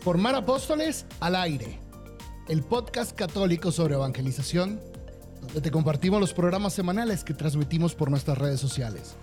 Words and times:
Formar 0.00 0.36
Apóstoles 0.36 1.06
al 1.18 1.34
Aire, 1.34 1.80
el 2.48 2.62
podcast 2.62 3.16
católico 3.16 3.72
sobre 3.72 3.94
evangelización, 3.94 4.80
donde 5.40 5.60
te 5.60 5.72
compartimos 5.72 6.20
los 6.20 6.32
programas 6.32 6.72
semanales 6.72 7.24
que 7.24 7.34
transmitimos 7.34 7.96
por 7.96 8.08
nuestras 8.08 8.38
redes 8.38 8.60
sociales. 8.60 9.16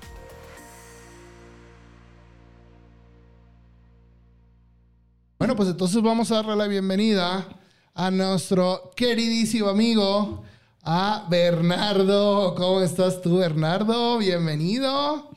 Bueno, 5.40 5.56
pues 5.56 5.70
entonces 5.70 6.02
vamos 6.02 6.32
a 6.32 6.36
darle 6.36 6.58
la 6.58 6.68
bienvenida 6.68 7.48
a 7.94 8.12
nuestro 8.12 8.92
queridísimo 8.98 9.70
amigo, 9.70 10.44
a 10.84 11.26
Bernardo. 11.30 12.54
¿Cómo 12.56 12.82
estás 12.82 13.22
tú, 13.22 13.38
Bernardo? 13.38 14.18
Bienvenido. 14.18 15.30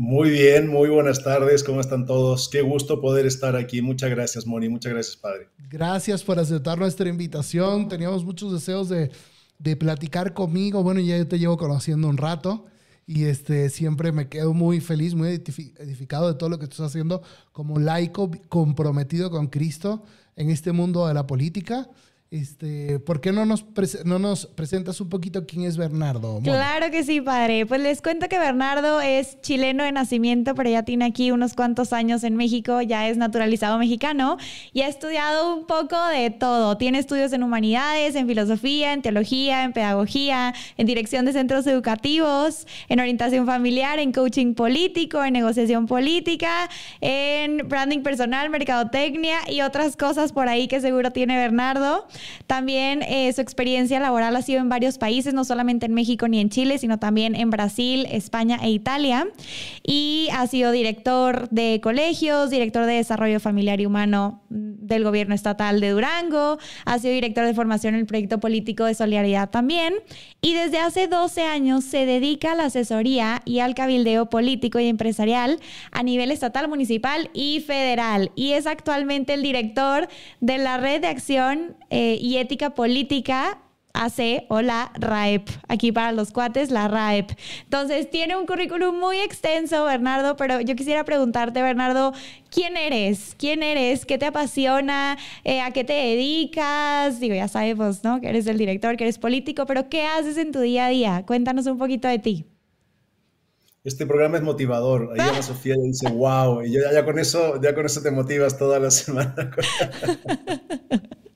Muy 0.00 0.30
bien, 0.30 0.68
muy 0.68 0.88
buenas 0.88 1.24
tardes, 1.24 1.64
¿cómo 1.64 1.80
están 1.80 2.06
todos? 2.06 2.48
Qué 2.48 2.62
gusto 2.62 3.00
poder 3.00 3.26
estar 3.26 3.56
aquí. 3.56 3.82
Muchas 3.82 4.10
gracias, 4.10 4.46
Moni, 4.46 4.68
muchas 4.68 4.92
gracias, 4.92 5.16
Padre. 5.16 5.48
Gracias 5.68 6.22
por 6.22 6.38
aceptar 6.38 6.78
nuestra 6.78 7.08
invitación. 7.08 7.88
Teníamos 7.88 8.24
muchos 8.24 8.52
deseos 8.52 8.88
de, 8.88 9.10
de 9.58 9.76
platicar 9.76 10.34
conmigo. 10.34 10.84
Bueno, 10.84 11.00
ya 11.00 11.24
te 11.24 11.36
llevo 11.40 11.56
conociendo 11.56 12.08
un 12.08 12.16
rato 12.16 12.66
y 13.08 13.24
este, 13.24 13.70
siempre 13.70 14.12
me 14.12 14.28
quedo 14.28 14.54
muy 14.54 14.78
feliz, 14.80 15.16
muy 15.16 15.30
edificado 15.30 16.28
de 16.28 16.38
todo 16.38 16.48
lo 16.48 16.60
que 16.60 16.66
estás 16.66 16.86
haciendo 16.86 17.20
como 17.50 17.80
laico 17.80 18.30
comprometido 18.48 19.32
con 19.32 19.48
Cristo 19.48 20.04
en 20.36 20.50
este 20.50 20.70
mundo 20.70 21.08
de 21.08 21.14
la 21.14 21.26
política. 21.26 21.90
Este, 22.30 22.98
¿Por 23.00 23.22
qué 23.22 23.32
no 23.32 23.46
nos, 23.46 23.64
no 24.04 24.18
nos 24.18 24.44
presentas 24.44 25.00
un 25.00 25.08
poquito 25.08 25.46
quién 25.46 25.62
es 25.62 25.78
Bernardo? 25.78 26.40
Claro 26.44 26.90
que 26.90 27.02
sí, 27.02 27.22
padre. 27.22 27.64
Pues 27.64 27.80
les 27.80 28.02
cuento 28.02 28.28
que 28.28 28.38
Bernardo 28.38 29.00
es 29.00 29.40
chileno 29.40 29.82
de 29.82 29.92
nacimiento, 29.92 30.54
pero 30.54 30.68
ya 30.68 30.82
tiene 30.82 31.06
aquí 31.06 31.30
unos 31.30 31.54
cuantos 31.54 31.94
años 31.94 32.24
en 32.24 32.36
México, 32.36 32.82
ya 32.82 33.08
es 33.08 33.16
naturalizado 33.16 33.78
mexicano 33.78 34.36
y 34.74 34.82
ha 34.82 34.88
estudiado 34.88 35.56
un 35.56 35.66
poco 35.66 35.96
de 36.08 36.28
todo. 36.28 36.76
Tiene 36.76 36.98
estudios 36.98 37.32
en 37.32 37.42
humanidades, 37.42 38.14
en 38.14 38.26
filosofía, 38.26 38.92
en 38.92 39.00
teología, 39.00 39.64
en 39.64 39.72
pedagogía, 39.72 40.52
en 40.76 40.86
dirección 40.86 41.24
de 41.24 41.32
centros 41.32 41.66
educativos, 41.66 42.66
en 42.90 43.00
orientación 43.00 43.46
familiar, 43.46 43.98
en 44.00 44.12
coaching 44.12 44.52
político, 44.52 45.24
en 45.24 45.32
negociación 45.32 45.86
política, 45.86 46.68
en 47.00 47.66
branding 47.70 48.02
personal, 48.02 48.50
mercadotecnia 48.50 49.38
y 49.48 49.62
otras 49.62 49.96
cosas 49.96 50.32
por 50.32 50.46
ahí 50.46 50.68
que 50.68 50.82
seguro 50.82 51.10
tiene 51.10 51.34
Bernardo. 51.38 52.06
También 52.46 53.02
eh, 53.02 53.32
su 53.32 53.40
experiencia 53.40 54.00
laboral 54.00 54.36
ha 54.36 54.42
sido 54.42 54.60
en 54.60 54.68
varios 54.68 54.98
países, 54.98 55.34
no 55.34 55.44
solamente 55.44 55.86
en 55.86 55.94
México 55.94 56.28
ni 56.28 56.40
en 56.40 56.50
Chile, 56.50 56.78
sino 56.78 56.98
también 56.98 57.34
en 57.34 57.50
Brasil, 57.50 58.06
España 58.10 58.58
e 58.62 58.70
Italia. 58.70 59.28
Y 59.82 60.28
ha 60.32 60.46
sido 60.46 60.72
director 60.72 61.48
de 61.50 61.80
colegios, 61.82 62.50
director 62.50 62.86
de 62.86 62.94
desarrollo 62.94 63.40
familiar 63.40 63.80
y 63.80 63.86
humano 63.86 64.42
del 64.48 65.04
gobierno 65.04 65.34
estatal 65.34 65.80
de 65.80 65.90
Durango, 65.90 66.58
ha 66.84 66.98
sido 66.98 67.12
director 67.12 67.44
de 67.44 67.54
formación 67.54 67.94
en 67.94 68.00
el 68.00 68.06
proyecto 68.06 68.40
político 68.40 68.84
de 68.84 68.94
solidaridad 68.94 69.50
también. 69.50 69.94
Y 70.40 70.54
desde 70.54 70.78
hace 70.78 71.08
12 71.08 71.42
años 71.42 71.84
se 71.84 72.06
dedica 72.06 72.52
a 72.52 72.54
la 72.54 72.64
asesoría 72.66 73.42
y 73.44 73.60
al 73.60 73.74
cabildeo 73.74 74.30
político 74.30 74.78
y 74.78 74.86
empresarial 74.86 75.60
a 75.92 76.02
nivel 76.02 76.30
estatal, 76.30 76.68
municipal 76.68 77.30
y 77.34 77.60
federal. 77.60 78.30
Y 78.34 78.52
es 78.52 78.66
actualmente 78.66 79.34
el 79.34 79.42
director 79.42 80.08
de 80.40 80.58
la 80.58 80.78
red 80.78 81.00
de 81.00 81.08
acción. 81.08 81.76
Eh, 81.90 82.07
y 82.14 82.38
ética 82.38 82.70
política 82.70 83.58
AC 83.98 84.44
o 84.48 84.62
la 84.62 84.92
RAEP. 84.94 85.48
Aquí 85.68 85.92
para 85.92 86.12
los 86.12 86.30
cuates, 86.32 86.70
la 86.70 86.88
RAEP. 86.88 87.30
Entonces, 87.64 88.08
tiene 88.10 88.36
un 88.36 88.46
currículum 88.46 88.98
muy 88.98 89.18
extenso, 89.18 89.84
Bernardo, 89.84 90.36
pero 90.36 90.60
yo 90.60 90.76
quisiera 90.76 91.04
preguntarte, 91.04 91.62
Bernardo, 91.62 92.12
¿quién 92.50 92.76
eres? 92.76 93.34
¿Quién 93.38 93.62
eres? 93.62 94.06
¿Qué 94.06 94.18
te 94.18 94.26
apasiona? 94.26 95.18
Eh, 95.44 95.60
¿A 95.60 95.72
qué 95.72 95.84
te 95.84 95.94
dedicas? 95.94 97.20
Digo, 97.20 97.34
ya 97.34 97.48
sabemos, 97.48 98.04
¿no? 98.04 98.20
Que 98.20 98.28
eres 98.28 98.46
el 98.46 98.58
director, 98.58 98.96
que 98.96 99.04
eres 99.04 99.18
político, 99.18 99.66
pero 99.66 99.88
¿qué 99.88 100.04
haces 100.04 100.36
en 100.36 100.52
tu 100.52 100.60
día 100.60 100.86
a 100.86 100.90
día? 100.90 101.24
Cuéntanos 101.26 101.66
un 101.66 101.78
poquito 101.78 102.08
de 102.08 102.18
ti. 102.18 102.46
Este 103.84 104.06
programa 104.06 104.36
es 104.36 104.42
motivador. 104.42 105.10
Ahí 105.12 105.20
Ana 105.20 105.42
Sofía 105.42 105.74
dice, 105.82 106.10
wow, 106.10 106.62
y 106.62 106.72
ya, 106.72 106.92
ya, 106.92 107.04
con 107.04 107.18
eso, 107.18 107.60
ya 107.60 107.74
con 107.74 107.86
eso 107.86 108.02
te 108.02 108.10
motivas 108.10 108.58
toda 108.58 108.78
la 108.78 108.90
semana. 108.92 109.50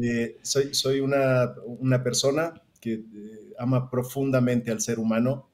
Eh, 0.00 0.38
soy, 0.42 0.74
soy 0.74 1.00
una, 1.00 1.54
una, 1.66 2.02
persona 2.02 2.54
que 2.80 2.94
eh, 2.94 3.52
ama 3.58 3.90
profundamente 3.90 4.70
al 4.70 4.80
ser 4.80 4.98
humano, 4.98 5.50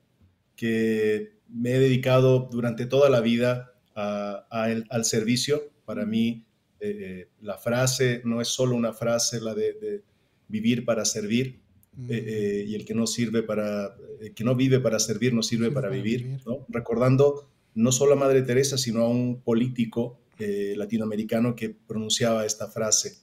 que 0.54 1.32
me 1.49 1.72
he 1.72 1.78
dedicado 1.78 2.48
durante 2.50 2.87
toda 2.87 3.10
la 3.10 3.21
vida 3.21 3.75
al 3.94 5.04
servicio. 5.04 5.72
Para 5.84 6.06
mí, 6.06 6.47
eh, 6.78 7.31
la 7.41 7.59
frase 7.59 8.22
no 8.25 8.41
es 8.41 8.48
solo 8.48 8.77
una 8.77 8.93
frase, 8.93 9.41
la 9.41 9.54
de, 9.54 10.03
vivir 10.47 10.84
para 10.84 11.04
servir, 11.04 11.60
mm. 11.94 12.10
y 12.10 12.75
el 12.75 12.84
que 12.84 12.94
no 12.94 13.06
sirve 13.06 13.43
para, 13.43 13.97
el 14.21 14.32
que 14.34 14.44
no 14.44 14.54
vive 14.54 14.78
para 14.78 14.98
servir, 14.98 15.34
no 15.34 15.43
sirve 15.43 15.71
para, 15.71 15.91
vivir, 15.91 16.38
Recordando 16.69 17.50
no 17.75 17.93
solo 17.93 18.12
a 18.12 18.16
Madre 18.16 18.43
Teresa, 18.43 18.78
sino 18.78 19.03
a 19.03 19.09
un 19.09 19.43
político 19.43 20.21
latinoamericano 20.38 21.56
que 21.56 21.71
pronunciaba 21.71 22.47
esta 22.47 22.69
frase. 22.69 23.19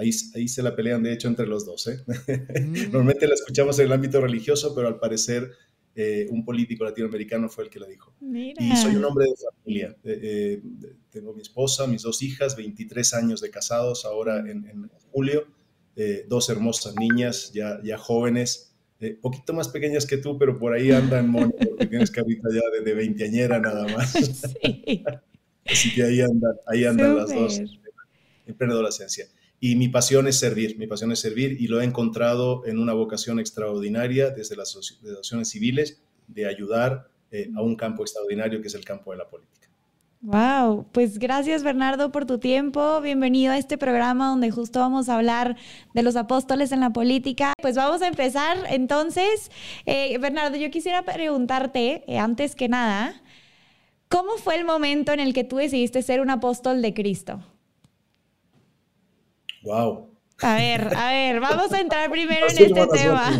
Ahí, 0.00 0.48
se 0.48 0.62
la 0.62 0.74
pelean, 0.74 1.02
de 1.02 1.12
hecho, 1.12 1.28
entre 1.28 1.46
los 1.46 1.66
dos. 1.66 1.86
¿eh? 1.86 2.00
Mm. 2.06 2.72
Normalmente 2.92 3.26
la 3.26 3.34
escuchamos 3.34 3.78
en 3.78 3.86
el 3.86 3.92
ámbito 3.92 4.20
religioso, 4.20 4.74
pero 4.74 4.88
al 4.88 4.98
parecer 4.98 5.50
eh, 5.94 6.26
un 6.30 6.44
político 6.44 6.84
latinoamericano 6.84 7.48
fue 7.48 7.64
el 7.64 7.70
que 7.70 7.80
la 7.80 7.86
dijo. 7.86 8.14
Y 8.20 8.76
soy 8.76 8.96
un 8.96 9.04
hombre 9.04 9.26
de 9.26 9.34
familia. 9.36 9.96
Eh, 10.04 10.62
tengo 11.10 11.34
mi 11.34 11.42
esposa, 11.42 11.86
mis 11.86 12.02
dos 12.02 12.22
hijas, 12.22 12.56
23 12.56 13.14
años 13.14 13.40
de 13.40 13.50
casados, 13.50 14.04
ahora 14.04 14.38
en, 14.38 14.90
julio, 15.12 15.46
dos 16.28 16.48
hermosas 16.48 16.94
niñas, 16.96 17.52
ya, 17.52 17.78
ya 17.84 17.98
jóvenes, 17.98 18.74
poquito 19.20 19.52
más 19.52 19.68
pequeñas 19.68 20.06
que 20.06 20.16
tú, 20.16 20.38
pero 20.38 20.58
por 20.58 20.72
ahí 20.72 20.90
andan, 20.92 21.28
Moni, 21.28 21.52
porque 21.68 21.86
tienes 21.86 22.10
carita 22.10 22.48
ya 22.52 22.78
de, 22.78 22.84
de 22.84 22.94
veinteañera 22.94 23.58
nada 23.58 23.86
más. 23.88 24.14
Así 25.66 25.94
que 25.94 26.02
ahí 26.02 26.20
andan, 26.20 26.54
ahí 26.66 26.84
andan 26.84 27.16
las 27.16 27.34
dos 27.34 27.60
en 28.50 28.56
plena 28.56 28.74
adolescencia. 28.74 29.26
Y 29.62 29.76
mi 29.76 29.88
pasión 29.88 30.26
es 30.26 30.38
servir, 30.38 30.78
mi 30.78 30.86
pasión 30.86 31.12
es 31.12 31.20
servir 31.20 31.60
y 31.60 31.68
lo 31.68 31.82
he 31.82 31.84
encontrado 31.84 32.64
en 32.64 32.78
una 32.78 32.94
vocación 32.94 33.38
extraordinaria 33.38 34.30
desde 34.30 34.56
las 34.56 34.70
asociaciones 34.70 35.50
civiles 35.50 36.00
de 36.28 36.46
ayudar 36.46 37.10
eh, 37.30 37.50
a 37.54 37.60
un 37.60 37.76
campo 37.76 38.02
extraordinario 38.02 38.62
que 38.62 38.68
es 38.68 38.74
el 38.74 38.86
campo 38.86 39.12
de 39.12 39.18
la 39.18 39.28
política. 39.28 39.68
Wow, 40.22 40.86
pues 40.92 41.18
gracias 41.18 41.62
Bernardo 41.62 42.10
por 42.10 42.24
tu 42.24 42.38
tiempo. 42.38 43.02
Bienvenido 43.02 43.52
a 43.52 43.58
este 43.58 43.76
programa 43.76 44.28
donde 44.28 44.50
justo 44.50 44.80
vamos 44.80 45.10
a 45.10 45.16
hablar 45.16 45.56
de 45.92 46.02
los 46.02 46.16
apóstoles 46.16 46.72
en 46.72 46.80
la 46.80 46.90
política. 46.90 47.52
Pues 47.60 47.76
vamos 47.76 48.00
a 48.00 48.08
empezar 48.08 48.58
entonces. 48.70 49.50
Eh, 49.84 50.16
Bernardo, 50.18 50.56
yo 50.56 50.70
quisiera 50.70 51.04
preguntarte, 51.04 52.04
eh, 52.06 52.18
antes 52.18 52.54
que 52.54 52.70
nada, 52.70 53.22
¿cómo 54.08 54.38
fue 54.38 54.56
el 54.56 54.64
momento 54.64 55.12
en 55.12 55.20
el 55.20 55.34
que 55.34 55.44
tú 55.44 55.56
decidiste 55.56 56.00
ser 56.00 56.22
un 56.22 56.30
apóstol 56.30 56.80
de 56.80 56.94
Cristo? 56.94 57.42
Wow. 59.62 60.10
A 60.42 60.54
ver, 60.54 60.94
a 60.96 61.12
ver, 61.12 61.40
vamos 61.40 61.70
a 61.72 61.80
entrar 61.80 62.10
primero 62.10 62.46
en 62.48 62.64
este 62.64 62.86
tema. 62.86 63.30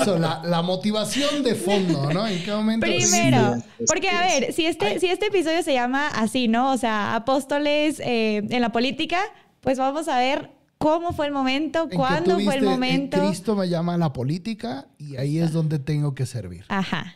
Eso, 0.00 0.18
la, 0.18 0.62
motivación 0.62 1.44
de 1.44 1.54
fondo, 1.54 2.12
¿no? 2.12 2.26
¿En 2.26 2.42
qué 2.42 2.50
momento? 2.50 2.84
Primero, 2.84 3.62
porque 3.86 4.08
a 4.08 4.26
ver, 4.26 4.52
si 4.52 4.66
este, 4.66 4.98
si 4.98 5.06
este 5.06 5.26
episodio 5.26 5.62
se 5.62 5.72
llama 5.72 6.08
así, 6.08 6.48
¿no? 6.48 6.72
O 6.72 6.76
sea, 6.76 7.14
apóstoles 7.14 8.00
eh, 8.00 8.42
en 8.50 8.60
la 8.60 8.72
política, 8.72 9.20
pues 9.60 9.78
vamos 9.78 10.08
a 10.08 10.18
ver 10.18 10.50
cómo 10.78 11.12
fue 11.12 11.26
el 11.26 11.32
momento, 11.32 11.88
cuándo 11.88 12.40
fue 12.40 12.56
el 12.56 12.64
momento. 12.64 13.18
Cristo 13.28 13.54
me 13.54 13.68
llama 13.68 13.94
a 13.94 13.98
la 13.98 14.12
política 14.12 14.88
y 14.98 15.16
ahí 15.16 15.38
es 15.38 15.52
donde 15.52 15.78
tengo 15.78 16.14
que 16.14 16.26
servir. 16.26 16.64
Ajá. 16.68 17.14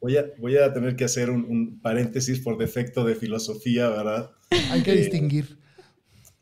Voy 0.00 0.16
a, 0.16 0.26
voy 0.38 0.58
a 0.58 0.72
tener 0.74 0.96
que 0.96 1.04
hacer 1.04 1.30
un, 1.30 1.80
paréntesis 1.80 2.40
por 2.40 2.58
defecto 2.58 3.04
de 3.04 3.14
filosofía, 3.14 3.88
¿verdad? 3.88 4.30
Hay 4.70 4.82
que 4.82 4.92
distinguir 4.92 5.61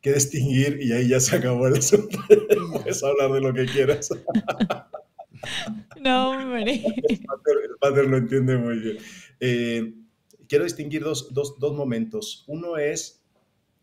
que 0.01 0.15
distinguir 0.15 0.79
y 0.81 0.93
ahí 0.93 1.09
ya 1.09 1.21
se 1.21 1.37
acabó 1.37 1.67
el 1.67 1.77
asunto. 1.77 2.19
Puedes 2.73 3.03
hablar 3.03 3.33
de 3.33 3.41
lo 3.41 3.53
que 3.53 3.67
quieras. 3.67 4.11
No, 6.01 6.31
hombre. 6.31 6.83
El 7.09 7.77
padre, 7.79 8.07
lo 8.07 8.17
entiende 8.17 8.57
muy 8.57 8.79
bien. 8.79 8.99
Eh, 9.41 9.95
quiero 10.49 10.65
distinguir 10.65 11.03
dos, 11.03 11.33
dos, 11.33 11.59
dos, 11.59 11.75
momentos. 11.75 12.45
Uno 12.47 12.77
es 12.79 13.23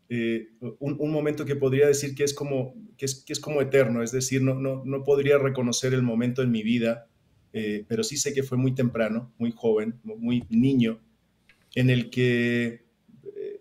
eh, 0.08 0.48
un, 0.60 0.96
un, 0.98 1.10
momento 1.10 1.44
que 1.44 1.56
podría 1.56 1.86
decir 1.86 2.14
que 2.14 2.24
es 2.24 2.34
como, 2.34 2.74
que 2.96 3.06
es, 3.06 3.24
que 3.24 3.32
es 3.32 3.40
como 3.40 3.60
eterno, 3.60 4.02
es 4.02 4.12
decir, 4.12 4.42
no, 4.42 4.54
no, 4.54 4.82
no, 4.84 5.04
podría 5.04 5.38
reconocer 5.38 5.94
el 5.94 6.02
momento 6.02 6.42
en 6.42 6.50
mi 6.50 6.62
vida, 6.62 7.08
eh, 7.52 7.84
pero 7.88 8.02
sí 8.02 8.16
sé 8.16 8.32
que 8.32 8.42
fue 8.42 8.58
muy 8.58 8.74
temprano, 8.74 9.32
muy 9.38 9.52
joven, 9.52 10.00
muy 10.02 10.44
niño, 10.48 11.00
en 11.74 11.90
el 11.90 12.10
que 12.10 12.86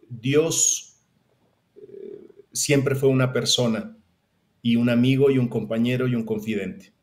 Dios 0.09 0.87
siempre 2.57 2.95
fue 2.95 3.09
una 3.09 3.33
persona 3.33 3.98
y 4.62 4.75
un 4.75 4.89
amigo 4.89 5.31
y 5.31 5.38
un 5.38 5.48
compañero 5.48 6.07
y 6.07 6.15
un 6.15 6.25
confidente. 6.25 6.94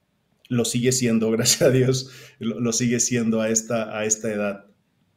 Lo 0.49 0.65
sigue 0.65 0.93
siendo, 0.93 1.31
gracias 1.33 1.63
a 1.63 1.71
Dios, 1.71 2.11
lo, 2.39 2.73
sigue 2.73 3.01
siendo 3.01 3.41
a 3.41 3.49
esta, 3.49 3.97
a 3.97 4.05
esta 4.05 4.33
edad. 4.33 4.67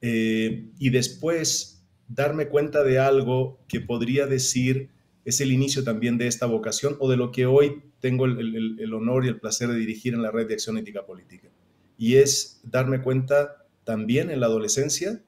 Eh, 0.01 0.69
y 0.77 0.89
después 0.89 1.85
darme 2.07 2.47
cuenta 2.47 2.83
de 2.83 2.99
algo 2.99 3.59
que 3.67 3.81
podría 3.81 4.27
decir 4.27 4.89
es 5.25 5.41
el 5.41 5.51
inicio 5.51 5.83
también 5.83 6.17
de 6.17 6.27
esta 6.27 6.45
vocación 6.45 6.95
o 6.99 7.09
de 7.09 7.17
lo 7.17 7.31
que 7.31 7.45
hoy 7.45 7.83
tengo 7.99 8.25
el, 8.25 8.93
honor 8.93 9.25
y 9.25 9.27
el 9.27 9.39
placer 9.41 9.67
de 9.67 9.75
dirigir 9.75 10.13
en 10.13 10.21
la 10.21 10.31
Red 10.31 10.47
de 10.47 10.53
Acción 10.53 10.77
Ética 10.77 11.05
Política. 11.05 11.49
Y 11.97 12.15
es 12.15 12.61
darme 12.63 13.01
cuenta 13.01 13.65
también 13.83 14.29
en 14.29 14.39
la 14.39 14.45
adolescencia 14.45 15.21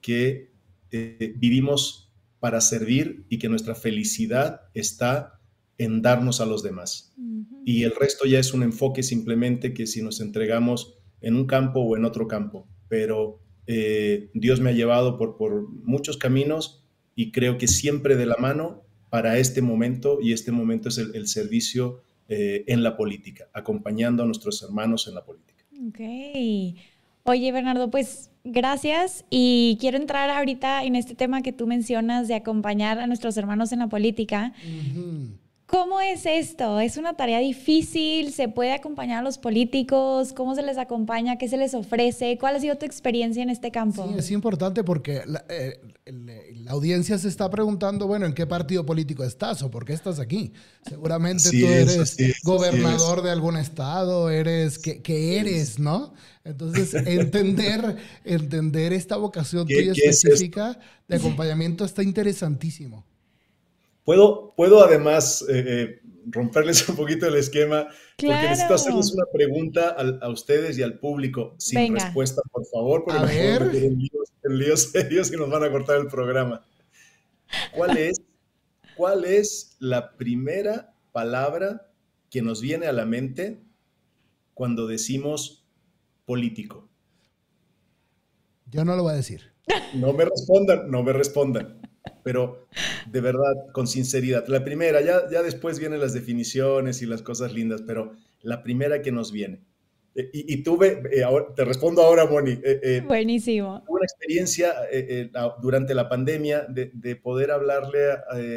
que 0.00 0.50
eh, 0.90 1.34
vivimos 1.36 2.03
para 2.44 2.60
servir 2.60 3.24
y 3.30 3.38
que 3.38 3.48
nuestra 3.48 3.74
felicidad 3.74 4.60
está 4.74 5.40
en 5.78 6.02
darnos 6.02 6.42
a 6.42 6.44
los 6.44 6.62
demás. 6.62 7.14
Y 7.64 7.84
el 7.84 7.94
resto 7.98 8.26
ya 8.26 8.38
es 8.38 8.52
un 8.52 8.62
enfoque 8.62 9.02
simplemente 9.02 9.72
que 9.72 9.86
si 9.86 10.02
nos 10.02 10.20
entregamos 10.20 10.98
en 11.22 11.36
un 11.36 11.46
campo 11.46 11.80
o 11.80 11.96
en 11.96 12.04
otro 12.04 12.28
campo. 12.28 12.68
Pero 12.86 13.40
eh, 13.66 14.28
Dios 14.34 14.60
me 14.60 14.68
ha 14.68 14.72
llevado 14.74 15.16
por, 15.16 15.38
por 15.38 15.70
muchos 15.70 16.18
caminos 16.18 16.84
y 17.16 17.32
creo 17.32 17.56
que 17.56 17.66
siempre 17.66 18.14
de 18.14 18.26
la 18.26 18.36
mano 18.36 18.82
para 19.08 19.38
este 19.38 19.62
momento 19.62 20.18
y 20.20 20.34
este 20.34 20.52
momento 20.52 20.90
es 20.90 20.98
el, 20.98 21.26
servicio 21.28 22.02
eh, 22.28 22.64
en 22.66 22.82
la 22.82 22.94
política, 22.98 23.48
acompañando 23.54 24.22
a 24.22 24.26
nuestros 24.26 24.62
hermanos 24.62 25.08
en 25.08 25.14
la 25.14 25.24
política. 25.24 25.64
Ok. 25.88 26.00
Oye, 27.26 27.52
Bernardo, 27.52 27.90
pues 27.90 28.30
gracias 28.44 29.24
y 29.30 29.78
quiero 29.80 29.96
entrar 29.96 30.28
ahorita 30.28 30.84
en 30.84 30.94
este 30.94 31.14
tema 31.14 31.40
que 31.40 31.54
tú 31.54 31.66
mencionas 31.66 32.28
de 32.28 32.34
acompañar 32.34 32.98
a 32.98 33.06
nuestros 33.06 33.38
hermanos 33.38 33.72
en 33.72 33.78
la 33.78 33.88
política. 33.88 34.52
¿Cómo 35.66 35.98
es 36.00 36.26
esto? 36.26 36.78
¿Es 36.78 36.98
una 36.98 37.14
tarea 37.14 37.38
difícil? 37.38 38.32
¿Se 38.32 38.48
puede 38.48 38.72
acompañar 38.72 39.20
a 39.20 39.22
los 39.22 39.38
políticos? 39.38 40.34
¿Cómo 40.34 40.54
se 40.54 40.62
les 40.62 40.76
acompaña? 40.76 41.38
¿Qué 41.38 41.48
se 41.48 41.56
les 41.56 41.74
ofrece? 41.74 42.36
¿Cuál 42.38 42.56
ha 42.56 42.60
sido 42.60 42.76
tu 42.76 42.84
experiencia 42.84 43.42
en 43.42 43.48
este 43.48 43.70
campo? 43.70 44.06
Sí, 44.06 44.14
es 44.18 44.30
importante 44.30 44.84
porque 44.84 45.22
la, 45.26 45.42
eh, 45.48 45.80
audiencia 46.68 47.16
se 47.16 47.28
está 47.28 47.48
preguntando, 47.48 48.06
bueno, 48.06 48.26
¿en 48.26 48.34
qué 48.34 48.46
partido 48.46 48.84
político 48.84 49.24
estás 49.24 49.62
o 49.62 49.70
por 49.70 49.86
qué 49.86 49.94
estás 49.94 50.20
aquí? 50.20 50.52
Seguramente 50.86 51.48
tú 51.50 51.66
eres 51.66 52.16
gobernador 52.42 53.22
de 53.22 53.30
algún 53.30 53.56
estado, 53.56 54.28
eres, 54.28 54.78
¿qué, 54.78 55.38
eres, 55.38 55.78
no? 55.78 56.12
Entonces, 56.44 56.92
entender, 57.06 57.96
entender 58.24 58.92
esta 58.92 59.16
vocación 59.16 59.66
tuya 59.66 59.92
específica 59.92 60.78
de 61.08 61.16
acompañamiento 61.16 61.86
está 61.86 62.02
interesantísimo. 62.02 63.06
Puedo, 64.04 64.52
puedo 64.54 64.84
además 64.84 65.44
eh, 65.48 65.64
eh, 65.66 66.00
romperles 66.26 66.86
un 66.88 66.96
poquito 66.96 67.26
el 67.26 67.36
esquema, 67.36 67.88
porque 68.18 68.34
necesito 68.34 68.74
hacerles 68.74 69.12
una 69.12 69.24
pregunta 69.32 69.96
a, 70.20 70.28
ustedes 70.28 70.78
y 70.78 70.82
al 70.82 70.98
público, 70.98 71.54
sin 71.58 71.94
respuesta, 71.94 72.42
por 72.52 72.66
favor, 72.66 73.04
porque 73.04 73.20
a 73.20 73.24
ver. 73.24 73.62
en 73.74 73.98
líos, 73.98 74.82
serios 74.92 75.32
y 75.32 75.36
nos 75.36 75.50
van 75.50 75.64
a 75.64 75.70
cortar 75.70 75.98
el 76.00 76.08
programa. 76.08 76.66
¿Cuál 77.74 77.96
es, 77.96 78.20
¿Cuál 78.96 79.24
es 79.24 79.76
la 79.78 80.16
primera 80.16 80.94
palabra 81.12 81.90
que 82.30 82.42
nos 82.42 82.60
viene 82.60 82.86
a 82.86 82.92
la 82.92 83.06
mente 83.06 83.62
cuando 84.52 84.86
decimos 84.86 85.66
político? 86.26 86.90
Yo 88.70 88.84
no 88.84 88.96
lo 88.96 89.04
voy 89.04 89.12
a 89.12 89.16
decir. 89.16 89.52
No 89.94 90.12
me 90.12 90.24
respondan, 90.24 90.90
no 90.90 91.02
me 91.02 91.12
respondan 91.12 91.83
pero 92.22 92.66
de 93.10 93.20
verdad, 93.20 93.70
con 93.72 93.86
sinceridad. 93.86 94.46
La 94.48 94.64
primera, 94.64 95.00
ya, 95.00 95.28
ya 95.30 95.42
después 95.42 95.78
vienen 95.78 96.00
las 96.00 96.14
definiciones 96.14 97.02
y 97.02 97.06
las 97.06 97.22
cosas 97.22 97.52
lindas, 97.52 97.82
pero 97.86 98.12
la 98.42 98.62
primera 98.62 99.02
que 99.02 99.12
nos 99.12 99.32
viene. 99.32 99.62
Eh, 100.16 100.30
y, 100.32 100.62
tuve, 100.62 101.02
eh, 101.10 101.24
te 101.56 101.64
respondo 101.64 102.02
ahora, 102.02 102.26
Moni. 102.26 102.56
Eh, 102.62 103.02
Buenísimo. 103.04 103.82
Tuve 103.84 103.96
una 103.96 104.04
experiencia 104.04 104.72
durante 105.60 105.92
la 105.92 106.08
pandemia 106.08 106.66
de, 106.68 107.16
poder 107.16 107.50
hablarle 107.50 108.00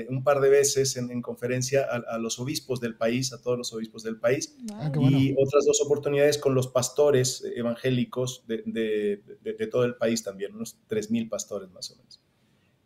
un 0.10 0.24
par 0.24 0.40
de 0.40 0.50
veces 0.50 0.98
en, 0.98 1.22
conferencia 1.22 1.84
a, 1.84 2.18
los 2.20 2.40
obispos 2.40 2.80
del 2.80 2.96
país, 2.96 3.34
a 3.34 3.42
todos 3.42 3.58
los 3.58 3.74
obispos 3.74 4.04
del 4.04 4.20
país, 4.20 4.56
ah, 4.74 4.92
y 5.00 5.34
otras 5.38 5.66
dos 5.66 5.82
oportunidades 5.82 6.38
con 6.38 6.54
los 6.54 6.68
pastores 6.68 7.44
evangélicos 7.56 8.44
de, 8.48 8.62
de 9.42 9.68
todo 9.68 9.86
el 9.86 9.96
país 9.96 10.24
también, 10.24 10.56
unos 10.56 10.78
3.000 10.90 11.30
pastores 11.30 11.72
más 11.72 11.90
o 11.92 11.96
menos. 11.96 12.22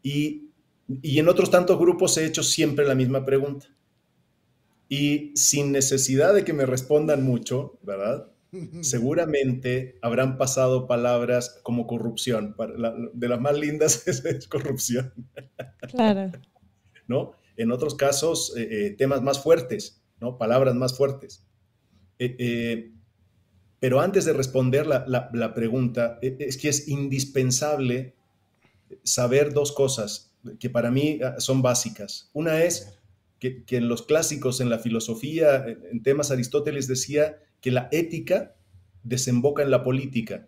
Y 0.03 0.50
y 1.01 1.19
en 1.19 1.29
otros 1.29 1.51
tantos 1.51 1.77
grupos 1.77 2.17
he 2.17 2.25
hecho 2.25 2.43
siempre 2.43 2.85
la 2.85 2.95
misma 2.95 3.25
pregunta. 3.25 3.67
Y 4.89 5.31
sin 5.35 5.71
necesidad 5.71 6.33
de 6.33 6.43
que 6.43 6.53
me 6.53 6.65
respondan 6.65 7.23
mucho, 7.23 7.79
¿verdad? 7.81 8.31
Seguramente 8.81 9.97
habrán 10.01 10.37
pasado 10.37 10.87
palabras 10.87 11.59
como 11.63 11.87
corrupción. 11.87 12.55
De 13.13 13.27
las 13.27 13.39
más 13.39 13.57
lindas 13.57 14.07
es, 14.25 14.47
corrupción. 14.47 15.13
Claro. 15.91 16.31
¿No? 17.07 17.33
En 17.57 17.71
otros 17.71 17.95
casos, 17.95 18.55
eh, 18.57 18.67
eh, 18.71 18.89
temas 18.91 19.21
más 19.21 19.41
fuertes, 19.41 20.01
¿no? 20.19 20.37
Palabras 20.37 20.75
más 20.75 20.97
fuertes. 20.97 21.45
Eh, 22.17 22.91
pero 23.79 23.99
antes 23.99 24.25
de 24.25 24.33
responder 24.33 24.85
la, 24.85 25.05
la 25.07 25.53
pregunta, 25.53 26.19
es 26.21 26.57
que 26.57 26.69
es 26.69 26.87
indispensable 26.87 28.15
saber 29.03 29.53
dos 29.53 29.71
cosas 29.71 30.30
que 30.59 30.69
para 30.69 30.91
mí 30.91 31.19
ah, 31.23 31.35
son 31.39 31.61
básicas. 31.61 32.29
Una 32.33 32.63
es 32.63 32.97
que, 33.39 33.63
en 33.69 33.89
los 33.89 34.03
clásicos, 34.03 34.61
en 34.61 34.69
la 34.69 34.79
filosofía, 34.79 35.65
en 35.65 36.03
temas 36.03 36.31
Aristóteles 36.31 36.87
decía 36.87 37.39
que 37.59 37.71
la 37.71 37.89
ética 37.91 38.55
desemboca 39.03 39.63
en 39.63 39.71
la 39.71 39.83
política. 39.83 40.47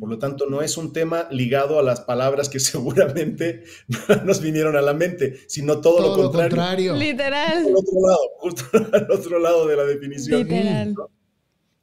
Por 0.00 0.10
lo 0.10 0.16
mm. 0.16 0.18
tanto, 0.18 0.50
no 0.50 0.60
es 0.60 0.76
un 0.76 0.92
tema 0.92 1.28
ligado 1.30 1.78
a 1.78 1.82
las 1.82 2.00
palabras 2.00 2.48
que 2.48 2.60
seguramente 2.60 3.64
nos 4.24 4.42
vinieron 4.42 4.76
a 4.76 4.82
la 4.82 4.92
mente, 4.92 5.38
sino 5.46 5.80
todo, 5.80 6.16
lo, 6.16 6.32
contrario. 6.32 6.94
Literal. 6.94 7.66
Al 7.66 7.76
otro 7.76 8.00
lado, 8.06 8.20
justo 8.38 8.64
al 8.92 9.10
otro 9.10 9.38
lado 9.38 9.66
de 9.66 9.76
la 9.76 9.84
definición. 9.84 10.42
Literal. 10.42 10.94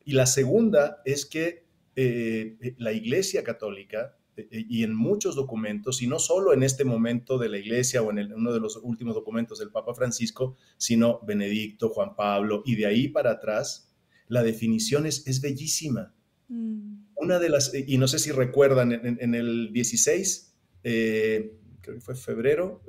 Y 0.03 0.13
la 0.13 0.27
segunda 0.27 1.01
es 1.03 1.25
que 1.25 1.65
eh, 1.95 2.75
la 2.77 2.91
Iglesia 2.91 3.43
Católica 3.43 3.97
eh, 3.97 4.11
eh, 4.11 4.24
y 4.51 4.83
en 4.83 4.95
muchos 4.95 5.35
documentos, 5.35 6.01
y 6.01 6.07
no 6.07 6.19
solo 6.19 6.53
en 6.53 6.63
este 6.63 6.83
momento 6.83 7.37
de 7.37 7.49
la 7.49 7.57
iglesia 7.57 8.01
o 8.01 8.11
en, 8.11 8.33
uno 8.33 8.53
de 8.53 8.59
los 8.59 8.77
últimos 8.77 9.15
documentos 9.15 9.59
del 9.59 9.71
Papa 9.71 9.93
Francisco, 9.93 10.57
sino 10.77 11.21
Benedicto, 11.25 11.89
Juan 11.89 12.15
Pablo, 12.15 12.61
y 12.65 12.75
de 12.75 12.85
ahí 12.85 13.07
para 13.07 13.31
atrás, 13.31 13.91
la 14.27 14.43
definición 14.43 15.05
es, 15.05 15.41
bellísima. 15.41 16.13
Mm. 16.49 17.05
Una 17.15 17.39
de 17.39 17.49
las, 17.49 17.73
y 17.73 17.97
no 17.97 18.07
sé 18.07 18.19
si 18.19 18.31
recuerdan, 18.31 18.91
en, 18.91 19.35
el 19.35 19.71
16, 19.71 20.53
eh, 20.83 21.53
creo 21.81 21.95
que 21.95 22.01
fue 22.01 22.15
febrero, 22.15 22.81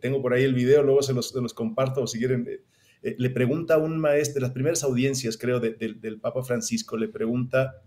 tengo 0.00 0.20
por 0.20 0.34
ahí 0.34 0.44
el 0.44 0.54
video, 0.54 0.82
luego 0.82 1.02
se 1.02 1.14
los, 1.14 1.32
comparto 1.54 2.02
o 2.02 2.06
si 2.06 2.18
quieren. 2.18 2.46
le 3.02 3.30
pregunta 3.30 3.74
a 3.74 3.78
un 3.78 3.98
maestro, 3.98 4.42
las 4.42 4.50
primeras 4.50 4.82
audiencias, 4.82 5.38
creo, 5.38 5.58
del 5.58 6.20
Papa 6.20 6.42
Francisco, 6.42 6.98
le 6.98 7.08
pregunta 7.08 7.82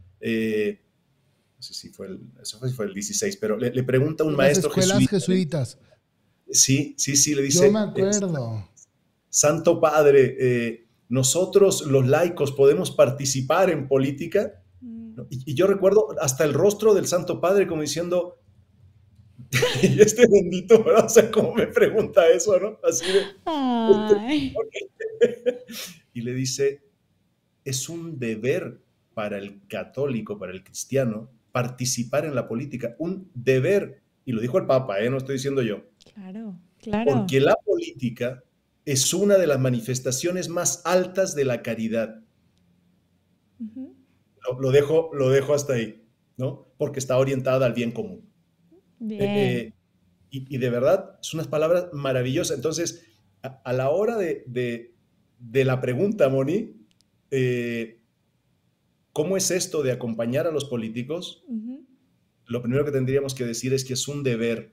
no 1.59 1.63
sé 1.63 1.73
si 1.73 1.89
fue 1.89 2.07
el, 2.07 2.21
eso 2.41 2.57
fue, 2.57 2.85
el 2.85 2.93
16, 2.93 3.35
pero 3.35 3.57
le, 3.57 3.83
pregunta 3.83 4.23
a 4.23 4.27
un 4.27 4.33
maestro 4.33 4.69
escuelas 4.69 5.05
jesuitas. 5.09 5.77
Sí, 6.49 6.95
sí, 6.97 7.17
sí, 7.17 7.35
le 7.35 7.41
dice. 7.41 7.65
Yo 7.65 7.71
me 7.73 7.79
acuerdo. 7.79 8.69
Santo 9.27 9.81
Padre, 9.81 10.37
eh, 10.39 10.87
nosotros 11.09 11.85
los 11.85 12.07
laicos 12.07 12.53
podemos 12.53 12.91
participar 12.91 13.69
en 13.71 13.89
política. 13.89 14.63
Mm. 14.79 15.19
Y, 15.29 15.53
yo 15.53 15.67
recuerdo 15.67 16.15
hasta 16.21 16.45
el 16.45 16.53
rostro 16.53 16.93
del 16.93 17.07
Santo 17.07 17.41
Padre 17.41 17.67
como 17.67 17.81
diciendo, 17.81 18.39
y 19.83 19.99
este 19.99 20.27
bendito, 20.31 20.81
¿verdad? 20.81 21.07
O 21.07 21.09
sea, 21.09 21.29
¿cómo 21.29 21.55
me 21.55 21.67
pregunta 21.67 22.25
eso, 22.29 22.57
no? 22.57 22.79
Así 22.87 23.03
de... 23.11 23.25
y 26.13 26.21
le 26.21 26.33
dice, 26.33 26.83
es 27.65 27.89
un 27.89 28.17
deber 28.17 28.79
para 29.13 29.37
el 29.37 29.67
católico, 29.67 30.39
para 30.39 30.53
el 30.53 30.63
cristiano, 30.63 31.29
participar 31.59 32.23
en 32.23 32.35
la 32.35 32.47
política, 32.47 32.95
un 32.99 33.29
deber, 33.33 34.01
y 34.23 34.31
lo 34.31 34.39
dijo 34.39 34.57
el 34.57 34.65
Papa, 34.65 35.01
¿eh? 35.01 35.09
no 35.09 35.17
estoy 35.17 35.35
diciendo 35.35 35.61
yo. 35.61 35.81
Claro, 36.13 36.57
claro. 36.77 37.11
Porque 37.11 37.41
la 37.41 37.55
política 37.65 38.41
es 38.85 39.13
una 39.13 39.37
de 39.37 39.45
las 39.45 39.59
manifestaciones 39.59 40.47
más 40.47 40.81
altas 40.85 41.35
de 41.35 41.43
la 41.43 41.61
caridad. 41.61 42.21
lo, 44.57 44.71
dejo, 44.71 45.09
lo 45.13 45.29
dejo 45.29 45.53
hasta 45.53 45.73
ahí, 45.73 46.01
¿no? 46.37 46.71
Porque 46.77 46.99
está 46.99 47.17
orientada 47.17 47.65
al 47.65 47.73
bien 47.73 47.91
común. 47.91 48.21
Bien. 48.99 49.21
Eh, 49.21 49.59
eh, 49.59 49.73
y, 50.29 50.57
de 50.57 50.69
verdad, 50.69 51.17
son 51.19 51.39
unas 51.39 51.49
palabras 51.49 51.87
maravillosas. 51.91 52.55
Entonces, 52.55 53.05
a, 53.41 53.73
la 53.73 53.89
hora 53.89 54.15
de, 54.15 54.45
de, 54.47 55.65
la 55.65 55.81
pregunta, 55.81 56.29
Moni, 56.29 56.77
eh, 57.31 57.98
¿Cómo 59.19 59.35
es 59.35 59.51
esto 59.51 59.83
de 59.83 59.91
acompañar 59.91 60.47
a 60.47 60.51
los 60.51 60.63
políticos? 60.63 61.43
Lo 62.45 62.61
primero 62.61 62.85
que 62.85 62.91
tendríamos 62.91 63.35
que 63.35 63.45
decir 63.45 63.73
es 63.73 63.83
que 63.83 63.91
es 63.91 64.07
un 64.07 64.23
deber 64.23 64.71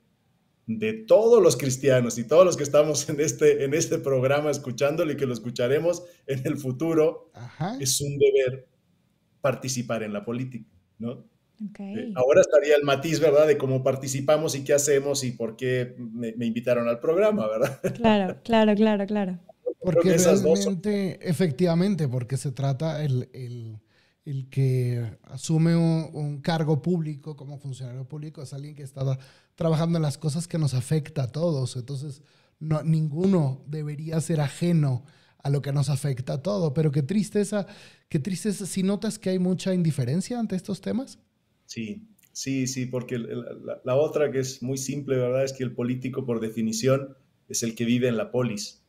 de 0.69 0.93
todos 0.93 1.43
los 1.43 1.57
cristianos 1.57 2.17
y 2.17 2.23
todos 2.23 2.45
los 2.45 2.57
que 2.57 2.63
estamos 2.63 3.09
en 3.09 3.19
este, 3.21 3.65
en 3.65 3.75
este 3.75 3.99
programa 3.99 4.53
escuchándolo 4.53 5.11
y 5.11 5.17
que 5.17 5.27
lo 5.27 5.33
escucharemos 5.33 6.05
en 6.29 6.47
el 6.47 6.59
futuro, 6.59 7.33
es 7.81 8.01
un 8.01 8.19
deber 8.19 8.69
participar 9.41 10.05
en 10.05 10.13
la 10.13 10.25
política, 10.25 10.71
¿no? 11.01 11.25
Eh, 11.81 12.13
ahora 12.15 12.41
estaría 12.41 12.77
el 12.77 12.85
matiz, 12.85 13.19
¿verdad? 13.19 13.49
De 13.49 13.59
cómo 13.59 13.83
participamos 13.83 14.55
y 14.55 14.63
qué 14.63 14.75
hacemos 14.75 15.25
y 15.25 15.33
por 15.33 15.57
qué 15.57 15.97
me, 15.99 16.29
invitaron 16.47 16.87
al 16.87 17.01
programa, 17.01 17.49
¿verdad? 17.49 17.81
Claro, 17.97 18.37
claro, 18.45 18.77
claro, 18.77 19.07
claro. 19.07 19.41
Porque 19.81 20.17
realmente, 20.17 21.19
efectivamente, 21.29 22.07
porque 22.07 22.37
se 22.37 22.53
trata 22.53 23.05
el, 23.05 23.29
el, 23.33 23.81
el 24.27 24.49
que 24.51 25.19
asume 25.23 25.77
un, 25.77 26.41
cargo 26.41 26.83
público 26.83 27.37
como 27.37 27.59
funcionario 27.59 28.07
público, 28.07 28.43
es 28.43 28.53
alguien 28.53 28.75
que 28.75 28.83
está 28.83 29.19
trabajando 29.55 29.99
en 29.99 30.03
las 30.03 30.19
cosas 30.19 30.49
que 30.49 30.59
nos 30.59 30.75
afecta 30.75 31.23
a 31.23 31.33
todos. 31.33 31.77
Entonces, 31.77 32.23
no, 32.59 32.83
ninguno 32.83 33.65
debería 33.69 34.21
ser 34.21 34.41
ajeno 34.41 35.05
a 35.39 35.49
lo 35.49 35.63
que 35.63 35.73
nos 35.73 35.91
afecta 35.91 36.35
a 36.35 36.43
todo. 36.43 36.75
Pero 36.75 36.91
qué 36.91 37.05
tristeza, 37.05 37.69
qué 38.09 38.19
tristeza, 38.19 38.67
si 38.67 38.83
notas 38.83 39.21
que 39.21 39.31
hay 39.31 39.39
mucha 39.39 39.73
indiferencia 39.73 40.41
ante 40.41 40.57
estos 40.57 40.81
temas. 40.81 41.21
Sí, 41.67 42.03
sí, 42.33 42.67
sí, 42.67 42.87
porque 42.87 43.19
la, 43.19 43.95
otra 43.95 44.33
que 44.33 44.41
es 44.41 44.61
muy 44.61 44.77
simple, 44.77 45.17
¿verdad? 45.19 45.45
Es 45.45 45.53
que 45.53 45.63
el 45.63 45.73
político, 45.73 46.27
por 46.27 46.41
definición, 46.41 47.17
es 47.49 47.63
el 47.63 47.77
que 47.77 47.85
vive 47.85 48.09
en 48.09 48.17
la 48.17 48.33
polis. 48.33 48.83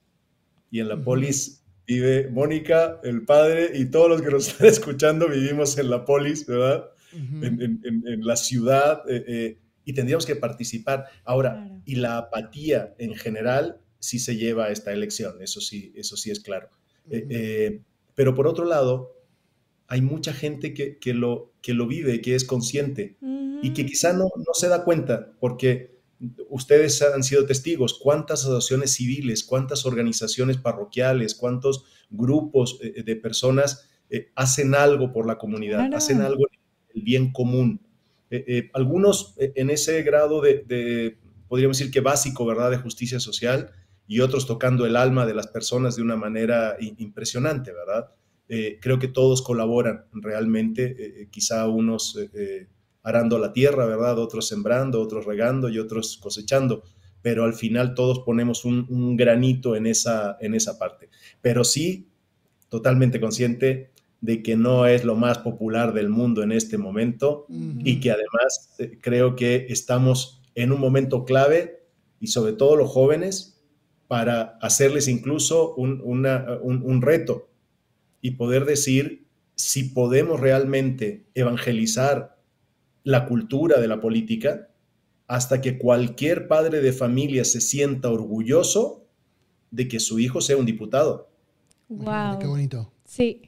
Y 0.72 0.80
en 0.80 0.90
la 0.90 0.98
polis 0.98 1.64
vive 1.88 2.30
Mónica, 2.30 3.00
el 3.04 3.24
padre, 3.24 3.72
y 3.74 3.86
todos 3.86 4.10
los 4.10 4.22
que 4.22 4.30
nos 4.30 4.48
están 4.50 4.68
escuchando 4.68 5.28
vivimos 5.30 5.78
en 5.78 5.90
la 5.90 6.06
polis, 6.06 6.46
¿verdad? 6.46 6.92
en, 7.14 8.26
la 8.26 8.36
ciudad, 8.36 9.10
eh, 9.10 9.24
eh, 9.28 9.58
y 9.86 9.94
tendríamos 9.94 10.26
que 10.26 10.36
participar. 10.36 11.06
Ahora, 11.24 11.82
y 11.86 11.96
la 11.96 12.18
apatía 12.18 12.94
en 13.00 13.16
general 13.16 13.80
sí 14.00 14.20
se 14.20 14.36
lleva 14.36 14.66
a 14.66 14.72
esta 14.72 14.92
elección, 14.92 15.42
eso 15.42 15.62
sí, 15.62 15.94
eso 15.96 16.18
sí 16.18 16.30
es 16.30 16.42
claro. 16.42 16.70
Eh, 17.10 17.82
pero 18.14 18.36
por 18.36 18.48
otro 18.48 18.66
lado, 18.66 19.16
hay 19.88 20.02
mucha 20.02 20.34
gente 20.34 20.74
que, 20.74 20.98
que, 20.98 21.14
lo, 21.14 21.54
que 21.62 21.74
lo 21.74 21.88
vive, 21.88 22.22
que 22.22 22.36
es 22.36 22.44
consciente 22.44 23.18
y 23.64 23.74
que 23.74 23.86
quizá 23.86 24.12
no, 24.12 24.26
no 24.36 24.54
se 24.54 24.68
da 24.68 24.84
cuenta, 24.84 25.32
porque 25.40 25.97
ustedes 26.50 27.02
han 27.02 27.24
sido 27.24 27.46
testigos, 27.46 28.00
cuántas 28.02 28.42
asociaciones 28.42 28.94
civiles, 28.94 29.44
cuántas 29.44 29.86
organizaciones 29.86 30.58
parroquiales, 30.58 31.36
cuántos 31.36 31.86
grupos 32.10 32.80
eh, 32.82 33.04
de 33.04 33.16
personas 33.16 33.90
eh, 34.10 34.32
hacen 34.36 34.76
algo 34.76 35.12
por 35.12 35.28
la 35.28 35.38
comunidad, 35.38 35.94
hacen 35.94 36.22
algo 36.22 36.48
en 36.52 36.60
el 36.96 37.02
bien 37.04 37.32
común. 37.32 37.82
Eh, 38.30 38.70
algunos 38.74 39.36
en 39.38 39.70
ese 39.70 40.04
grado 40.04 40.42
de, 40.42 40.64
de, 40.68 41.18
podríamos 41.48 41.78
decir 41.78 41.92
que 41.92 42.02
básico, 42.02 42.46
¿verdad?, 42.46 42.72
de 42.72 42.78
justicia 42.78 43.20
social 43.20 43.72
y 44.06 44.20
otros 44.22 44.48
tocando 44.48 44.86
el 44.86 44.96
alma 44.96 45.26
de 45.26 45.34
las 45.34 45.48
personas 45.48 45.96
de 45.96 46.02
una 46.02 46.16
manera 46.16 46.78
impresionante, 46.80 47.72
¿verdad? 47.74 48.10
Eh, 48.50 48.80
creo 48.82 48.98
que 48.98 49.10
todos 49.10 49.42
colaboran 49.42 50.06
realmente, 50.14 50.84
eh, 50.86 51.22
eh, 51.22 51.28
quizá 51.30 51.68
unos 51.68 52.18
arando 53.08 53.40
la 53.40 53.54
tierra, 53.54 53.86
¿verdad? 53.86 54.20
Otros 54.20 54.50
sembrando, 54.50 55.02
otros 55.02 55.26
regando 55.26 55.70
y 55.70 55.80
otros 55.80 56.18
cosechando, 56.18 56.84
pero 57.22 57.46
al 57.46 57.54
final 57.54 57.94
todos 57.94 58.20
ponemos 58.20 58.66
un, 58.66 59.16
granito 59.16 59.78
en 59.78 59.88
esa, 59.88 60.38
en 60.42 60.54
esa 60.54 60.78
parte. 60.78 61.10
Pero 61.42 61.64
sí, 61.64 62.10
totalmente 62.68 63.22
consciente 63.22 63.92
de 64.20 64.44
que 64.44 64.58
no 64.58 64.88
es 64.88 65.06
lo 65.06 65.16
más 65.16 65.38
popular 65.38 65.94
del 65.94 66.10
mundo 66.10 66.44
en 66.44 66.52
este 66.52 66.78
momento 66.78 67.46
y 67.50 68.02
que 68.02 68.12
además 68.12 68.76
creo 69.00 69.38
que 69.38 69.68
estamos 69.70 70.42
en 70.54 70.74
un 70.74 70.82
momento 70.82 71.24
clave 71.24 71.86
y 72.20 72.28
sobre 72.28 72.54
todo 72.54 72.76
los 72.76 72.90
jóvenes 72.90 73.64
para 74.10 74.58
hacerles 74.62 75.08
incluso 75.08 75.76
un, 75.76 76.02
un 76.02 77.02
reto 77.02 77.50
y 78.22 78.32
poder 78.32 78.66
decir 78.66 79.28
si 79.56 79.86
podemos 79.86 80.42
realmente 80.42 81.28
evangelizar 81.36 82.37
la 83.08 83.26
cultura 83.26 83.80
de 83.80 83.88
la 83.88 84.02
política 84.02 84.68
hasta 85.28 85.62
que 85.62 85.78
cualquier 85.78 86.50
padre 86.50 86.82
de 86.82 86.92
familia 86.92 87.46
se 87.46 87.62
sienta 87.62 88.12
orgulloso 88.12 89.06
de 89.72 89.88
que 89.88 90.02
su 90.02 90.20
hijo 90.20 90.42
sea 90.42 90.58
un 90.58 90.66
diputado. 90.66 91.30
Wow. 91.88 92.38
Qué 92.38 92.48
bonito. 92.48 92.92
Sí. 93.06 93.44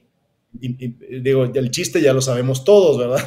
digo, 0.50 1.44
el 1.44 1.70
chiste 1.70 2.00
ya 2.00 2.14
lo 2.14 2.22
sabemos 2.22 2.64
todos, 2.64 2.96
¿verdad? 2.96 3.20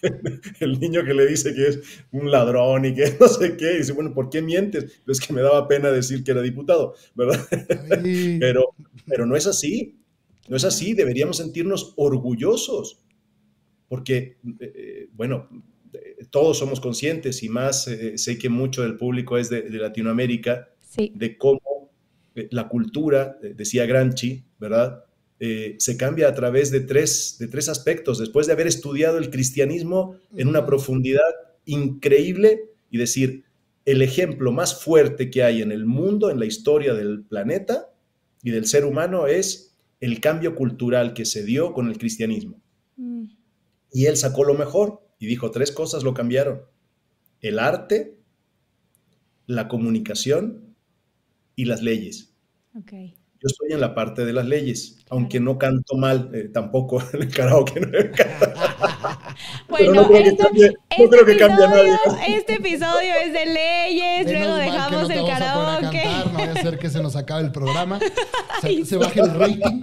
el 0.60 0.80
niño 0.80 1.04
que 1.04 1.12
le 1.12 1.26
dice 1.26 1.54
que 1.54 1.68
es 1.68 1.80
un 2.12 2.30
ladrón 2.30 2.86
y 2.86 2.94
que 2.94 3.16
no 3.20 3.28
sé 3.28 3.54
qué, 3.58 3.74
y 3.74 3.78
dice, 3.78 3.92
bueno, 3.92 4.14
¿por 4.14 4.30
qué 4.30 4.40
mientes? 4.40 5.02
Pues 5.04 5.20
que 5.20 5.34
me 5.34 5.42
daba 5.42 5.68
pena 5.68 5.90
decir 5.90 6.24
que 6.24 6.30
era 6.30 6.40
diputado, 6.40 6.94
¿verdad? 7.14 7.38
pero, 8.40 8.74
pero 9.04 9.26
no 9.26 9.36
es 9.36 9.46
así, 9.46 9.98
no 10.48 10.56
es 10.56 10.64
así, 10.64 10.94
deberíamos 10.94 11.36
sentirnos 11.36 11.92
orgullosos, 11.96 13.04
porque, 13.88 14.38
eh, 14.60 15.08
bueno, 15.12 15.48
todos 16.30 16.58
somos 16.58 16.80
conscientes 16.80 17.42
y 17.42 17.48
más 17.48 17.88
eh, 17.88 18.18
sé 18.18 18.38
que 18.38 18.48
mucho 18.48 18.82
del 18.82 18.96
público 18.96 19.38
es 19.38 19.48
de, 19.48 19.68
Latinoamérica, 19.70 20.68
de 20.96 21.36
cómo 21.36 21.90
eh, 22.34 22.48
la 22.50 22.68
cultura, 22.68 23.38
decía 23.40 23.86
Granchi, 23.86 24.44
¿verdad? 24.58 25.04
Eh, 25.40 25.76
se 25.78 25.96
cambia 25.96 26.28
a 26.28 26.34
través 26.34 26.70
de 26.70 26.80
tres, 26.80 27.36
de 27.38 27.48
tres 27.48 27.68
aspectos. 27.68 28.18
Después 28.18 28.46
de 28.46 28.52
haber 28.52 28.66
estudiado 28.66 29.18
el 29.18 29.30
cristianismo 29.30 30.16
en 30.36 30.48
una 30.48 30.66
profundidad 30.66 31.22
increíble 31.64 32.70
y 32.90 32.98
decir, 32.98 33.44
el 33.84 34.02
ejemplo 34.02 34.52
más 34.52 34.82
fuerte 34.82 35.30
que 35.30 35.42
hay 35.42 35.62
en 35.62 35.72
el 35.72 35.86
mundo, 35.86 36.30
en 36.30 36.38
la 36.38 36.46
historia 36.46 36.94
del 36.94 37.22
planeta 37.22 37.90
y 38.42 38.50
del 38.50 38.66
ser 38.66 38.84
humano 38.84 39.26
es 39.26 39.76
el 40.00 40.20
cambio 40.20 40.54
cultural 40.54 41.14
que 41.14 41.24
se 41.24 41.44
dio 41.44 41.72
con 41.72 41.88
el 41.88 41.98
cristianismo. 41.98 42.60
Mm. 42.96 43.37
Y 43.92 44.06
él 44.06 44.16
sacó 44.16 44.44
lo 44.44 44.54
mejor 44.54 45.02
y 45.18 45.26
dijo, 45.26 45.50
tres 45.50 45.72
cosas 45.72 46.02
lo 46.02 46.14
cambiaron. 46.14 46.62
El 47.40 47.58
arte, 47.58 48.18
la 49.46 49.68
comunicación 49.68 50.76
y 51.56 51.64
las 51.64 51.82
leyes. 51.82 52.34
Okay. 52.74 53.18
Yo 53.40 53.46
estoy 53.46 53.72
en 53.72 53.80
la 53.80 53.94
parte 53.94 54.24
de 54.24 54.32
las 54.32 54.46
leyes, 54.46 54.98
aunque 55.10 55.38
no 55.38 55.58
canto 55.58 55.96
mal 55.96 56.28
eh, 56.34 56.48
tampoco 56.52 57.00
en 57.12 57.22
el 57.22 57.30
karaoke. 57.30 57.80
bueno, 59.68 59.94
no 59.94 60.08
creo, 60.08 60.18
este, 60.18 60.44
que, 60.52 60.74
este 60.90 61.36
cambie, 61.36 61.68
nadie. 61.68 61.92
Este 62.26 62.54
episodio 62.54 63.14
es 63.24 63.32
de 63.32 63.46
leyes, 63.46 64.26
luego 64.32 64.56
dejamos 64.56 65.10
el 65.10 65.24
karaoke. 65.24 66.04
no 66.04 66.32
voy 66.32 66.42
a 66.42 66.52
hacer 66.52 66.78
que 66.80 66.90
se 66.90 67.00
nos 67.00 67.14
acabe 67.14 67.44
el 67.44 67.52
programa, 67.52 68.00
se, 68.60 68.84
se 68.84 68.96
baje 68.96 69.20
el 69.20 69.32
rating. 69.32 69.82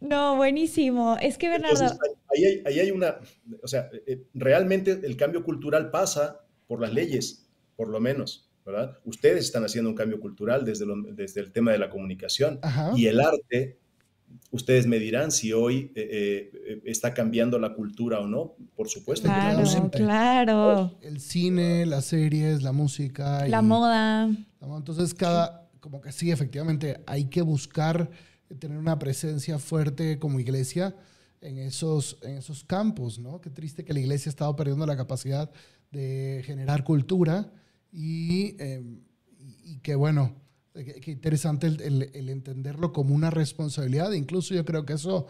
No, 0.00 0.36
buenísimo. 0.36 1.16
Es 1.20 1.38
que 1.38 1.48
Bernardo. 1.48 1.84
ahí, 2.34 2.44
hay, 2.44 2.62
ahí, 2.66 2.80
hay, 2.80 2.90
una, 2.90 3.16
o 3.62 3.68
sea, 3.68 3.90
eh, 4.06 4.24
realmente 4.34 4.92
el 5.02 5.16
cambio 5.16 5.44
cultural 5.44 5.90
pasa 5.90 6.40
por 6.66 6.80
las 6.80 6.92
leyes, 6.92 7.48
por 7.76 7.88
lo 7.88 8.00
menos. 8.00 8.50
Ustedes 9.04 9.46
están 9.46 9.64
haciendo 9.64 9.90
un 9.90 9.96
cambio 9.96 10.20
cultural 10.20 10.64
desde, 10.64 10.86
desde 11.12 11.40
el 11.40 11.52
tema 11.52 11.72
de 11.72 11.78
la 11.78 11.90
comunicación 11.90 12.60
y 12.96 13.06
el 13.06 13.20
arte. 13.20 13.78
Ustedes 14.52 14.86
me 14.86 14.98
dirán 14.98 15.32
si 15.32 15.52
hoy 15.52 15.90
eh, 15.96 16.50
eh, 16.54 16.82
está 16.84 17.12
cambiando 17.14 17.58
la 17.58 17.74
cultura 17.74 18.20
o 18.20 18.26
no. 18.26 18.54
Por 18.76 18.88
supuesto. 18.88 19.26
Claro, 19.26 19.90
claro. 19.90 20.98
El 21.02 21.20
cine, 21.20 21.84
las 21.84 22.04
series, 22.04 22.62
la 22.62 22.72
música. 22.72 23.46
La 23.48 23.60
moda. 23.60 24.30
Entonces, 24.60 25.14
cada, 25.14 25.68
como 25.80 26.00
que 26.00 26.12
sí, 26.12 26.30
efectivamente, 26.30 27.00
hay 27.06 27.24
que 27.24 27.42
buscar 27.42 28.10
tener 28.58 28.78
una 28.78 28.98
presencia 28.98 29.58
fuerte 29.58 30.18
como 30.18 30.40
iglesia 30.40 30.94
en 31.40 31.58
esos, 31.58 32.18
en 32.22 32.36
esos 32.36 32.64
campos, 32.64 33.18
¿no? 33.18 33.40
Qué 33.40 33.50
triste 33.50 33.84
que 33.84 33.94
la 33.94 34.00
iglesia 34.00 34.28
ha 34.28 34.32
estado 34.32 34.56
perdiendo 34.56 34.86
la 34.86 34.96
capacidad 34.96 35.50
de 35.90 36.42
generar 36.44 36.84
cultura 36.84 37.52
y, 37.92 38.56
y, 39.64 39.78
que 39.82 39.94
bueno, 39.94 40.36
qué 40.74 41.10
interesante 41.10 41.66
el, 41.66 42.10
el, 42.12 42.28
entenderlo 42.28 42.92
como 42.92 43.14
una 43.14 43.30
responsabilidad. 43.30 44.12
Incluso 44.12 44.54
yo 44.54 44.64
creo 44.64 44.84
que 44.84 44.92
eso 44.94 45.26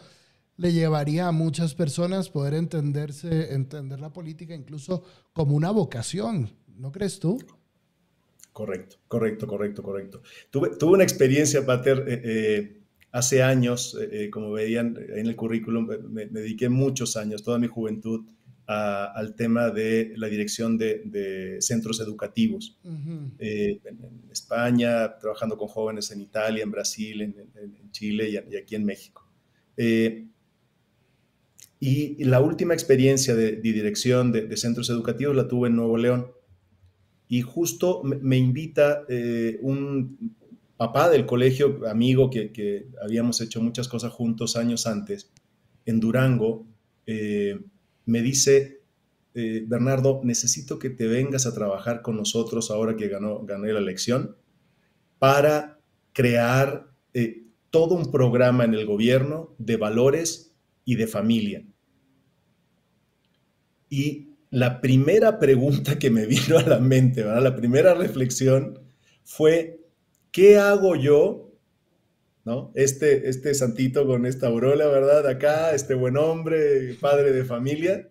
le 0.57 0.73
llevaría 0.73 1.27
a 1.27 1.31
muchas 1.31 1.73
personas 1.73 2.29
poder 2.29 2.53
entenderse, 2.53 3.53
entender 3.53 3.99
la 3.99 4.13
política 4.13 4.53
incluso 4.53 5.03
como 5.33 5.55
una 5.55 5.71
vocación. 5.71 6.51
¿No 6.75 6.91
crees 6.91 7.19
tú? 7.19 7.39
Correcto, 8.53 8.97
correcto, 9.07 9.47
correcto, 9.47 9.81
correcto. 9.81 10.21
Tuve, 10.49 10.75
tuve 10.77 10.93
una 10.93 11.03
experiencia, 11.03 11.65
Pater, 11.65 12.03
eh, 12.07 12.21
eh, 12.23 12.80
hace 13.11 13.43
años, 13.43 13.97
eh, 14.11 14.29
como 14.29 14.51
veían 14.51 14.97
en 15.15 15.27
el 15.27 15.35
currículum, 15.35 15.87
me, 16.09 16.25
me, 16.27 16.41
dediqué 16.41 16.69
muchos 16.69 17.17
años, 17.17 17.43
toda 17.43 17.59
mi 17.59 17.67
juventud, 17.67 18.25
al 18.71 19.35
tema 19.35 19.69
de 19.69 20.13
la 20.15 20.27
dirección 20.27 20.77
de, 20.77 21.57
centros 21.59 21.99
educativos. 21.99 22.77
Eh, 23.39 23.79
en, 23.83 24.21
España, 24.31 25.17
trabajando 25.19 25.57
con 25.57 25.67
jóvenes 25.67 26.11
en 26.11 26.21
Italia, 26.21 26.63
en 26.63 26.71
Brasil, 26.71 27.21
en, 27.21 27.91
Chile 27.91 28.29
y, 28.29 28.55
aquí 28.55 28.75
en 28.75 28.85
México. 28.85 29.27
Eh, 29.77 30.27
y, 31.79 32.23
la 32.23 32.39
última 32.39 32.73
experiencia 32.73 33.35
de, 33.35 33.57
dirección 33.57 34.31
de, 34.31 34.55
centros 34.57 34.89
educativos 34.89 35.35
la 35.35 35.47
tuve 35.47 35.67
en 35.69 35.75
Nuevo 35.75 35.97
León. 35.97 36.27
Y 37.27 37.41
justo 37.41 38.03
me, 38.03 38.37
invita 38.37 39.03
eh, 39.07 39.57
un 39.61 40.35
papá 40.81 41.11
del 41.11 41.27
colegio, 41.27 41.87
amigo 41.87 42.31
que, 42.31 42.51
que 42.51 42.87
habíamos 43.03 43.39
hecho 43.39 43.61
muchas 43.61 43.87
cosas 43.87 44.11
juntos 44.11 44.55
años 44.55 44.87
antes, 44.87 45.31
en 45.85 45.99
Durango, 45.99 46.65
eh, 47.05 47.59
me 48.07 48.23
dice, 48.23 48.81
eh, 49.35 49.63
Bernardo, 49.67 50.21
necesito 50.23 50.79
que 50.79 50.89
te 50.89 51.05
vengas 51.05 51.45
a 51.45 51.53
trabajar 51.53 52.01
con 52.01 52.17
nosotros 52.17 52.71
ahora 52.71 52.95
que 52.95 53.09
ganó, 53.09 53.45
gané 53.45 53.73
la 53.73 53.77
elección 53.77 54.35
para 55.19 55.79
crear 56.13 56.91
eh, 57.13 57.43
todo 57.69 57.93
un 57.93 58.09
programa 58.09 58.63
en 58.63 58.73
el 58.73 58.87
gobierno 58.87 59.53
de 59.59 59.77
valores 59.77 60.55
y 60.83 60.95
de 60.95 61.05
familia. 61.05 61.63
Y 63.87 64.29
la 64.49 64.81
primera 64.81 65.37
pregunta 65.37 65.99
que 65.99 66.09
me 66.09 66.25
vino 66.25 66.57
a 66.57 66.63
la 66.63 66.79
mente, 66.79 67.21
¿verdad? 67.21 67.43
la 67.43 67.55
primera 67.55 67.93
reflexión 67.93 68.79
fue, 69.23 69.80
¿qué 70.31 70.57
hago 70.57 70.95
yo? 70.95 71.51
¿No? 72.43 72.71
Este, 72.73 73.29
este 73.29 73.53
santito 73.53 74.07
con 74.07 74.25
esta 74.25 74.47
aureola, 74.47 74.87
¿verdad? 74.87 75.27
Acá, 75.27 75.75
este 75.75 75.93
buen 75.93 76.17
hombre, 76.17 76.95
padre 76.99 77.31
de 77.31 77.45
familia, 77.45 78.09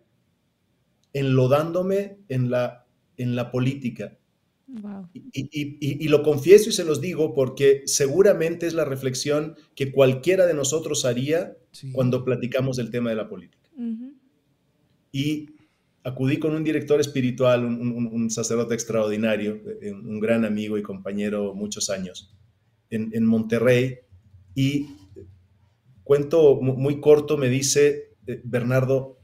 enlodándome 1.12 2.18
en 2.28 2.50
la, 2.50 2.86
en 3.16 3.34
la 3.34 3.50
política. 3.50 4.16
Y, 5.32 6.08
lo 6.08 6.22
confieso 6.22 6.68
y 6.68 6.72
se 6.72 6.84
los 6.84 7.00
digo 7.00 7.34
porque 7.34 7.82
seguramente 7.86 8.66
es 8.66 8.74
la 8.74 8.84
reflexión 8.84 9.56
que 9.74 9.90
cualquiera 9.90 10.46
de 10.46 10.54
nosotros 10.54 11.04
haría 11.04 11.56
cuando 11.92 12.24
platicamos 12.24 12.76
del 12.76 12.90
tema 12.90 13.10
de 13.10 13.16
la 13.16 13.28
política. 13.28 13.68
Y 15.12 15.48
acudí 16.04 16.38
con 16.38 16.54
un 16.54 16.64
director 16.64 17.00
espiritual, 17.00 17.64
un, 17.64 18.30
sacerdote 18.30 18.74
extraordinario, 18.74 19.60
eh, 19.82 19.92
un 19.92 20.20
gran 20.20 20.44
amigo 20.44 20.78
y 20.78 20.82
compañero 20.82 21.54
muchos 21.54 21.90
años, 21.90 22.34
en, 22.90 23.24
Monterrey, 23.24 23.98
y 24.54 24.86
cuento 26.02 26.60
muy 26.60 27.00
corto, 27.00 27.36
me 27.36 27.48
dice, 27.48 28.16
eh, 28.26 28.40
Bernardo, 28.44 29.18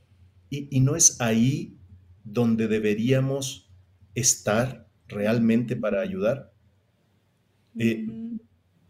¿y, 0.51 0.81
no 0.81 0.95
es 0.95 1.21
ahí 1.21 1.77
donde 2.25 2.69
deberíamos 2.69 3.71
estar 4.15 4.87
realmente 5.09 5.75
para 5.77 6.01
ayudar? 6.01 6.53
Y 7.75 8.07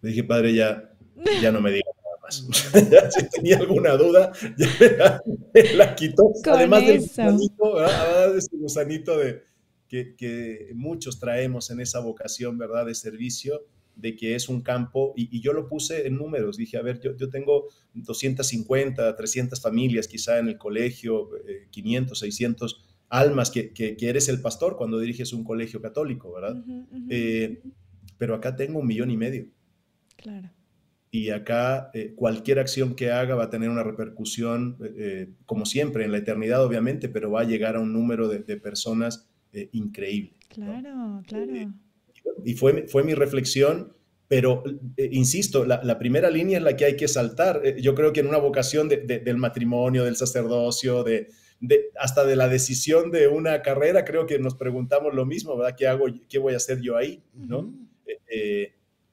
le 0.02 0.11
dije, 0.11 0.25
padre, 0.25 0.55
ya, 0.55 0.93
ya 1.40 1.50
no 1.52 1.61
me 1.61 1.71
diga 2.30 3.11
si 3.11 3.28
tenía 3.30 3.59
alguna 3.59 3.97
duda, 3.97 4.33
ya 4.59 5.23
me 5.54 5.75
la, 5.75 5.95
quitó. 5.95 6.33
Además 6.45 6.87
del 6.87 7.00
gusanito, 8.52 9.18
de, 9.18 9.42
que, 9.88 10.71
muchos 10.75 11.18
traemos 11.18 11.71
en 11.71 11.80
esa 11.80 12.00
vocación, 12.00 12.59
¿verdad?, 12.59 12.87
de 12.87 12.95
servicio, 12.95 13.62
de 13.95 14.14
que 14.14 14.35
es 14.35 14.49
un 14.49 14.61
campo, 14.61 15.14
y, 15.16 15.40
yo 15.40 15.52
lo 15.52 15.68
puse 15.68 16.06
en 16.06 16.16
números, 16.16 16.56
dije, 16.56 16.76
a 16.76 16.83
ver, 16.83 17.00
yo, 17.00 17.16
yo, 17.16 17.30
tengo 17.30 17.68
250, 17.95 19.16
300 19.16 19.61
familias 19.61 20.06
quizá 20.09 20.38
en 20.38 20.49
el 20.49 20.59
colegio, 20.59 21.30
500, 21.71 22.23
eh, 22.23 22.26
600 22.26 22.85
almas, 23.09 23.50
que, 23.50 23.73
que, 23.73 23.97
eres 24.00 24.28
el 24.28 24.40
pastor 24.42 24.76
cuando 24.76 24.99
diriges 24.99 25.33
un 25.33 25.45
colegio 25.45 25.80
católico, 25.80 26.33
¿verdad? 26.33 26.62
Eh, 27.09 27.62
pero 28.18 28.35
acá 28.35 28.56
tengo 28.56 28.80
un 28.80 28.87
millón 28.87 29.11
y 29.11 29.16
medio. 29.16 29.47
Claro 30.16 30.50
y 31.16 31.30
acá 31.30 31.90
eh, 31.94 32.12
cualquier 32.14 32.58
acción 32.58 32.94
que 32.94 33.11
haga 33.11 33.35
va 33.35 33.44
a 33.44 33.50
tener 33.50 33.70
una 33.70 33.82
repercusión, 33.82 34.76
eh, 34.82 34.94
eh, 34.99 35.28
como 35.46 35.64
siempre, 35.64 36.04
en 36.04 36.12
la 36.12 36.18
eternidad 36.18 36.62
obviamente, 36.62 37.08
pero 37.08 37.30
va 37.30 37.40
a 37.40 37.44
llegar 37.44 37.76
a 37.76 37.80
un 37.80 37.92
número 37.92 38.28
de, 38.28 38.56
personas 38.58 39.26
increíble. 39.73 40.35
Claro, 40.50 41.23
claro. 41.26 41.73
y 42.44 42.54
fue, 42.54 42.87
fue 42.88 43.02
mi 43.02 43.14
reflexión, 43.14 43.94
pero 44.28 44.62
insisto, 44.99 45.64
la, 45.64 45.99
primera 45.99 46.28
línea 46.28 46.58
es 46.58 46.64
la 46.64 46.76
que 46.76 46.85
hay 46.85 46.96
que 46.96 47.08
saltar. 47.08 47.62
yo 47.76 47.94
creo 47.94 48.12
que 48.12 48.20
en 48.20 48.26
una 48.26 48.38
vocación 48.38 48.88
del 48.88 49.37
matrimonio, 49.38 50.04
del 50.04 50.16
sacerdocio, 50.16 51.02
de, 51.04 51.28
hasta 51.99 52.26
de 52.26 52.37
la 52.37 52.49
decisión 52.49 53.11
de 53.11 53.28
una 53.28 53.62
carrera, 53.62 54.04
creo 54.04 54.26
que 54.26 54.38
nos 54.38 54.56
preguntamos 54.56 55.14
lo 55.14 55.25
mismo, 55.25 55.56
¿verdad? 55.56 55.76
¿Qué 55.78 55.87
hago, 55.87 56.06
qué 56.28 56.38
voy 56.38 56.52
a 56.52 56.58
hacer 56.58 56.80
yo 56.82 56.99
ahí? 56.99 57.23
¿no? 57.32 57.73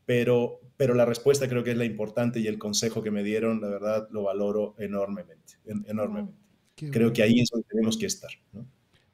pero, 0.05 0.59
pero 0.77 0.93
la 0.95 1.05
respuesta 1.05 1.47
creo 1.47 1.63
que 1.63 1.71
es 1.71 1.77
la 1.77 1.85
importante 1.85 2.39
y 2.39 2.47
el 2.47 2.57
consejo 2.57 3.01
que 3.03 3.11
me 3.11 3.23
dieron, 3.23 3.61
la 3.61 3.67
verdad, 3.67 4.07
lo 4.11 4.23
valoro 4.23 4.75
enormemente, 4.77 5.53
enormemente. 5.65 6.33
creo 6.75 7.13
que 7.13 7.23
ahí 7.23 7.39
es 7.39 7.49
donde 7.51 7.67
tenemos 7.67 7.97
que 7.97 8.07
estar. 8.07 8.31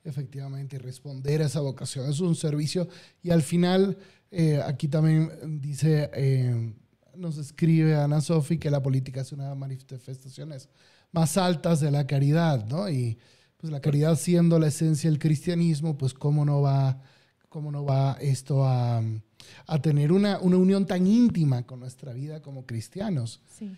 Efectivamente, 0.03 0.79
responder 0.79 1.41
a 1.41 1.45
esa 1.45 1.59
vocación 1.59 2.09
es 2.09 2.19
un 2.21 2.35
servicio 2.35 2.87
y 3.21 3.31
al 3.31 3.41
final, 3.41 3.97
eh, 4.31 4.61
aquí 4.65 4.87
también 4.87 5.59
dice, 5.61 6.09
eh, 6.13 6.73
nos 7.15 7.37
escribe 7.37 7.95
Ana 7.95 8.21
Sofi 8.21 8.57
que 8.57 8.71
la 8.71 8.81
política 8.81 9.21
es 9.21 9.31
una 9.33 9.43
de 9.43 9.49
las 9.49 9.57
manifestaciones 9.57 10.69
más 11.11 11.37
altas 11.37 11.81
de 11.81 11.91
la 11.91 12.07
caridad, 12.07 12.65
¿no? 12.65 12.89
Y 12.89 13.17
pues 13.57 13.71
la 13.71 13.81
caridad 13.81 14.15
siendo 14.15 14.57
la 14.57 14.67
esencia 14.67 15.09
del 15.09 15.19
cristianismo, 15.19 15.97
pues 15.97 16.13
cómo 16.13 16.45
no 16.45 16.61
va, 16.61 17.01
cómo 17.49 17.71
no 17.71 17.83
va 17.83 18.17
esto 18.21 18.65
a 18.65 19.03
a 19.67 19.81
tener 19.81 20.11
una, 20.11 20.39
una, 20.39 20.57
unión 20.57 20.85
tan 20.85 21.05
íntima 21.07 21.63
con 21.63 21.79
nuestra 21.79 22.13
vida 22.13 22.41
como 22.41 22.65
cristianos. 22.65 23.41
Sí. 23.57 23.71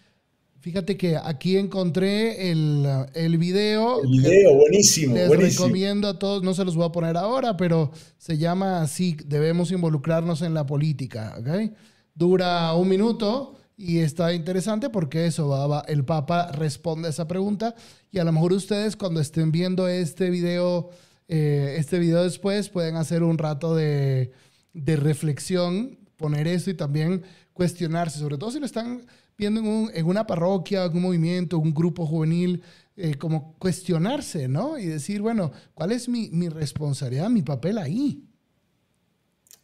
Fíjate 0.61 0.95
que 0.95 1.17
aquí 1.17 1.57
encontré 1.57 2.51
el, 2.51 2.87
el 3.15 3.39
video. 3.39 4.03
El 4.03 4.21
video, 4.21 4.53
buenísimo. 4.53 5.15
Les 5.15 5.27
buenísimo. 5.27 5.65
recomiendo 5.65 6.07
a 6.07 6.19
todos, 6.19 6.43
no 6.43 6.53
se 6.53 6.63
los 6.63 6.75
voy 6.75 6.85
a 6.85 6.91
poner 6.91 7.17
ahora, 7.17 7.57
pero 7.57 7.91
se 8.19 8.37
llama 8.37 8.83
así, 8.83 9.17
debemos 9.25 9.71
involucrarnos 9.71 10.43
en 10.43 10.53
la 10.53 10.67
política. 10.67 11.35
¿okay? 11.39 11.73
Dura 12.13 12.75
un 12.75 12.87
minuto 12.87 13.55
y 13.75 13.99
está 13.99 14.35
interesante 14.35 14.91
porque 14.91 15.25
eso, 15.25 15.47
va, 15.47 15.83
el 15.87 16.05
Papa 16.05 16.51
responde 16.51 17.07
a 17.07 17.09
esa 17.11 17.27
pregunta 17.27 17.73
y 18.11 18.19
a 18.19 18.23
lo 18.23 18.31
mejor 18.31 18.53
ustedes 18.53 18.95
cuando 18.95 19.19
estén 19.19 19.51
viendo 19.51 19.87
este 19.87 20.29
video, 20.29 20.91
eh, 21.27 21.77
este 21.79 21.97
video 21.97 22.21
después 22.21 22.69
pueden 22.69 22.97
hacer 22.97 23.23
un 23.23 23.39
rato 23.39 23.75
de 23.75 24.31
de 24.73 24.95
reflexión, 24.95 25.99
poner 26.17 26.47
eso 26.47 26.69
y 26.69 26.73
también 26.73 27.23
cuestionarse, 27.53 28.19
sobre 28.19 28.37
todo 28.37 28.51
si 28.51 28.59
lo 28.59 28.65
están 28.65 29.05
viendo 29.37 29.89
en, 29.91 30.05
una 30.05 30.27
parroquia, 30.27 30.85
en 30.85 30.95
un 30.95 31.01
movimiento, 31.01 31.57
un 31.57 31.73
grupo 31.73 32.05
juvenil, 32.05 32.61
eh, 32.95 33.15
como 33.15 33.55
cuestionarse, 33.57 34.47
¿no? 34.47 34.77
Y 34.77 34.85
decir, 34.85 35.21
bueno, 35.21 35.51
¿cuál 35.73 35.91
es 35.91 36.07
mi, 36.07 36.49
responsabilidad, 36.49 37.29
mi 37.29 37.41
papel 37.41 37.77
ahí? 37.77 38.23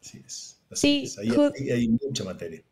Así 0.01 0.21
es. 0.25 0.61
sí, 0.71 1.07
ahí 1.19 1.69
hay 1.69 1.89
mucha 1.89 2.23
materia. 2.23 2.63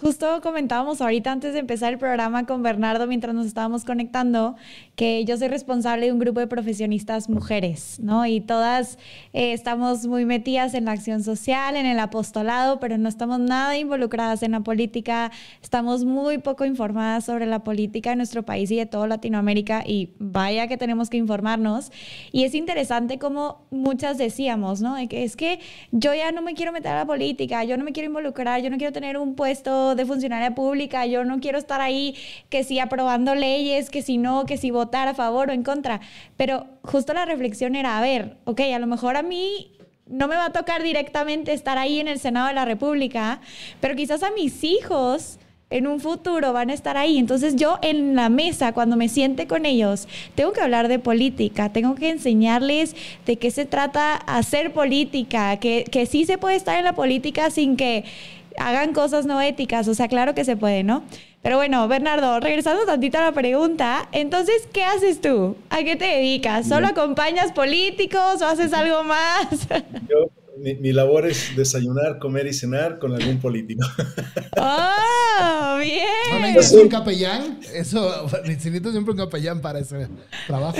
Justo 0.00 0.40
comentábamos 0.40 1.00
ahorita 1.00 1.32
antes 1.32 1.52
de 1.52 1.58
empezar 1.58 1.92
el 1.92 1.98
programa 1.98 2.46
con 2.46 2.62
Bernardo 2.62 3.08
mientras 3.08 3.34
nos 3.34 3.46
estábamos 3.46 3.84
conectando 3.84 4.54
que 5.00 5.24
yo 5.24 5.38
soy 5.38 5.48
responsable 5.48 6.04
de 6.04 6.12
un 6.12 6.18
grupo 6.18 6.40
de 6.40 6.46
profesionistas 6.46 7.30
mujeres, 7.30 7.98
¿no? 8.02 8.26
Y 8.26 8.42
todas 8.42 8.98
eh, 9.32 9.54
estamos 9.54 10.06
muy 10.06 10.26
metidas 10.26 10.74
en 10.74 10.84
la 10.84 10.92
acción 10.92 11.24
social, 11.24 11.74
en 11.76 11.86
el 11.86 11.98
apostolado, 11.98 12.80
pero 12.80 12.98
no 12.98 13.08
estamos 13.08 13.40
nada 13.40 13.78
involucradas 13.78 14.42
en 14.42 14.50
la 14.50 14.60
política, 14.60 15.32
estamos 15.62 16.04
muy 16.04 16.36
poco 16.36 16.66
informadas 16.66 17.24
sobre 17.24 17.46
la 17.46 17.64
política 17.64 18.10
de 18.10 18.16
nuestro 18.16 18.42
país 18.42 18.70
y 18.70 18.76
de 18.76 18.84
toda 18.84 19.06
Latinoamérica 19.06 19.84
y 19.86 20.10
vaya 20.18 20.66
que 20.66 20.76
tenemos 20.76 21.08
que 21.08 21.16
informarnos. 21.16 21.90
Y 22.30 22.44
es 22.44 22.54
interesante 22.54 23.18
como 23.18 23.62
muchas 23.70 24.18
decíamos, 24.18 24.82
¿no? 24.82 24.98
es 24.98 25.34
que 25.34 25.60
yo 25.92 26.12
ya 26.12 26.30
no 26.30 26.42
me 26.42 26.52
quiero 26.52 26.72
meter 26.72 26.92
a 26.92 26.96
la 26.96 27.06
política, 27.06 27.64
yo 27.64 27.78
no 27.78 27.84
me 27.84 27.92
quiero 27.92 28.08
involucrar, 28.08 28.60
yo 28.60 28.68
no 28.68 28.76
quiero 28.76 28.92
tener 28.92 29.16
un 29.16 29.34
puesto 29.34 29.94
de 29.94 30.04
funcionaria 30.04 30.54
pública, 30.54 31.06
yo 31.06 31.24
no 31.24 31.40
quiero 31.40 31.56
estar 31.56 31.80
ahí 31.80 32.14
que 32.50 32.64
si 32.64 32.78
aprobando 32.80 33.34
leyes, 33.34 33.88
que 33.88 34.02
si 34.02 34.18
no, 34.18 34.44
que 34.44 34.58
si 34.58 34.70
votar 34.90 35.06
a 35.06 35.14
favor 35.14 35.50
o 35.50 35.52
en 35.52 35.62
contra. 35.62 36.00
Pero 36.36 36.66
justo 36.82 37.14
la 37.14 37.24
reflexión 37.24 37.76
era, 37.76 37.96
a 37.96 38.00
ver, 38.00 38.36
ok, 38.44 38.60
a 38.74 38.78
lo 38.80 38.88
mejor 38.88 39.16
a 39.16 39.22
mí 39.22 39.70
no 40.06 40.26
me 40.26 40.34
va 40.34 40.46
a 40.46 40.52
tocar 40.52 40.82
directamente 40.82 41.52
estar 41.52 41.78
ahí 41.78 42.00
en 42.00 42.08
el 42.08 42.18
Senado 42.18 42.48
de 42.48 42.54
la 42.54 42.64
República, 42.64 43.40
pero 43.80 43.94
quizás 43.94 44.24
a 44.24 44.32
mis 44.32 44.64
hijos 44.64 45.38
en 45.70 45.86
un 45.86 46.00
futuro 46.00 46.52
van 46.52 46.70
a 46.70 46.74
estar 46.74 46.96
ahí. 46.96 47.18
Entonces 47.18 47.54
yo 47.54 47.78
en 47.82 48.16
la 48.16 48.28
mesa, 48.28 48.72
cuando 48.72 48.96
me 48.96 49.08
siente 49.08 49.46
con 49.46 49.64
ellos, 49.64 50.08
tengo 50.34 50.52
que 50.52 50.60
hablar 50.60 50.88
de 50.88 50.98
política, 50.98 51.72
tengo 51.72 51.94
que 51.94 52.10
enseñarles 52.10 52.96
de 53.24 53.36
qué 53.36 53.52
se 53.52 53.66
trata 53.66 54.16
hacer 54.16 54.72
política, 54.72 55.58
que, 55.58 55.84
que 55.84 56.06
sí 56.06 56.24
se 56.24 56.38
puede 56.38 56.56
estar 56.56 56.76
en 56.76 56.84
la 56.84 56.94
política 56.94 57.50
sin 57.50 57.76
que 57.76 58.04
hagan 58.58 58.92
cosas 58.92 59.26
no 59.26 59.40
éticas, 59.40 59.86
o 59.86 59.94
sea, 59.94 60.08
claro 60.08 60.34
que 60.34 60.44
se 60.44 60.56
puede, 60.56 60.82
¿no? 60.82 61.04
Pero 61.42 61.56
bueno, 61.56 61.88
Bernardo, 61.88 62.38
regresando 62.38 62.84
tantito 62.84 63.16
a 63.16 63.22
la 63.22 63.32
pregunta, 63.32 64.08
entonces, 64.12 64.68
¿qué 64.74 64.84
haces 64.84 65.22
tú? 65.22 65.56
¿A 65.70 65.78
qué 65.78 65.96
te 65.96 66.04
dedicas? 66.04 66.68
¿Solo 66.68 66.88
acompañas 66.88 67.52
políticos 67.52 68.42
o 68.42 68.46
haces 68.46 68.74
algo 68.74 69.04
más? 69.04 69.48
Yo, 70.08 70.30
mi, 70.58 70.92
labor 70.92 71.26
es 71.26 71.56
desayunar, 71.56 72.18
comer 72.18 72.46
y 72.46 72.52
cenar 72.52 72.98
con 72.98 73.14
algún 73.14 73.40
político. 73.40 73.86
¡Oh, 74.58 75.78
bien! 75.78 76.04
¿No 76.30 76.40
necesitas 76.40 76.72
un 76.82 76.88
capellán? 76.90 77.60
Eso, 77.72 78.26
necesito 78.46 78.90
siempre 78.90 79.12
un 79.12 79.18
capellán 79.18 79.62
para 79.62 79.78
ese 79.78 80.08
trabajo. 80.46 80.76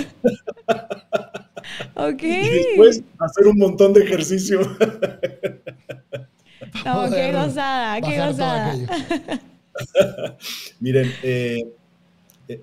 Ok. 1.95 2.21
Y 2.21 2.49
después 2.49 3.01
hacer 3.17 3.47
un 3.47 3.57
montón 3.57 3.93
de 3.93 4.03
ejercicio. 4.03 4.61
No, 6.85 7.09
qué 7.09 7.31
gozada, 7.31 7.99
qué 8.01 8.17
gozada. 8.19 8.75
Miren, 10.79 11.11
eh, 11.23 11.63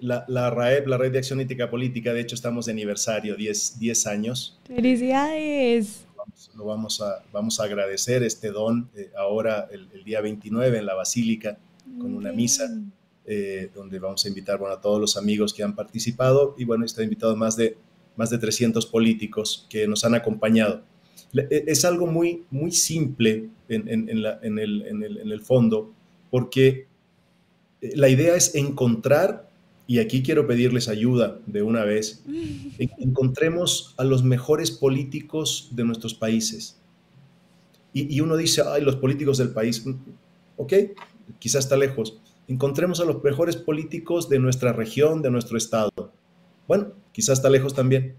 la, 0.01 0.25
la, 0.29 0.51
RAEP, 0.51 0.87
la 0.87 0.99
Red 0.99 1.12
de 1.12 1.18
Acción 1.18 1.40
Ética 1.40 1.71
Política, 1.71 2.12
de 2.12 2.21
hecho 2.21 2.35
estamos 2.35 2.66
de 2.66 2.73
aniversario, 2.73 3.37
10, 3.37 3.79
10 3.79 4.07
años. 4.07 4.59
¡Felicidades! 4.66 6.05
Lo 6.57 6.66
vamos 6.66 7.01
a, 7.01 7.23
vamos 7.33 7.59
a 7.59 7.64
agradecer 7.64 8.23
este 8.23 8.51
don 8.51 8.90
ahora 9.16 9.66
el, 9.71 9.88
el, 9.94 10.05
día 10.05 10.21
29 10.21 10.79
en 10.79 10.87
la 10.87 10.94
Basílica 10.94 11.59
con 11.99 12.14
una 12.14 12.33
misa. 12.33 12.68
Eh, 13.31 13.68
donde 13.75 13.99
vamos 13.99 14.25
a 14.25 14.29
invitar 14.29 14.59
bueno, 14.59 14.75
a 14.75 14.81
todos 14.81 14.99
los 14.99 15.18
amigos 15.18 15.53
que 15.53 15.62
han 15.62 15.75
participado 15.75 16.55
y 16.57 16.64
bueno, 16.64 16.87
está 16.87 17.03
invitado 17.03 17.37
más 17.37 17.59
de, 17.59 17.77
más 18.16 18.31
de 18.31 18.38
300 18.38 18.87
políticos 18.87 19.66
que 19.68 19.87
nos 19.87 20.03
han 20.07 20.14
acompañado. 20.14 20.83
E, 21.35 21.64
es 21.66 21.85
algo 21.85 22.07
muy, 22.07 22.47
muy 22.51 22.73
simple 22.73 23.51
en, 23.68 23.87
en, 23.87 24.09
en, 24.09 24.23
la, 24.23 24.40
en 24.42 24.59
el, 24.59 24.83
el, 25.31 25.40
fondo, 25.42 25.92
porque 26.31 26.68
eh, 26.68 26.87
la 27.80 28.08
idea 28.08 28.34
es 28.34 28.54
encontrar, 28.54 29.48
y 29.86 30.00
aquí 30.00 30.22
quiero 30.22 30.46
pedirles 30.46 30.88
ayuda 30.88 31.38
de 31.46 31.62
una 31.62 31.84
vez, 31.84 32.22
encontremos 32.98 33.94
a 33.96 34.04
los 34.04 34.22
mejores 34.22 34.70
políticos 34.70 35.68
de 35.72 35.84
nuestros 35.84 36.14
países. 36.14 36.76
Y, 37.92 38.14
y 38.14 38.20
uno 38.20 38.36
dice, 38.36 38.62
ay, 38.66 38.82
los 38.82 38.96
políticos 38.96 39.38
del 39.38 39.50
país, 39.50 39.84
mm, 39.84 39.94
ok, 40.56 40.72
quizás 41.38 41.64
está 41.64 41.76
lejos, 41.76 42.18
encontremos 42.48 43.00
a 43.00 43.04
los 43.04 43.22
mejores 43.22 43.56
políticos 43.56 44.28
de 44.28 44.38
nuestra 44.38 44.72
región, 44.72 45.22
de 45.22 45.30
nuestro 45.30 45.56
estado. 45.56 46.12
Bueno, 46.66 46.88
quizás 47.12 47.38
está 47.38 47.50
lejos 47.50 47.74
también. 47.74 48.14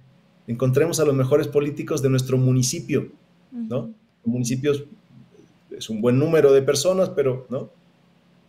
Encontremos 0.47 0.99
a 0.99 1.05
los 1.05 1.13
mejores 1.13 1.47
políticos 1.47 2.01
de 2.01 2.09
nuestro 2.09 2.37
municipio, 2.37 3.11
¿no? 3.51 3.91
Municipios 4.25 4.83
es 5.71 5.89
un 5.89 6.01
buen 6.01 6.17
número 6.17 6.51
de 6.51 6.61
personas, 6.61 7.09
pero, 7.09 7.47
¿no? 7.49 7.69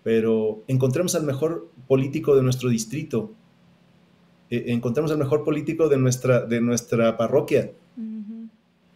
Pero 0.03 0.63
encontremos 0.67 1.15
al 1.15 1.25
mejor 1.25 1.71
político 1.87 2.35
de 2.35 2.43
nuestro 2.43 2.69
distrito. 2.69 3.33
E, 4.51 4.73
encontremos 4.73 5.11
al 5.11 5.19
mejor 5.19 5.45
político 5.45 5.89
de 5.89 5.99
nuestra, 5.99 6.41
de 6.47 6.61
nuestra 6.61 7.17
parroquia. 7.17 7.73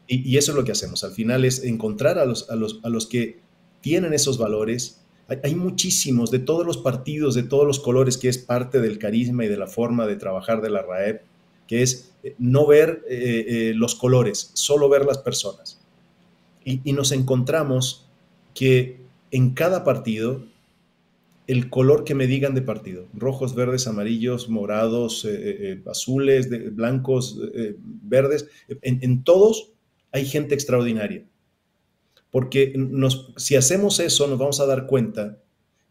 y, 0.06 0.30
y, 0.30 0.36
eso 0.36 0.52
es 0.52 0.56
lo 0.56 0.64
que 0.64 0.72
hacemos. 0.72 1.04
Al 1.04 1.12
final 1.12 1.44
es 1.44 1.64
encontrar 1.64 2.18
a 2.18 2.24
los, 2.24 2.50
a 2.50 2.56
los, 2.56 2.80
a 2.82 2.88
los 2.88 3.06
que 3.06 3.40
tienen 3.80 4.14
esos 4.14 4.38
valores, 4.38 5.04
hay, 5.42 5.54
muchísimos 5.54 6.30
de 6.30 6.38
todos 6.38 6.66
los 6.66 6.76
partidos, 6.76 7.34
de 7.34 7.44
todos 7.44 7.66
los 7.66 7.80
colores, 7.80 8.18
que 8.18 8.28
es 8.28 8.36
parte 8.36 8.80
del 8.80 8.98
carisma 8.98 9.44
y 9.44 9.48
de 9.48 9.56
la 9.56 9.66
forma 9.66 10.06
de 10.06 10.16
trabajar 10.16 10.60
de 10.60 10.68
la 10.68 10.82
RAEP, 10.82 11.22
que 11.66 11.82
es 11.82 12.12
eh, 12.22 12.34
no 12.38 12.66
ver 12.66 13.02
eh, 13.08 13.44
eh, 13.48 13.72
los 13.74 13.94
colores, 13.94 14.50
solo 14.52 14.88
ver 14.88 15.06
las 15.06 15.18
personas. 15.18 15.80
Y, 16.64 16.92
nos 16.92 17.12
encontramos 17.12 18.06
que 18.54 19.00
en 19.30 19.50
cada 19.50 19.84
partido, 19.84 20.44
el 21.46 21.68
color 21.70 22.04
que 22.04 22.14
me 22.14 22.26
digan 22.26 22.54
de 22.54 22.62
partido, 22.62 23.08
rojos, 23.12 23.54
verdes, 23.54 23.86
amarillos, 23.86 24.48
morados, 24.48 25.28
azules, 25.86 26.48
blancos, 26.74 27.38
verdes, 28.02 28.48
en 28.80 29.24
todos 29.24 29.72
hay 30.14 30.24
gente 30.24 30.54
extraordinaria. 30.54 31.26
Porque 32.30 32.72
nos, 32.76 33.32
si 33.36 33.56
hacemos 33.56 34.00
eso, 34.00 34.26
nos 34.26 34.38
vamos 34.38 34.60
a 34.60 34.66
dar 34.66 34.86
cuenta 34.86 35.38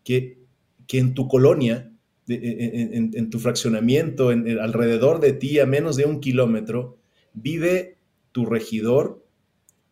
que, 0.03 0.39
que 0.87 0.99
en 0.99 1.13
tu 1.13 1.27
colonia, 1.27 1.91
en, 2.27 3.29
tu 3.29 3.39
fraccionamiento, 3.39 4.31
en, 4.31 4.59
alrededor 4.59 5.19
de 5.19 5.33
ti, 5.33 5.59
a 5.59 5.65
menos 5.65 5.95
de 5.95 6.05
un 6.05 6.19
kilómetro, 6.19 6.97
vive 7.33 7.97
tu 8.31 8.45
regidor 8.45 9.25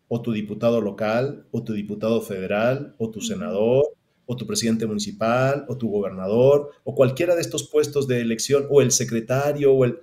o 0.08 0.22
tu 0.22 0.32
diputado 0.32 0.82
local 0.82 1.46
o 1.52 1.64
tu 1.64 1.72
diputado 1.74 2.22
federal 2.22 2.96
o 2.98 3.12
tu 3.12 3.22
senador 3.22 3.86
o 4.32 4.38
tu 4.38 4.48
presidente 4.48 4.88
municipal 4.88 5.66
o 5.68 5.78
tu 5.78 5.90
gobernador 5.90 6.70
o 6.86 6.96
cualquiera 6.96 7.36
de 7.36 7.42
estos 7.42 7.70
puestos 7.70 8.08
de 8.08 8.22
elección 8.22 8.66
o 8.70 8.82
el 8.82 8.92
secretario 8.92 9.74
o 9.74 9.84
el... 9.84 10.00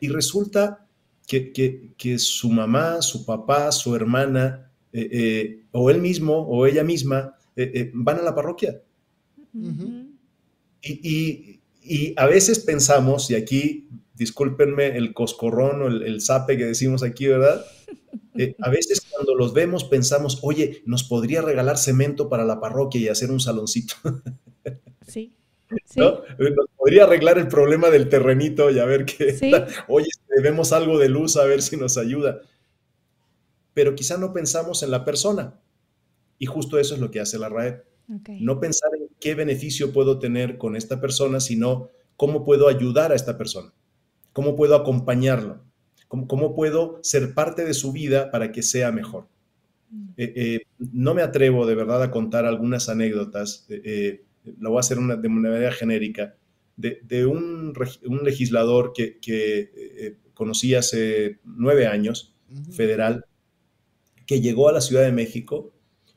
Y 0.00 0.08
resulta 0.08 0.86
que, 1.26 1.50
que, 1.50 1.94
que 1.96 2.18
su 2.18 2.50
mamá, 2.50 3.00
su 3.00 3.24
papá, 3.24 3.72
su 3.72 3.96
hermana 3.96 4.70
eh, 4.92 5.08
eh, 5.10 5.64
o 5.72 5.90
él 5.90 6.02
mismo 6.02 6.46
o 6.46 6.66
ella 6.66 6.84
misma 6.84 7.36
eh, 7.56 7.90
van 7.94 8.18
a 8.18 8.22
la 8.22 8.34
parroquia. 8.34 8.82
y, 10.82 11.60
a 12.16 12.26
veces 12.26 12.58
pensamos, 12.60 13.30
y 13.30 13.34
aquí 13.34 13.88
discúlpenme 14.14 14.96
el 14.96 15.14
coscorrón 15.14 15.82
o 15.82 15.86
el, 15.86 16.20
zape 16.20 16.58
que 16.58 16.66
decimos 16.66 17.02
aquí, 17.02 17.28
¿verdad? 17.28 17.64
a 18.60 18.68
veces 18.68 19.00
cuando 19.24 19.34
los 19.34 19.54
vemos 19.54 19.84
pensamos, 19.84 20.38
oye, 20.42 20.82
nos 20.86 21.04
podría 21.04 21.42
regalar 21.42 21.78
cemento 21.78 22.28
para 22.28 22.44
la 22.44 22.60
parroquia 22.60 23.00
y 23.00 23.08
hacer 23.08 23.30
un 23.30 23.40
saloncito. 23.40 23.94
sí. 25.06 25.36
Nos 25.96 26.20
podría 26.76 27.04
arreglar 27.04 27.38
el 27.38 27.48
problema 27.48 27.90
del 27.90 28.08
terrenito 28.08 28.70
y 28.70 28.78
a 28.78 28.84
ver 28.84 29.04
qué. 29.04 29.36
Oye, 29.88 30.08
vemos 30.42 30.72
algo 30.72 30.98
de 30.98 31.08
luz, 31.08 31.36
a 31.36 31.44
ver 31.44 31.62
si 31.62 31.76
nos 31.76 31.96
ayuda 31.96 32.42
pero 33.74 33.96
quizá 33.96 34.16
no 34.16 34.32
pensamos 34.32 34.82
en 34.82 34.92
la 34.92 35.04
persona. 35.04 35.60
Y 36.38 36.46
justo 36.46 36.78
eso 36.78 36.94
es 36.94 37.00
lo 37.00 37.10
que 37.10 37.20
hace 37.20 37.38
la 37.38 37.48
RAED. 37.48 37.80
No 38.40 38.60
pensar 38.60 38.90
en 38.94 39.08
qué 39.20 39.34
beneficio 39.34 39.92
puedo 39.92 40.18
tener 40.18 40.58
con 40.58 40.76
esta 40.76 41.00
persona, 41.00 41.40
sino 41.40 41.90
cómo 42.16 42.44
puedo 42.44 42.68
ayudar 42.68 43.12
a 43.12 43.14
esta 43.14 43.36
persona, 43.36 43.72
cómo 44.32 44.56
puedo 44.56 44.76
acompañarlo, 44.76 45.62
cómo, 46.26 46.54
puedo 46.54 47.00
ser 47.02 47.34
parte 47.34 47.64
de 47.64 47.74
su 47.74 47.92
vida 47.92 48.30
para 48.30 48.52
que 48.52 48.62
sea 48.62 48.92
mejor. 48.92 49.28
Mm. 49.90 50.08
Eh, 50.16 50.32
eh, 50.36 50.60
no 50.78 51.14
me 51.14 51.22
atrevo 51.22 51.66
de 51.66 51.74
verdad 51.74 52.02
a 52.02 52.10
contar 52.10 52.44
algunas 52.44 52.88
anécdotas, 52.88 53.66
eh, 53.68 54.24
lo 54.58 54.70
voy 54.70 54.78
a 54.78 54.80
hacer 54.80 54.98
de 54.98 55.28
una 55.28 55.50
manera 55.50 55.72
genérica, 55.72 56.36
de, 56.76 57.24
un, 57.24 57.72
legislador 58.22 58.92
que, 58.92 59.18
conocí 60.34 60.74
hace 60.74 61.38
nueve 61.44 61.86
años, 61.86 62.34
federal, 62.72 63.24
que 64.26 64.40
llegó 64.40 64.68
a 64.68 64.72
la 64.72 64.80
Ciudad 64.80 65.02
de 65.02 65.12
México 65.12 65.72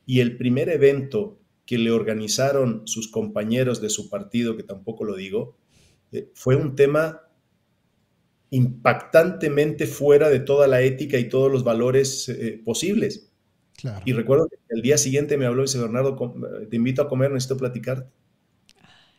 y 0.06 0.20
el 0.20 0.38
primer 0.38 0.70
evento 0.70 1.40
que 1.68 1.78
le 1.78 1.92
organizaron 1.92 2.88
sus 2.88 3.10
compañeros 3.10 3.82
de 3.82 3.90
su 3.90 4.10
partido, 4.10 4.56
que 4.56 4.64
tampoco 4.64 5.04
lo 5.04 5.16
digo, 5.16 5.58
eh, 6.14 6.32
fue 6.34 6.56
un 6.56 6.76
tema 6.76 7.22
impactantemente 8.50 9.88
fuera 9.88 10.30
de 10.30 10.40
toda 10.40 10.68
la 10.68 10.82
ética 10.82 11.18
y 11.18 11.30
todos 11.30 11.52
los 11.52 11.64
valores 11.64 12.30
eh, 12.30 12.62
posibles. 12.64 13.32
Y 14.06 14.14
recuerdo 14.14 14.48
que 14.48 14.58
el 14.70 14.82
día 14.82 14.98
siguiente 14.98 15.38
me 15.38 15.46
habló 15.46 15.62
y 15.62 15.66
dice, 15.66 15.80
Bernardo, 15.80 16.16
te 16.70 16.76
invito 16.76 17.04
a 17.04 17.08
comer, 17.08 17.32
necesito 17.32 17.58
platicar. 17.58 18.10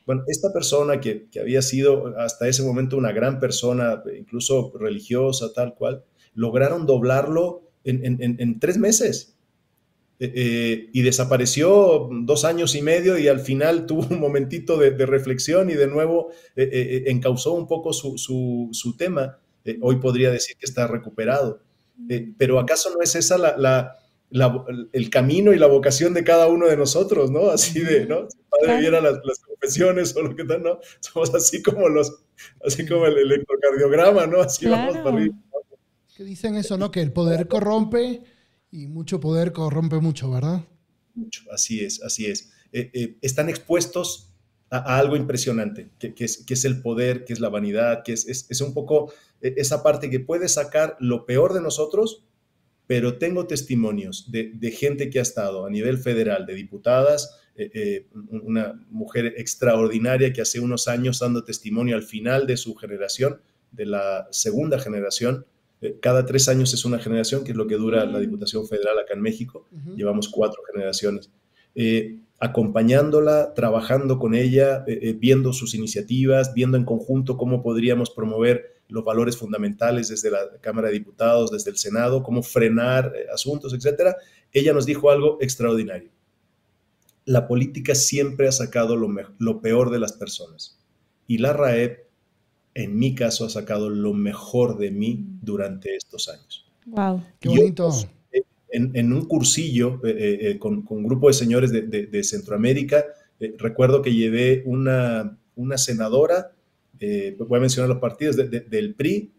Bueno, 0.04 0.24
esta 0.26 0.52
persona 0.52 1.00
que, 1.00 1.28
que, 1.28 1.40
había 1.40 1.62
sido 1.62 2.18
hasta 2.18 2.48
ese 2.48 2.64
momento 2.64 2.96
una 2.96 3.12
gran 3.12 3.38
persona, 3.38 4.02
incluso 4.18 4.72
religiosa, 4.76 5.52
tal 5.52 5.74
cual, 5.74 6.04
lograron 6.34 6.86
doblarlo 6.86 7.68
en, 7.84 8.60
tres 8.60 8.78
meses. 8.78 9.37
Eh, 10.20 10.32
eh, 10.34 10.90
y 10.92 11.02
desapareció 11.02 12.08
dos 12.10 12.44
años 12.44 12.74
y 12.74 12.82
medio 12.82 13.16
y 13.18 13.28
al 13.28 13.38
final 13.38 13.86
tuvo 13.86 14.06
un 14.10 14.18
momentito 14.18 14.76
de, 14.76 14.90
reflexión 15.06 15.70
y 15.70 15.74
de 15.74 15.86
nuevo 15.86 16.32
eh, 16.56 17.04
encauzó 17.06 17.52
un 17.52 17.68
poco 17.68 17.92
su, 17.92 18.94
tema. 18.98 19.38
hoy 19.80 19.96
podría 19.96 20.30
decir 20.30 20.56
que 20.56 20.66
está 20.66 20.86
recuperado. 20.86 21.60
pero 22.36 22.58
¿acaso 22.58 22.90
no 22.94 23.02
es 23.02 23.14
esa 23.14 23.38
la, 23.38 23.96
el 24.92 25.10
camino 25.10 25.52
y 25.52 25.58
la 25.58 25.66
vocación 25.66 26.14
de 26.14 26.24
cada 26.24 26.48
uno 26.48 26.66
de 26.66 26.76
nosotros, 26.76 27.30
¿no? 27.30 27.50
Así 27.50 27.80
de, 27.80 28.06
¿no? 28.06 28.28
Si 28.28 28.38
padre 28.48 28.80
viera 28.80 29.00
las, 29.00 29.20
confesiones 29.46 30.16
o 30.16 30.22
lo 30.22 30.36
que 30.36 30.44
tal, 30.44 30.62
¿no? 30.62 30.78
Somos 31.00 31.34
así 31.34 31.62
como 31.62 31.88
los, 31.88 32.24
así 32.64 32.86
como 32.86 33.06
el 33.06 33.18
electrocardiograma, 33.18 34.26
¿no? 34.26 34.40
Así 34.40 34.66
vamos 34.66 34.96
para 34.98 35.16
arriba 35.16 35.34
que 36.18 36.24
dicen 36.24 36.56
eso, 36.56 36.76
¿no? 36.76 36.90
Que 36.90 37.00
el 37.00 37.12
poder 37.12 37.46
corrompe 37.46 38.22
y 38.70 38.86
mucho 38.86 39.20
poder 39.20 39.52
corrompe 39.52 39.98
mucho, 39.98 40.30
¿verdad? 40.30 40.64
Mucho, 41.14 41.42
así 41.52 41.84
es, 41.84 42.02
así 42.02 42.26
es. 42.26 42.50
Eh, 42.72 42.90
eh, 42.92 43.18
están 43.22 43.48
expuestos 43.48 44.32
a, 44.70 44.98
algo 44.98 45.16
impresionante, 45.16 45.90
que, 45.98 46.12
es, 46.18 46.44
que, 46.44 46.54
es, 46.54 46.64
el 46.64 46.82
poder, 46.82 47.24
que 47.24 47.32
es 47.32 47.40
la 47.40 47.48
vanidad, 47.48 48.02
que 48.04 48.12
es, 48.12 48.26
es, 48.26 48.60
un 48.60 48.74
poco 48.74 49.12
eh, 49.40 49.54
esa 49.56 49.82
parte 49.82 50.10
que 50.10 50.20
puede 50.20 50.48
sacar 50.48 50.96
lo 51.00 51.24
peor 51.24 51.54
de 51.54 51.62
nosotros, 51.62 52.24
pero 52.86 53.18
tengo 53.18 53.46
testimonios 53.46 54.30
de, 54.30 54.52
de 54.54 54.70
gente 54.70 55.10
que 55.10 55.18
ha 55.18 55.22
estado 55.22 55.66
a 55.66 55.70
nivel 55.70 55.98
federal, 55.98 56.46
de 56.46 56.54
diputadas, 56.54 57.34
una 58.30 58.80
mujer 58.88 59.34
extraordinaria 59.36 60.32
que 60.32 60.40
hace 60.40 60.60
unos 60.60 60.86
años 60.86 61.18
dando 61.18 61.42
testimonio 61.42 61.96
al 61.96 62.04
final 62.04 62.46
de 62.46 62.56
su 62.56 62.76
generación, 62.76 63.42
de 63.72 63.84
la 63.84 64.28
segunda 64.30 64.78
generación, 64.78 65.44
eh, 65.44 65.57
cada 66.00 66.26
tres 66.26 66.48
años 66.48 66.74
es 66.74 66.84
una 66.84 66.98
generación, 66.98 67.44
que 67.44 67.52
es 67.52 67.56
lo 67.56 67.66
que 67.66 67.76
dura 67.76 68.04
la 68.04 68.18
Diputación 68.18 68.66
Federal 68.66 68.98
acá 68.98 69.14
en 69.14 69.20
México. 69.20 69.66
Llevamos 69.94 70.28
cuatro 70.28 70.62
generaciones. 70.72 71.30
Eh, 71.74 72.18
acompañándola, 72.40 73.54
trabajando 73.54 74.18
con 74.18 74.34
ella, 74.34 74.84
eh, 74.86 75.14
viendo 75.18 75.52
sus 75.52 75.74
iniciativas, 75.74 76.54
viendo 76.54 76.76
en 76.76 76.84
conjunto 76.84 77.36
cómo 77.36 77.62
podríamos 77.62 78.10
promover 78.10 78.82
los 78.88 79.04
valores 79.04 79.36
fundamentales 79.36 80.08
desde 80.08 80.30
la 80.30 80.40
Cámara 80.60 80.88
de 80.88 80.94
Diputados, 80.94 81.50
desde 81.50 81.70
el 81.70 81.76
Senado, 81.76 82.22
cómo 82.22 82.42
frenar 82.42 83.12
asuntos, 83.32 83.72
etc. 83.74 84.16
Ella 84.52 84.72
nos 84.72 84.86
dijo 84.86 85.10
algo 85.10 85.38
extraordinario. 85.40 86.10
La 87.24 87.46
política 87.46 87.94
siempre 87.94 88.48
ha 88.48 88.52
sacado 88.52 88.96
lo, 88.96 89.08
lo 89.38 89.60
peor 89.60 89.90
de 89.90 89.98
las 89.98 90.12
personas. 90.12 90.80
Y 91.26 91.38
la 91.38 91.52
RAEP 91.52 92.07
en 92.82 92.98
mi 92.98 93.14
caso, 93.14 93.44
ha 93.44 93.50
sacado 93.50 93.90
lo 93.90 94.14
mejor 94.14 94.78
de 94.78 94.90
mí 94.90 95.26
durante 95.42 95.96
estos 95.96 96.28
años. 96.28 96.66
Wow. 96.86 97.22
Qué 97.40 97.48
bonito. 97.48 97.90
Eh, 98.32 98.42
en, 98.70 99.12
un 99.12 99.26
cursillo 99.26 100.00
con, 100.58 100.84
un 100.88 101.04
grupo 101.04 101.28
de 101.28 101.34
señores 101.34 101.72
de, 101.72 102.24
Centroamérica, 102.24 103.04
recuerdo 103.58 104.02
que 104.02 104.14
llevé 104.14 104.62
una, 104.66 105.38
una 105.56 105.78
senadora, 105.78 106.52
voy 107.00 107.58
a 107.58 107.60
mencionar 107.60 107.88
los 107.88 107.98
partidos, 107.98 108.36
del 108.36 108.94
PRI, 108.94 109.32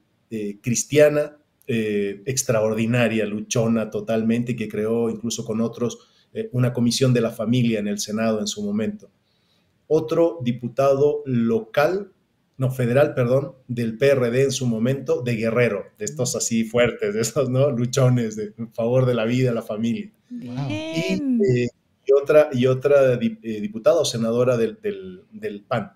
cristiana, 0.62 1.38
extraordinaria, 1.68 3.26
luchona 3.26 3.90
totalmente, 3.90 4.56
que 4.56 4.68
creó 4.68 5.10
incluso 5.10 5.46
con 5.46 5.62
otros 5.62 6.00
una 6.52 6.74
comisión 6.74 7.14
de 7.14 7.22
la 7.22 7.32
familia 7.32 7.80
en 7.80 7.88
el 7.88 8.00
Senado 8.00 8.40
en 8.40 8.48
su 8.48 8.64
momento 8.64 9.10
otro 9.90 10.38
diputado 10.42 11.24
local, 11.26 12.14
no, 12.60 12.70
federal, 12.72 13.14
perdón, 13.14 13.54
del 13.70 13.98
PRD 13.98 14.44
en 14.44 14.52
su 14.52 14.68
momento, 14.68 15.22
de 15.22 15.38
Guerrero, 15.38 15.86
de 15.98 16.04
estos 16.04 16.36
así 16.36 16.66
fuertes, 16.66 17.14
de 17.14 17.22
esos, 17.22 17.50
¿no? 17.50 17.72
Luchones 17.72 18.36
de, 18.36 18.54
en 18.58 18.74
favor 18.74 19.06
de 19.06 19.14
la 19.14 19.24
vida, 19.24 19.54
la 19.54 19.62
familia. 19.62 20.12
Eh, 20.70 21.18
y, 22.06 22.12
otra, 22.12 22.50
y 22.52 22.66
otra 22.66 23.14
eh, 23.14 23.62
diputada 23.62 24.02
o 24.02 24.06
senadora 24.06 24.58
del, 24.58 25.64
PAN. 25.70 25.94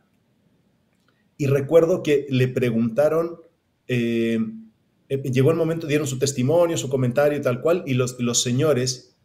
Y 1.38 1.48
recuerdo 1.48 2.02
que 2.02 2.28
le 2.30 2.48
preguntaron, 2.48 3.42
eh, 3.90 4.40
llegó 5.10 5.52
el 5.52 5.58
momento, 5.58 5.86
dieron 5.86 6.08
su 6.08 6.18
testimonio, 6.18 6.78
su 6.78 6.90
comentario 6.90 7.38
y 7.38 7.42
tal 7.42 7.60
cual, 7.60 7.84
y 7.86 7.94
los, 7.96 8.18
los 8.22 8.42
señores 8.42 9.18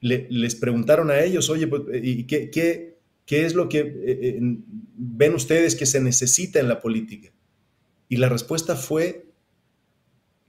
les 0.00 0.54
preguntaron 0.56 1.12
a 1.12 1.20
ellos, 1.20 1.48
oye, 1.50 1.68
pues, 1.68 1.82
¿y 2.02 2.24
qué, 2.24 2.50
qué, 2.50 2.91
qué, 3.26 3.46
es 3.46 3.54
lo 3.54 3.68
que 3.68 3.80
eh, 3.80 3.94
eh, 4.06 4.40
ven 4.40 5.34
ustedes 5.34 5.74
que 5.74 5.86
se 5.86 6.00
necesita 6.00 6.60
en 6.60 6.68
la 6.68 6.80
política? 6.80 7.32
Y 8.08 8.16
la 8.16 8.28
respuesta 8.28 8.76
fue 8.76 9.26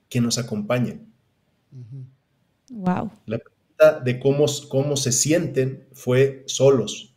que 0.10 0.22
nos 0.22 0.38
acompañen. 0.38 1.08
Wow. 2.70 3.12
La 3.26 3.40
pregunta 3.40 4.00
de 4.04 4.20
cómo, 4.20 4.46
cómo 4.70 4.96
se 4.98 5.12
sienten 5.12 5.88
fue 5.94 6.44
solos. 6.46 7.16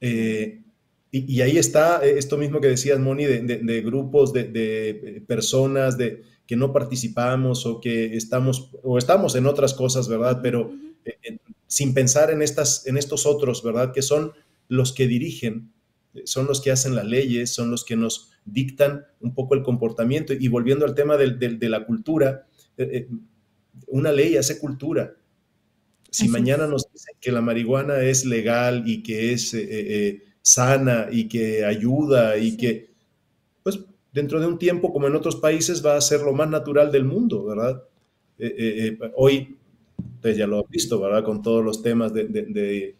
y, 0.00 1.40
ahí 1.40 1.58
está 1.58 2.04
esto 2.04 2.38
mismo 2.38 2.60
que 2.60 2.68
decías, 2.68 2.98
Moni, 2.98 3.24
de, 3.24 3.82
grupos, 3.82 4.32
de, 4.32 5.22
personas 5.26 5.98
de, 5.98 6.22
que 6.46 6.56
no 6.56 6.72
participamos 6.72 7.66
o 7.66 7.80
que 7.80 8.16
estamos, 8.16 8.70
o 8.82 8.96
estamos 8.96 9.34
en 9.34 9.46
otras 9.46 9.74
cosas, 9.74 10.08
¿verdad? 10.08 10.40
Pero 10.42 10.72
sin 11.70 11.94
pensar 11.94 12.32
en, 12.32 12.42
estas, 12.42 12.84
en 12.88 12.96
estos 12.96 13.26
otros, 13.26 13.62
¿verdad? 13.62 13.92
Que 13.92 14.02
son 14.02 14.32
los 14.66 14.92
que 14.92 15.06
dirigen, 15.06 15.72
son 16.24 16.48
los 16.48 16.60
que 16.60 16.72
hacen 16.72 16.96
las 16.96 17.06
leyes, 17.06 17.54
son 17.54 17.70
los 17.70 17.84
que 17.84 17.94
nos 17.94 18.32
dictan 18.44 19.06
un 19.20 19.34
poco 19.34 19.54
el 19.54 19.62
comportamiento. 19.62 20.32
Y 20.32 20.48
volviendo 20.48 20.84
al 20.84 20.96
tema 20.96 21.16
de, 21.16 21.68
la 21.68 21.86
cultura, 21.86 22.48
eh, 22.76 22.88
eh, 22.92 23.08
una 23.86 24.10
ley 24.10 24.36
hace 24.36 24.58
cultura. 24.58 25.14
Si 26.10 26.26
mañana 26.26 26.66
nos 26.66 26.90
dicen 26.92 27.14
que 27.20 27.30
la 27.30 27.40
marihuana 27.40 28.02
es 28.02 28.24
legal 28.24 28.82
y 28.84 29.04
que 29.04 29.32
es 29.32 29.54
eh, 29.54 30.24
sana 30.42 31.06
y 31.08 31.28
que 31.28 31.64
ayuda 31.64 32.36
y 32.36 32.56
que, 32.56 32.90
pues 33.62 33.78
dentro 34.12 34.40
de 34.40 34.46
un 34.48 34.58
tiempo, 34.58 34.92
como 34.92 35.06
en 35.06 35.14
otros 35.14 35.36
países, 35.36 35.86
va 35.86 35.96
a 35.96 36.00
ser 36.00 36.22
lo 36.22 36.32
más 36.32 36.50
natural 36.50 36.90
del 36.90 37.04
mundo, 37.04 37.44
¿verdad? 37.44 37.84
hoy 39.14 39.59
Ustedes 40.20 40.36
ya 40.36 40.46
lo 40.46 40.58
han 40.58 40.64
visto, 40.68 41.00
¿verdad? 41.00 41.24
Con 41.24 41.40
todos 41.40 41.64
los 41.64 41.82
temas 41.82 42.12
de, 42.12 42.94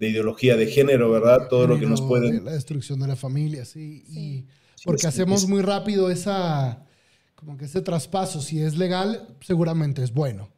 ideología 0.00 0.56
de 0.56 0.66
género, 0.68 1.10
¿verdad? 1.10 1.48
Todo 1.50 1.66
lo 1.66 1.78
que 1.78 1.84
nos 1.84 2.00
puede... 2.00 2.40
La 2.40 2.52
destrucción 2.52 2.98
de 2.98 3.08
la 3.08 3.14
familia, 3.14 3.66
sí. 3.66 4.04
Y 4.08 4.46
porque 4.86 5.06
hacemos 5.06 5.46
muy 5.46 5.60
rápido 5.60 6.10
esa, 6.10 6.86
como 7.34 7.58
que 7.58 7.66
ese 7.66 7.82
traspaso. 7.82 8.40
Si 8.40 8.62
es 8.62 8.78
legal, 8.78 9.36
seguramente 9.42 10.02
es 10.02 10.14
bueno. 10.14 10.48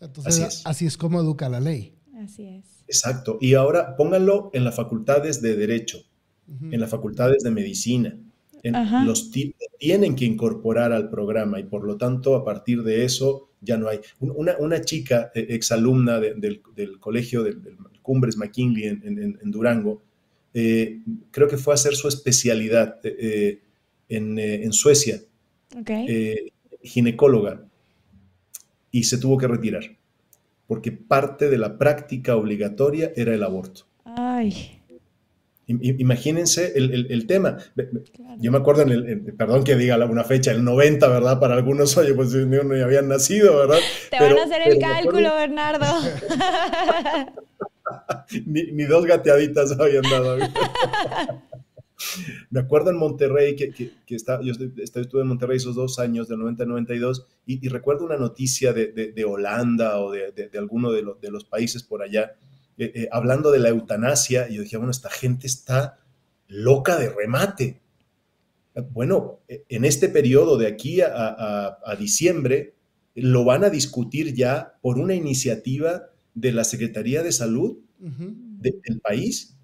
Entonces, 0.00 0.62
así 0.64 0.86
es, 0.86 0.96
como 0.96 1.20
educa 1.20 1.48
la 1.48 1.60
ley. 1.60 1.94
Así 2.16 2.42
es. 2.42 2.64
Exacto. 2.88 3.38
Y 3.40 3.54
ahora 3.54 3.94
pónganlo 3.96 4.50
en 4.52 4.64
las 4.64 4.74
facultades 4.74 5.40
de 5.40 5.54
Derecho, 5.54 5.98
en 6.48 6.80
las 6.80 6.90
facultades 6.90 7.44
de 7.44 7.52
Medicina. 7.52 8.18
Los 8.62 9.30
tienen 9.78 10.14
que 10.14 10.24
incorporar 10.24 10.92
al 10.92 11.08
programa 11.08 11.60
y 11.60 11.64
por 11.64 11.84
lo 11.84 11.96
tanto 11.96 12.34
a 12.34 12.44
partir 12.44 12.82
de 12.82 13.04
eso 13.04 13.50
ya 13.60 13.76
no 13.76 13.88
hay. 13.88 14.00
Una, 14.20 14.80
chica, 14.82 15.30
eh, 15.34 15.46
exalumna 15.50 16.18
del, 16.18 16.62
colegio 16.98 17.42
del, 17.42 17.60
Cumbres 18.02 18.36
McKinley 18.36 18.84
en, 18.86 19.50
Durango, 19.50 20.02
eh, 20.54 21.00
creo 21.30 21.46
que 21.48 21.56
fue 21.56 21.74
a 21.74 21.76
hacer 21.76 21.94
su 21.94 22.08
especialidad 22.08 22.98
eh, 23.04 23.60
en, 24.08 24.72
Suecia, 24.72 25.20
ginecóloga, 26.82 27.66
y 28.90 29.04
se 29.04 29.18
tuvo 29.18 29.38
que 29.38 29.46
retirar, 29.46 29.84
porque 30.66 30.90
parte 30.90 31.48
de 31.48 31.58
la 31.58 31.78
práctica 31.78 32.36
obligatoria 32.36 33.12
era 33.14 33.34
el 33.34 33.42
aborto. 33.42 33.86
Ay. 34.04 34.79
Imagínense 35.70 36.72
el, 36.74 37.26
tema. 37.26 37.58
Yo 38.38 38.50
me 38.50 38.58
acuerdo, 38.58 38.82
en 38.82 38.90
el, 38.90 39.20
perdón 39.34 39.62
que 39.62 39.76
diga 39.76 39.96
una 40.04 40.24
fecha, 40.24 40.50
el 40.50 40.64
90, 40.64 41.06
¿verdad? 41.08 41.38
Para 41.38 41.54
algunos, 41.54 41.96
oye, 41.96 42.12
pues 42.14 42.34
no, 42.34 42.64
no 42.64 42.84
habían 42.84 43.08
nacido, 43.08 43.56
¿verdad? 43.56 43.78
Te 44.10 44.18
van 44.18 44.36
a 44.36 44.42
hacer 44.42 44.62
el 44.66 44.80
cálculo, 44.80 45.36
Bernardo. 45.36 45.86
ni, 48.46 48.84
dos 48.84 49.06
gateaditas 49.06 49.78
habían 49.78 50.02
dado. 50.02 50.38
me 52.50 52.60
acuerdo 52.60 52.90
en 52.90 52.96
Monterrey, 52.96 53.54
que, 53.54 53.70
que, 53.70 53.92
que 54.04 54.16
está, 54.16 54.40
yo 54.42 54.52
estuve 54.52 55.22
en 55.22 55.28
Monterrey 55.28 55.58
esos 55.58 55.76
dos 55.76 56.00
años, 56.00 56.28
del 56.28 56.40
90 56.40 56.64
al 56.64 56.68
92, 56.70 57.26
y, 57.46 57.64
y 57.64 57.68
recuerdo 57.68 58.04
una 58.04 58.16
noticia 58.16 58.72
de, 58.72 58.88
de, 58.88 59.24
Holanda 59.24 60.00
o 60.00 60.10
de, 60.10 60.32
de, 60.32 60.58
alguno 60.58 60.90
de, 60.90 61.04
de 61.20 61.30
los 61.30 61.44
países 61.44 61.82
por 61.82 62.02
allá, 62.02 62.32
eh, 62.80 62.92
eh, 62.94 63.08
hablando 63.12 63.50
de 63.50 63.58
la 63.58 63.68
eutanasia, 63.68 64.48
y 64.48 64.54
yo 64.54 64.62
dije, 64.62 64.78
bueno, 64.78 64.90
esta 64.90 65.10
gente 65.10 65.46
está 65.46 65.98
loca 66.48 66.96
de 66.96 67.10
remate. 67.10 67.82
Bueno, 68.90 69.40
e, 69.48 69.66
en 69.68 69.84
este 69.84 70.08
periodo 70.08 70.56
de 70.56 70.66
aquí 70.66 71.02
a, 71.02 71.76
diciembre, 71.98 72.74
lo 73.14 73.44
van 73.44 73.64
a 73.64 73.68
discutir 73.68 74.32
ya 74.32 74.78
por 74.80 74.98
una 74.98 75.12
iniciativa 75.12 76.06
de 76.32 76.52
la 76.52 76.64
Secretaría 76.64 77.22
de 77.22 77.32
Salud 77.32 77.80
del 77.98 79.00
país. 79.02 79.58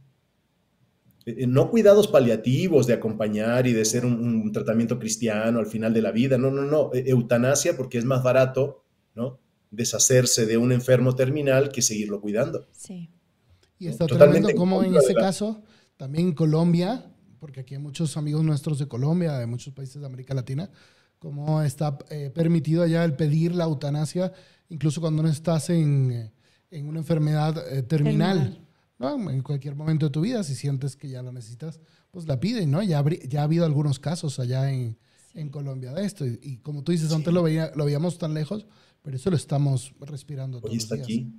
No 1.25 1.71
cuidados 1.71 2.09
paliativos 2.09 2.87
de 2.87 2.93
acompañar 2.93 3.67
y 3.67 3.73
de 3.73 3.87
ser 3.87 4.05
un, 4.05 4.53
tratamiento 4.53 4.99
cristiano 4.99 5.59
al 5.59 5.67
final 5.69 5.95
de 5.95 6.03
la 6.03 6.13
vida, 6.13 6.37
no, 6.37 6.51
no, 6.51 6.67
no, 6.67 6.91
e, 6.93 7.09
eutanasia 7.09 7.79
porque 7.79 7.97
es 7.97 8.05
más 8.05 8.23
barato, 8.23 8.85
¿no? 9.15 9.39
Deshacerse 9.71 10.47
de 10.47 10.57
un 10.57 10.73
enfermo 10.73 11.15
terminal 11.15 11.71
que 11.71 11.83
seguirlo 11.83 12.21
cuidando. 12.21 12.67
Sí. 12.73 13.11
Y 13.79 13.89
está 13.89 14.07
tremendo 14.07 14.49
como 14.55 14.83
en 14.83 14.95
ese 14.97 15.15
caso, 15.15 15.63
también 15.97 16.29
en 16.29 16.35
Colombia, 16.35 17.05
porque 17.39 17.61
aquí 17.61 17.75
hay 17.75 17.81
muchos 17.81 18.17
amigos 18.17 18.43
nuestros 18.43 18.79
de 18.79 18.89
Colombia, 18.89 19.35
de 19.35 19.47
muchos 19.47 19.75
países 19.75 20.01
de 20.01 20.07
América 20.07 20.35
Latina, 20.35 20.71
como 21.19 21.63
está 21.63 21.99
eh, 22.11 22.31
permitido 22.35 22.83
allá 22.83 23.05
el 23.05 23.15
pedir 23.15 23.55
la 23.55 23.65
eutanasia, 23.65 24.33
incluso 24.69 25.01
cuando 25.01 25.23
no 25.23 25.29
estás 25.29 25.71
en, 25.71 26.33
en 26.71 26.89
una 26.89 27.01
enfermedad 27.01 27.73
eh, 27.73 27.83
terminal. 27.83 28.63
¿no? 28.99 29.31
En 29.31 29.43
cualquier 29.43 29.75
momento 29.75 30.07
de 30.07 30.11
tu 30.11 30.23
vida, 30.23 30.43
si 30.43 30.55
sientes 30.55 30.97
que 30.97 31.09
ya 31.09 31.23
lo 31.23 31.33
necesitas, 31.33 31.81
pues 32.11 32.27
la 32.27 32.41
piden, 32.41 32.71
¿no? 32.71 32.83
Ya, 32.83 33.05
ya 33.29 33.41
ha 33.41 33.45
habido 33.45 33.67
algunos 33.67 33.99
casos 33.99 34.39
allá 34.39 34.71
en, 34.71 34.97
en 35.35 35.51
Colombia 35.51 35.93
de 35.93 36.05
esto. 36.05 36.25
Y, 36.27 36.59
como 36.63 36.83
tú 36.83 36.93
dices, 36.93 37.13
antes 37.13 37.33
lo, 37.33 37.43
veía, 37.43 37.71
lo 37.75 37.85
veíamos 37.85 38.19
tan 38.19 38.35
lejos, 38.35 38.67
pero 39.07 39.19
eso 39.19 39.31
lo 39.31 39.37
estamos 39.37 39.93
respirando. 40.01 40.59
Hoy 40.65 40.79
está 40.79 40.97
aquí. 40.97 41.33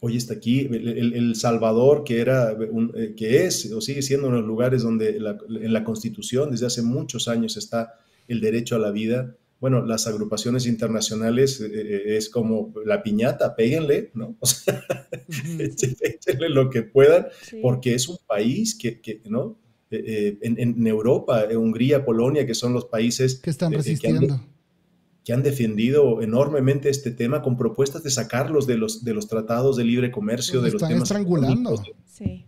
Hoy 0.00 0.18
está 0.18 0.34
aquí. 0.34 0.68
El, 0.70 1.34
Salvador, 1.34 2.04
que, 2.04 2.20
era 2.20 2.52
eh, 2.52 3.14
que 3.16 3.46
es 3.46 3.72
o 3.72 3.80
sigue 3.80 4.02
siendo 4.02 4.26
uno 4.26 4.36
de 4.36 4.42
los 4.42 4.48
lugares 4.48 4.82
donde 4.82 5.16
en 5.16 5.72
la 5.72 5.82
Constitución 5.82 6.50
desde 6.50 6.66
hace 6.66 6.82
muchos 6.82 7.26
años 7.26 7.56
está 7.56 7.94
el 8.28 8.42
derecho 8.42 8.76
a 8.76 8.80
la 8.80 8.90
vida. 8.90 9.34
Bueno, 9.60 9.82
las 9.86 10.06
agrupaciones 10.06 10.66
internacionales 10.66 11.62
eh, 11.62 11.70
eh, 11.72 12.16
es 12.18 12.28
como 12.28 12.74
la 12.84 13.02
piñata, 13.02 13.56
péguenle, 13.56 14.10
¿no? 14.12 14.36
O 14.40 14.46
sea, 14.46 14.84
échenle 16.02 16.50
lo 16.50 16.68
que 16.68 16.82
puedan, 16.82 17.28
porque 17.62 17.94
es 17.94 18.10
un 18.10 18.18
país 18.26 18.74
que, 18.74 19.00
que 19.00 19.22
¿no? 19.24 19.58
en, 19.90 20.86
Europa, 20.86 21.46
Hungría, 21.50 22.04
Polonia, 22.04 22.44
que 22.44 22.54
son 22.54 22.74
los 22.74 22.84
países 22.84 23.36
que 23.36 23.48
están 23.48 23.72
resistiendo 23.72 24.26
que 24.26 24.32
han 24.34 24.49
defendido 25.24 26.22
enormemente 26.22 26.88
este 26.88 27.10
tema 27.10 27.42
con 27.42 27.56
propuestas 27.56 28.02
de 28.02 28.10
sacarlos 28.10 28.66
de 28.66 28.76
los, 28.76 29.04
de 29.04 29.14
los 29.14 29.28
tratados 29.28 29.76
de 29.76 29.84
libre 29.84 30.10
comercio, 30.10 30.60
de 30.60 30.72
los 30.72 30.82
temas 30.82 31.04
estrangulando. 31.04 31.80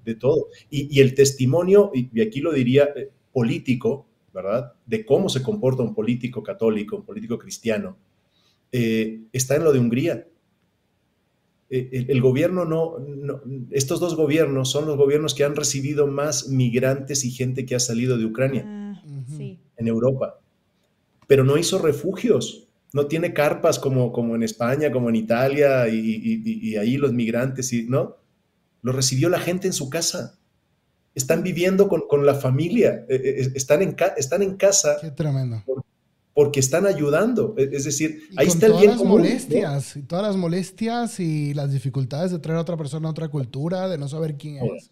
De, 0.05 0.15
todo. 0.17 0.49
Y, 0.69 1.01
el 1.01 1.15
testimonio, 1.15 1.91
y, 1.95 2.21
aquí 2.21 2.41
lo 2.41 2.53
diría 2.53 2.89
eh, 2.95 3.11
político, 3.33 4.07
¿verdad? 4.35 4.73
De 4.85 5.07
cómo 5.07 5.29
se 5.29 5.43
comporta 5.43 5.83
un 5.83 5.95
político 5.95 6.43
católico, 6.43 6.97
un 6.97 7.05
político 7.05 7.39
cristiano, 7.39 7.97
eh, 8.71 9.23
está 9.33 9.57
en 9.57 9.65
lo 9.65 9.73
de 9.73 9.79
Hungría. 9.79 10.27
el, 11.71 12.21
gobierno 12.21 12.67
no, 12.67 12.97
estos 13.71 13.99
dos 13.99 14.15
gobiernos 14.15 14.71
son 14.71 14.87
los 14.87 14.99
gobiernos 14.99 15.35
que 15.35 15.45
han 15.45 15.57
recibido 15.57 16.07
más 16.07 16.49
migrantes 16.49 17.25
y 17.25 17.31
gente 17.31 17.65
que 17.65 17.75
ha 17.75 17.81
salido 17.81 18.19
de 18.19 18.27
Ucrania 18.27 18.65
ah, 18.67 19.03
en 19.77 19.89
Europa, 19.89 20.42
pero 21.33 21.45
no 21.45 21.57
hizo 21.57 21.79
refugios, 21.79 22.69
no 22.93 23.07
tiene 23.07 23.33
carpas 23.33 23.79
como, 23.79 24.13
como 24.13 24.37
en 24.37 24.43
España, 24.43 24.93
como 24.93 25.09
en 25.09 25.17
Italia 25.17 25.89
y, 25.89 26.77
ahí 26.77 26.99
los 26.99 27.15
migrantes, 27.15 27.73
y, 27.73 27.85
¿no? 27.85 28.19
Lo 28.83 28.93
recibió 28.93 29.31
la 29.31 29.41
gente 29.41 29.67
en 29.67 29.73
su 29.73 29.89
casa. 29.89 30.39
Están 31.15 31.43
viviendo 31.43 31.89
con, 31.89 32.27
la 32.27 32.35
familia, 32.35 33.07
eh, 33.09 33.15
eh, 33.25 33.53
están, 33.55 33.81
en 33.81 33.97
están 34.19 34.43
en 34.43 34.57
casa. 34.57 34.99
Qué 35.01 35.11
tremendo 35.11 35.65
porque 36.35 36.61
están 36.61 36.85
ayudando. 36.85 37.55
E, 37.57 37.71
es 37.73 37.85
decir, 37.85 38.25
ahí 38.37 38.49
está 38.49 38.67
el 38.67 38.75
bien 38.75 38.91
las 38.91 39.03
molestias, 39.03 39.97
y 39.97 40.03
todas 40.03 40.27
las 40.27 40.37
molestias 40.37 41.19
y 41.19 41.55
las 41.55 41.73
dificultades 41.73 42.31
de 42.31 42.41
traer 42.41 42.59
a 42.59 42.61
otra 42.61 42.77
persona 42.77 43.09
a 43.09 43.11
otra 43.11 43.29
cultura, 43.29 43.89
de 43.89 43.97
no 43.97 44.07
saber 44.07 44.37
quién 44.37 44.67
es. 44.67 44.91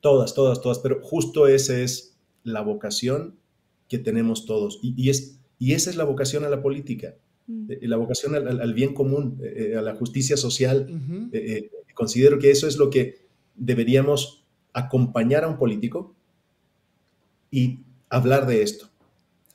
Todas, 0.00 0.32
todas, 0.32 0.62
todas. 0.62 0.78
Pero 0.78 1.00
justo 1.02 1.46
esa 1.46 1.76
es 1.76 2.16
la 2.44 2.62
vocación 2.62 3.36
que 3.88 3.98
tenemos 3.98 4.46
todos. 4.46 4.78
Y, 4.82 5.10
es, 5.10 5.38
y 5.58 5.72
esa 5.72 5.90
es 5.90 5.96
la 5.96 6.04
vocación 6.04 6.44
a 6.44 6.48
la 6.48 6.62
política, 6.62 7.14
mm. 7.46 7.72
eh, 7.72 7.78
la 7.82 7.96
vocación 7.96 8.34
al, 8.34 8.74
bien 8.74 8.94
común, 8.94 9.38
eh, 9.42 9.70
eh, 9.72 9.76
a 9.76 9.82
la 9.82 9.94
justicia 9.94 10.36
social. 10.36 10.86
considero 11.94 12.38
que 12.38 12.50
eso 12.50 12.68
es 12.68 12.76
lo 12.76 12.90
que 12.90 13.26
deberíamos 13.54 14.44
acompañar 14.72 15.44
a 15.44 15.48
un 15.48 15.56
político 15.56 16.14
y 17.50 17.80
hablar 18.10 18.46
de 18.46 18.62
esto 18.62 18.90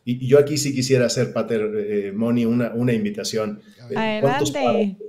y, 0.06 0.28
yo 0.28 0.40
aquí 0.40 0.58
sí 0.58 0.74
quisiera 0.74 1.06
hacer, 1.06 1.34
Pater 1.34 1.72
eh, 1.76 2.12
Moni, 2.12 2.46
una, 2.46 2.72
una 2.74 2.94
invitación. 2.94 3.62
Eh, 3.90 4.20
¿Cuántos, 4.22 4.54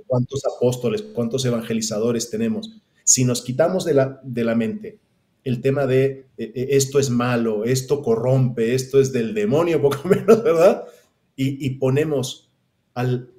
¿Cuántos, 0.07 0.45
apóstoles, 0.45 1.01
cuántos 1.01 1.45
evangelizadores 1.45 2.29
tenemos? 2.29 2.81
Si 3.03 3.25
nos 3.25 3.41
quitamos 3.41 3.85
de 3.85 3.95
la, 3.95 4.19
de 4.23 4.43
la 4.43 4.55
mente 4.55 4.99
el 5.43 5.61
tema 5.61 5.85
de 5.85 6.27
eh, 6.37 6.67
esto 6.71 6.99
es 6.99 7.09
malo, 7.09 7.63
esto 7.65 8.01
corrompe, 8.01 8.73
esto 8.73 8.99
es 8.99 9.11
del 9.11 9.33
demonio, 9.33 9.81
poco 9.81 10.07
menos, 10.07 10.43
¿verdad? 10.43 10.85
Y, 11.35 11.71
ponemos 11.71 12.51
al, 12.93 13.31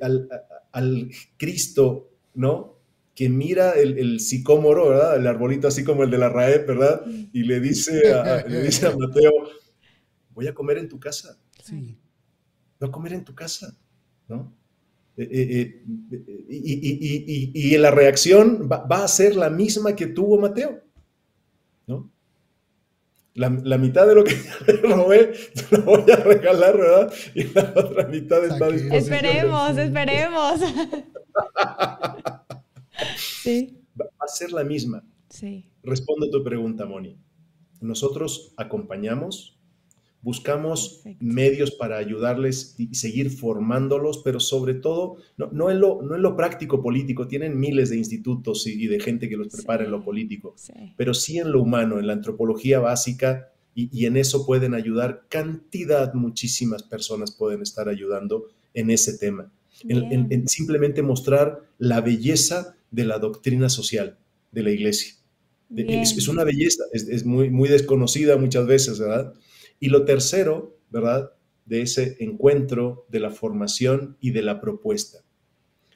al, 0.00 0.28
al, 0.72 1.10
Cristo, 1.36 2.10
¿no? 2.32 2.78
Que 3.14 3.28
mira 3.28 3.72
el, 3.72 3.98
el, 3.98 4.18
sicómoro, 4.18 4.88
¿verdad? 4.88 5.16
El 5.16 5.26
arbolito 5.26 5.68
así 5.68 5.84
como 5.84 6.04
el 6.04 6.10
de 6.10 6.18
la 6.18 6.30
RAE, 6.30 6.58
¿verdad? 6.64 7.04
Y 7.34 7.42
le 7.42 7.60
dice 7.60 8.02
le 8.48 8.62
dice 8.62 8.86
a 8.86 8.96
Mateo, 8.96 9.32
voy 10.34 10.46
a 10.46 10.54
comer 10.54 10.78
en 10.78 10.88
tu 10.88 10.98
casa. 10.98 11.38
Sí. 11.62 11.98
Voy 12.80 12.88
a 12.88 12.92
comer 12.92 13.12
en 13.12 13.24
tu 13.24 13.34
casa, 13.34 13.76
¿no? 14.26 14.50
Eh, 15.16 15.28
eh, 15.30 15.82
eh, 16.10 17.50
y, 17.54 17.76
la 17.78 17.92
reacción 17.92 18.68
va, 18.70 19.04
a 19.04 19.08
ser 19.08 19.36
la 19.36 19.48
misma 19.48 19.94
que 19.94 20.06
tuvo 20.06 20.40
Mateo. 20.40 20.82
La, 23.34 23.78
mitad 23.78 24.06
de 24.06 24.14
lo 24.14 24.22
que 24.22 24.36
robé, 24.82 25.32
te 25.54 25.76
lo 25.76 25.84
voy 25.84 26.10
a 26.10 26.16
regalar, 26.16 26.76
¿verdad? 26.76 27.12
Y 27.34 27.44
la 27.44 27.72
otra 27.74 28.06
mitad 28.06 28.44
está 28.44 28.70
dispuesta. 28.70 28.96
Esperemos, 28.96 29.76
esperemos. 29.76 30.60
sí. 33.16 33.76
Va 34.00 34.06
a 34.20 34.28
ser 34.28 34.52
la 34.52 34.62
misma. 34.62 35.04
Sí. 35.28 35.68
Respondo 35.82 36.26
a 36.26 36.30
tu 36.30 36.44
pregunta, 36.44 36.86
Moni. 36.86 37.18
Nosotros 37.80 38.54
acompañamos, 38.56 39.53
buscamos 40.24 41.02
medios 41.20 41.70
para 41.70 41.98
ayudarles 41.98 42.74
y 42.78 42.94
seguir 42.94 43.30
formándolos, 43.30 44.22
pero 44.24 44.40
sobre 44.40 44.72
todo, 44.72 45.18
no, 45.36 45.50
no, 45.52 45.70
en, 45.70 45.80
lo, 45.80 46.00
no 46.00 46.16
en 46.16 46.22
lo 46.22 46.34
práctico 46.34 46.82
político, 46.82 47.28
tienen 47.28 47.60
miles 47.60 47.90
de 47.90 47.98
institutos 47.98 48.66
y, 48.66 48.86
de 48.86 48.98
gente 49.00 49.28
que 49.28 49.36
los 49.36 49.48
prepara 49.48 49.84
en 49.84 49.90
lo 49.90 50.02
político, 50.02 50.56
pero 50.96 51.12
sí 51.12 51.38
en 51.38 51.52
lo 51.52 51.60
humano, 51.60 51.98
en 51.98 52.06
la 52.06 52.14
antropología 52.14 52.80
básica, 52.80 53.50
y, 53.74 54.06
en 54.06 54.16
eso 54.16 54.46
pueden 54.46 54.72
ayudar. 54.72 55.26
Cantidad, 55.28 56.14
muchísimas 56.14 56.82
personas 56.82 57.32
pueden 57.32 57.60
estar 57.60 57.90
ayudando 57.90 58.46
en 58.72 58.90
ese 58.90 59.18
tema, 59.18 59.52
en, 59.86 60.48
simplemente 60.48 61.02
mostrar 61.02 61.68
la 61.78 62.00
belleza 62.00 62.76
de 62.90 63.04
la 63.04 63.18
doctrina 63.18 63.68
social 63.68 64.16
de 64.52 64.62
la 64.62 64.70
iglesia. 64.70 65.14
Es, 65.76 66.28
una 66.28 66.44
belleza, 66.44 66.84
es, 66.92 67.08
es, 67.08 67.26
muy, 67.26 67.50
muy 67.50 67.68
desconocida 67.68 68.38
muchas 68.38 68.66
veces, 68.66 68.98
¿verdad? 68.98 69.34
Y 69.80 69.88
lo 69.88 70.04
tercero, 70.04 70.76
¿verdad? 70.90 71.32
De 71.66 71.82
ese 71.82 72.16
encuentro, 72.20 73.06
de 73.08 73.20
la 73.20 73.30
formación 73.30 74.16
y 74.20 74.30
de 74.30 74.42
la 74.42 74.60
propuesta. 74.60 75.18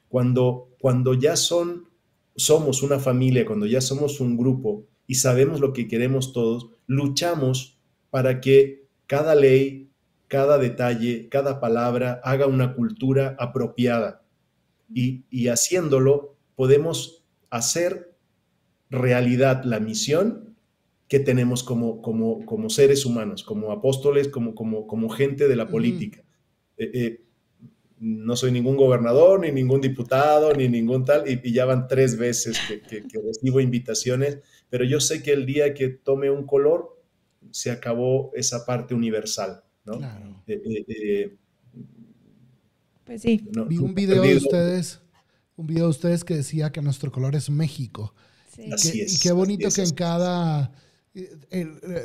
Cuando, 0.09 0.69
cuando 0.79 1.13
ya 1.13 1.35
son, 1.35 1.89
somos 2.35 2.83
una 2.83 2.99
familia, 2.99 3.45
cuando 3.45 3.65
ya 3.65 3.81
somos 3.81 4.19
un 4.19 4.37
grupo 4.37 4.85
y 5.07 5.15
sabemos 5.15 5.59
lo 5.59 5.73
que 5.73 5.87
queremos 5.87 6.33
todos, 6.33 6.69
luchamos 6.87 7.79
para 8.09 8.41
que 8.41 8.87
cada 9.07 9.35
ley, 9.35 9.89
cada 10.27 10.57
detalle, 10.57 11.29
cada 11.29 11.59
palabra 11.59 12.21
haga 12.23 12.47
una 12.47 12.73
cultura 12.73 13.35
apropiada. 13.39 14.23
Y, 14.93 15.23
y 15.29 15.47
haciéndolo, 15.47 16.35
podemos 16.55 17.23
hacer 17.49 18.15
realidad 18.89 19.63
la 19.63 19.79
misión 19.79 20.48
que 21.09 21.19
tenemos 21.19 21.63
como, 21.63 22.01
como, 22.03 22.45
como 22.45 22.69
seres 22.69 23.03
humanos, 23.03 23.43
como 23.43 23.71
apóstoles, 23.71 24.27
como, 24.27 24.53
como, 24.53 24.85
como 24.85 25.09
gente 25.09 25.47
de 25.47 25.55
la 25.55 25.67
política. 25.67 26.23
Eh, 26.77 26.91
eh, 26.93 27.25
no 27.97 28.35
soy 28.35 28.51
ningún 28.51 28.77
gobernador, 28.77 29.39
ni 29.39 29.51
ningún 29.51 29.81
diputado, 29.81 30.53
ni 30.53 30.69
ningún 30.69 31.03
tal, 31.03 31.23
y, 31.27 31.51
ya 31.51 31.65
van 31.65 31.87
tres 31.87 32.15
veces 32.15 32.59
que, 32.87 33.03
recibo 33.19 33.59
invitaciones, 33.59 34.37
pero 34.69 34.85
yo 34.85 35.01
sé 35.01 35.23
que 35.23 35.33
el 35.33 35.47
día 35.47 35.73
que 35.73 35.89
tome 35.89 36.29
un 36.29 36.45
color, 36.45 36.95
se 37.51 37.71
acabó 37.71 38.31
esa 38.35 38.65
parte 38.65 38.93
universal, 38.93 39.63
¿no? 39.85 39.97
Claro. 39.97 40.43
Eh, 40.45 41.35
pues 43.05 43.21
sí. 43.23 43.49
Vi 43.67 43.77
un 43.79 43.95
video 43.95 44.21
de 44.21 44.37
ustedes, 44.37 45.01
un 45.55 45.65
video 45.65 45.85
de 45.85 45.89
ustedes 45.89 46.23
que 46.23 46.35
decía 46.35 46.71
que 46.71 46.81
nuestro 46.83 47.11
color 47.11 47.35
es 47.35 47.49
México. 47.49 48.13
Sí. 48.53 48.71
Así 48.71 49.01
es, 49.01 49.15
y 49.15 49.19
qué 49.19 49.31
bonito 49.31 49.69
que 49.71 49.81
en 49.81 49.91
cada 49.91 50.65
eh, 50.65 50.75
eh, 50.75 50.88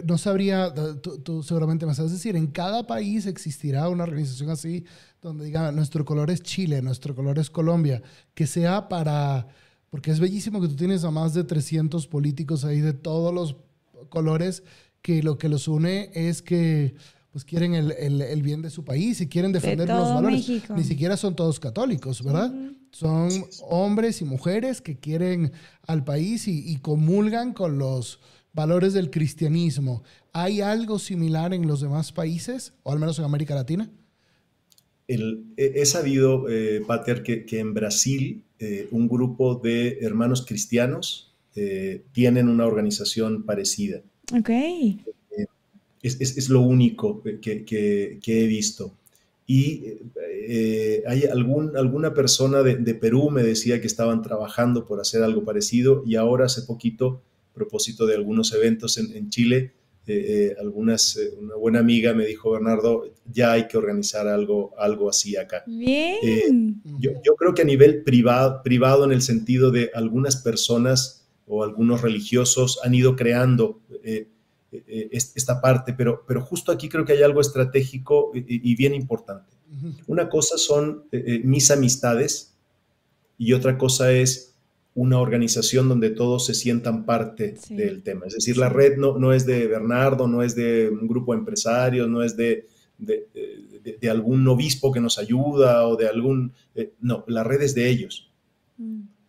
no 0.04 0.18
sabría, 0.18 0.72
tú, 0.72 1.42
seguramente 1.42 1.86
me 1.86 1.94
sabes 1.94 2.12
decir, 2.12 2.36
en 2.36 2.46
cada 2.46 2.86
país 2.86 3.26
existirá 3.26 3.88
una 3.88 4.04
organización 4.04 4.50
así 4.50 4.84
donde 5.20 5.46
diga, 5.46 5.72
nuestro 5.72 6.04
color 6.04 6.30
es 6.30 6.42
Chile, 6.42 6.82
nuestro 6.82 7.14
color 7.14 7.38
es 7.38 7.50
Colombia, 7.50 8.02
que 8.34 8.46
sea 8.46 8.88
para, 8.88 9.46
porque 9.90 10.10
es 10.10 10.20
bellísimo 10.20 10.60
que 10.60 10.68
tú 10.68 10.76
tienes 10.76 11.04
a 11.04 11.10
más 11.10 11.34
de 11.34 11.44
300 11.44 12.06
políticos 12.06 12.64
ahí 12.64 12.80
de 12.80 12.92
todos 12.92 13.32
los 13.32 13.56
colores, 14.08 14.62
que 15.02 15.22
lo 15.22 15.36
que 15.36 15.48
los 15.48 15.68
une 15.68 16.10
es 16.14 16.40
que 16.40 16.94
pues 17.30 17.44
quieren 17.44 17.74
el, 17.74 17.90
el, 17.90 18.42
bien 18.42 18.62
de 18.62 18.70
su 18.70 18.84
país 18.84 19.20
y 19.20 19.26
quieren 19.26 19.50
defender 19.50 19.88
los 19.88 20.14
valores. 20.14 20.48
Ni 20.70 20.84
siquiera 20.84 21.16
son 21.16 21.34
todos 21.34 21.58
católicos, 21.58 22.22
¿verdad? 22.22 22.54
Son 22.92 23.28
hombres 23.68 24.20
y 24.22 24.24
mujeres 24.24 24.80
que 24.80 24.96
quieren 24.96 25.50
al 25.84 26.04
país 26.04 26.46
y, 26.46 26.70
y 26.70 26.76
comulgan 26.76 27.52
con 27.52 27.76
los 27.76 28.20
valores 28.54 28.94
del 28.94 29.10
cristianismo. 29.10 30.02
¿Hay 30.32 30.60
algo 30.60 30.98
similar 30.98 31.52
en 31.52 31.66
los 31.66 31.80
demás 31.80 32.12
países, 32.12 32.72
o 32.84 32.92
al 32.92 32.98
menos 32.98 33.18
en 33.18 33.24
América 33.26 33.54
Latina? 33.54 33.90
he, 35.06 35.86
sabido, 35.86 36.48
eh, 36.48 36.82
Pater, 36.86 37.22
que, 37.22 37.58
en 37.58 37.74
Brasil 37.74 38.42
eh, 38.58 38.88
un 38.90 39.08
grupo 39.08 39.56
de 39.56 39.98
hermanos 40.00 40.46
cristianos 40.46 41.34
eh, 41.56 42.02
tienen 42.12 42.48
una 42.48 42.66
organización 42.66 43.42
parecida. 43.42 44.00
Ok. 44.34 44.50
Es, 46.02 46.48
lo 46.50 46.60
único 46.60 47.22
que, 47.22 48.22
he 48.26 48.46
visto. 48.46 48.94
Y 49.46 49.84
hay 51.06 51.24
algún, 51.24 51.76
alguna 51.76 52.14
persona 52.14 52.62
de, 52.62 52.76
de, 52.76 52.94
Perú 52.94 53.30
me 53.30 53.42
decía 53.42 53.80
que 53.80 53.86
estaban 53.86 54.22
trabajando 54.22 54.86
por 54.86 55.00
hacer 55.00 55.22
algo 55.22 55.44
parecido 55.44 56.02
y 56.06 56.16
ahora 56.16 56.46
hace 56.46 56.62
poquito 56.62 57.22
propósito 57.54 58.06
de 58.06 58.16
algunos 58.16 58.52
eventos 58.52 58.98
en, 58.98 59.30
Chile, 59.30 59.72
eh, 60.06 60.12
eh, 60.28 60.56
algunas, 60.60 61.16
eh, 61.16 61.30
una 61.38 61.54
buena 61.54 61.78
amiga 61.78 62.12
me 62.12 62.26
dijo, 62.26 62.50
Bernardo, 62.50 63.10
ya 63.32 63.52
hay 63.52 63.68
que 63.68 63.78
organizar 63.78 64.28
algo, 64.28 64.74
algo 64.76 65.08
así 65.08 65.36
acá. 65.36 65.62
Bien. 65.66 66.82
Yo, 66.98 67.12
yo, 67.24 67.36
creo 67.36 67.54
que 67.54 67.62
a 67.62 67.64
nivel 67.64 68.02
privado, 68.02 68.60
privado, 68.62 69.04
en 69.04 69.12
el 69.12 69.22
sentido 69.22 69.70
de 69.70 69.90
algunas 69.94 70.36
personas 70.36 71.26
o 71.46 71.62
algunos 71.62 72.02
religiosos 72.02 72.80
han 72.82 72.94
ido 72.94 73.16
creando 73.16 73.80
esta 74.70 75.60
parte, 75.60 75.94
pero, 75.94 76.24
pero 76.26 76.42
justo 76.42 76.72
aquí 76.72 76.88
creo 76.88 77.04
que 77.04 77.12
hay 77.12 77.22
algo 77.22 77.40
estratégico 77.40 78.32
y, 78.34 78.74
bien 78.76 78.94
importante. 78.94 79.54
Una 80.06 80.28
cosa 80.28 80.56
son 80.56 81.04
mis 81.44 81.70
amistades 81.70 82.56
y 83.38 83.52
otra 83.52 83.76
cosa 83.78 84.12
es 84.12 84.53
una 84.94 85.18
organización 85.18 85.88
donde 85.88 86.10
todos 86.10 86.46
se 86.46 86.54
sientan 86.54 87.04
parte 87.04 87.56
del 87.68 88.02
tema. 88.02 88.26
Es 88.26 88.34
decir, 88.34 88.56
la 88.56 88.68
red 88.68 88.96
no, 88.96 89.18
no 89.18 89.32
es 89.32 89.44
de 89.44 89.66
Bernardo, 89.66 90.28
no 90.28 90.42
es 90.42 90.54
de 90.54 90.88
un 90.88 91.08
grupo 91.08 91.32
de 91.32 91.40
empresarios, 91.40 92.08
no 92.08 92.22
es 92.22 92.36
de, 92.36 92.68
de, 92.98 94.10
algún 94.10 94.46
obispo 94.46 94.92
que 94.92 95.00
nos 95.00 95.18
ayuda 95.18 95.86
o 95.88 95.96
de 95.96 96.06
algún... 96.06 96.52
Eh, 96.74 96.92
no, 97.00 97.24
la 97.26 97.42
red 97.42 97.62
es 97.62 97.74
de 97.74 97.90
ellos. 97.90 98.30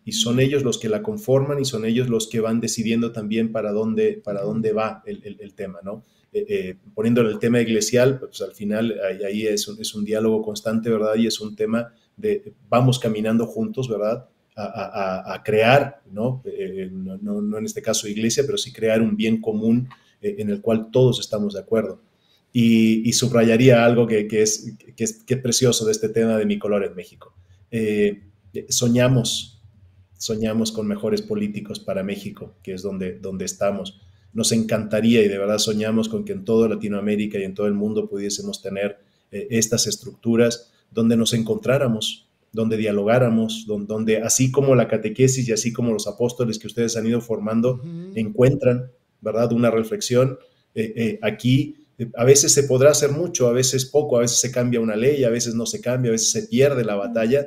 y 0.04 0.12
son 0.12 0.38
ellos 0.38 0.62
los 0.62 0.78
que 0.78 0.88
la 0.88 1.02
conforman 1.02 1.58
y 1.58 1.64
son 1.64 1.84
ellos 1.84 2.08
los 2.08 2.28
que 2.28 2.38
van 2.38 2.60
decidiendo 2.60 3.10
también 3.10 3.50
para 3.50 3.72
dónde, 3.72 4.20
para 4.22 4.42
dónde 4.42 4.72
va 4.72 5.02
el, 5.04 5.54
tema, 5.54 5.80
¿no? 5.82 6.04
Eh, 6.32 6.46
eh, 6.48 6.76
poniéndole 6.94 7.30
el 7.30 7.40
tema 7.40 7.60
eclesial, 7.60 8.20
pues 8.20 8.40
al 8.40 8.52
final 8.52 8.96
ahí, 9.26 9.46
es, 9.46 9.66
un, 9.66 9.80
es, 9.80 9.94
un, 9.96 10.04
diálogo 10.04 10.42
constante, 10.42 10.90
¿verdad? 10.90 11.16
Y 11.16 11.26
es 11.26 11.40
un 11.40 11.56
tema 11.56 11.92
de 12.16 12.52
vamos 12.68 13.00
caminando 13.00 13.46
juntos, 13.46 13.88
¿verdad? 13.88 14.28
A, 14.58 15.42
crear, 15.44 16.00
¿no? 16.10 16.42
Eh, 16.46 16.88
¿no? 16.90 17.42
¿no? 17.42 17.58
en 17.58 17.66
este 17.66 17.82
caso 17.82 18.08
iglesia, 18.08 18.42
pero 18.46 18.56
sí 18.56 18.72
crear 18.72 19.02
un 19.02 19.14
bien 19.14 19.40
común 19.40 19.88
en 20.22 20.48
el 20.48 20.62
cual 20.62 20.90
todos 20.90 21.20
estamos 21.20 21.52
de 21.54 21.60
acuerdo. 21.60 22.00
Y, 22.52 23.12
subrayaría 23.12 23.84
algo 23.84 24.06
que, 24.06 24.26
es, 24.30 24.72
que, 24.96 25.04
es, 25.04 25.24
precioso 25.42 25.84
de 25.84 25.92
este 25.92 26.08
tema 26.08 26.38
de 26.38 26.46
mi 26.46 26.58
color 26.58 26.84
en 26.84 26.94
México. 26.94 27.34
soñamos 28.70 29.56
soñamos 30.18 30.72
con 30.72 30.86
mejores 30.86 31.22
políticos 31.22 31.80
para 31.80 32.02
México, 32.02 32.54
que 32.62 32.74
es 32.74 32.82
donde, 32.82 33.18
donde 33.18 33.44
estamos. 33.44 34.00
Nos 34.32 34.52
encantaría 34.52 35.22
y 35.22 35.28
de 35.28 35.38
verdad 35.38 35.58
soñamos 35.58 36.08
con 36.08 36.24
que 36.24 36.32
en 36.32 36.44
toda 36.44 36.68
Latinoamérica 36.68 37.38
y 37.38 37.44
en 37.44 37.54
todo 37.54 37.66
el 37.66 37.74
mundo 37.74 38.08
pudiésemos 38.08 38.62
tener 38.62 38.98
eh, 39.30 39.46
estas 39.50 39.86
estructuras 39.86 40.72
donde 40.90 41.16
nos 41.16 41.32
encontráramos, 41.32 42.25
donde 42.56 42.78
dialogáramos, 42.78 43.66
donde, 43.66 44.22
así 44.22 44.50
como 44.50 44.74
la 44.74 44.88
catequesis 44.88 45.46
y 45.46 45.52
así 45.52 45.72
como 45.72 45.92
los 45.92 46.08
apóstoles 46.08 46.58
que 46.58 46.66
ustedes 46.66 46.96
han 46.96 47.06
ido 47.06 47.20
formando 47.20 47.82
encuentran, 48.14 48.90
¿verdad? 49.20 49.52
Una 49.52 49.70
reflexión. 49.70 50.38
Eh, 50.74 50.92
eh, 50.96 51.18
aquí 51.22 51.76
a 52.14 52.24
veces 52.24 52.52
se 52.52 52.64
podrá 52.64 52.90
hacer 52.90 53.12
mucho, 53.12 53.46
a 53.46 53.52
veces 53.52 53.84
poco, 53.84 54.16
a 54.16 54.20
veces 54.20 54.40
se 54.40 54.50
cambia 54.50 54.80
una 54.80 54.96
ley, 54.96 55.22
a 55.24 55.30
veces 55.30 55.54
no 55.54 55.66
se 55.66 55.82
cambia, 55.82 56.10
a 56.10 56.12
veces 56.12 56.30
se 56.30 56.42
pierde 56.44 56.82
la 56.84 56.94
batalla, 56.94 57.46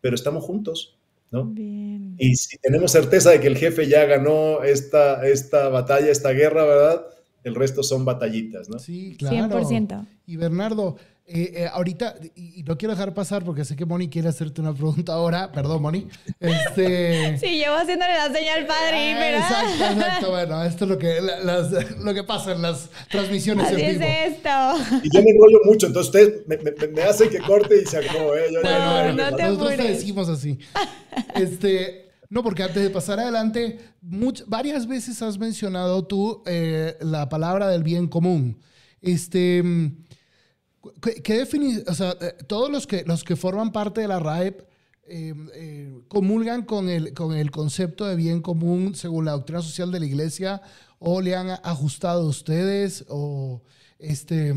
pero 0.00 0.14
estamos 0.14 0.44
juntos, 0.44 0.96
¿no? 1.32 1.52
Y 1.56 2.36
si 2.36 2.56
tenemos 2.58 2.92
certeza 2.92 3.30
de 3.30 3.40
que 3.40 3.48
el 3.48 3.56
jefe 3.56 3.88
ya 3.88 4.04
ganó 4.04 4.62
esta, 4.62 5.26
esta 5.26 5.68
batalla, 5.68 6.10
esta 6.10 6.30
guerra, 6.30 6.64
¿verdad? 6.64 7.06
El 7.42 7.56
resto 7.56 7.82
son 7.82 8.04
batallitas, 8.04 8.68
¿no? 8.68 8.78
Sí, 8.78 9.16
claro. 9.18 9.58
100%. 9.60 10.06
Y 10.26 10.36
Bernardo, 10.36 10.96
eh, 11.28 11.52
eh, 11.56 11.68
ahorita, 11.72 12.14
y, 12.36 12.62
no 12.62 12.78
quiero 12.78 12.94
dejar 12.94 13.12
pasar 13.12 13.44
porque 13.44 13.64
sé 13.64 13.74
que 13.74 13.84
Moni 13.84 14.08
quiere 14.08 14.28
hacerte 14.28 14.60
una 14.60 14.72
pregunta 14.72 15.12
ahora. 15.12 15.50
Perdón, 15.50 15.82
Moni. 15.82 16.06
Este... 16.38 17.36
Sí, 17.40 17.58
llevo 17.58 17.74
haciéndole 17.74 18.14
la 18.14 18.32
señal 18.32 18.64
padre, 18.64 19.14
¿verdad? 19.14 19.38
Exacto, 19.38 19.84
exacto. 19.84 20.30
Bueno, 20.30 20.64
esto 20.64 20.84
es 20.84 20.90
lo 20.90 20.98
que, 20.98 21.20
lo 21.98 22.14
que 22.14 22.22
pasa 22.22 22.52
en 22.52 22.62
las 22.62 22.90
transmisiones 23.10 23.66
Así 23.66 23.80
en 23.80 23.98
vivo. 23.98 24.04
es 24.04 24.34
esto. 24.34 24.48
Y 25.02 25.10
yo 25.10 25.22
me 25.22 25.30
enrollo 25.30 25.58
mucho, 25.64 25.88
entonces 25.88 26.14
usted 26.14 26.46
me, 26.46 26.58
me, 26.58 26.88
me 26.88 27.02
hace 27.02 27.28
que 27.28 27.38
corte 27.40 27.82
y 27.82 27.86
se 27.86 27.98
acabó, 27.98 28.36
¿eh? 28.36 28.44
Yo, 28.52 28.62
no, 28.62 29.12
no, 29.12 29.30
no 29.30 29.36
te 29.36 29.42
Nosotros 29.42 29.76
te 29.76 29.82
decimos 29.82 30.28
así. 30.28 30.58
Este... 31.34 32.06
No, 32.28 32.42
porque 32.42 32.64
antes 32.64 32.82
de 32.82 32.90
pasar 32.90 33.20
adelante, 33.20 33.78
varias 34.46 34.88
veces 34.88 35.22
has 35.22 35.38
mencionado 35.38 36.04
tú 36.04 36.42
eh, 36.44 36.96
la 37.00 37.28
palabra 37.28 37.68
del 37.68 37.84
bien 37.84 38.08
común. 38.08 38.58
Este, 39.00 39.62
¿Qué, 41.00 41.42
o 41.86 41.94
sea, 41.94 42.16
eh, 42.20 42.34
todos 42.46 42.70
los 42.70 42.86
que, 42.86 43.04
los 43.04 43.24
que 43.24 43.36
forman 43.36 43.72
parte 43.72 44.00
de 44.00 44.08
la 44.08 44.18
RAEP 44.18 44.60
eh, 45.08 45.34
eh, 45.54 46.00
comulgan 46.08 46.64
con 46.64 46.88
el, 46.88 47.14
con 47.14 47.34
el 47.34 47.50
concepto 47.50 48.06
de 48.06 48.16
bien 48.16 48.42
común 48.42 48.94
según 48.94 49.24
la 49.24 49.32
doctrina 49.32 49.62
social 49.62 49.92
de 49.92 50.00
la 50.00 50.06
iglesia 50.06 50.62
o 50.98 51.20
le 51.20 51.36
han 51.36 51.50
ajustado 51.62 52.26
ustedes 52.26 53.04
o 53.08 53.62
este, 53.98 54.52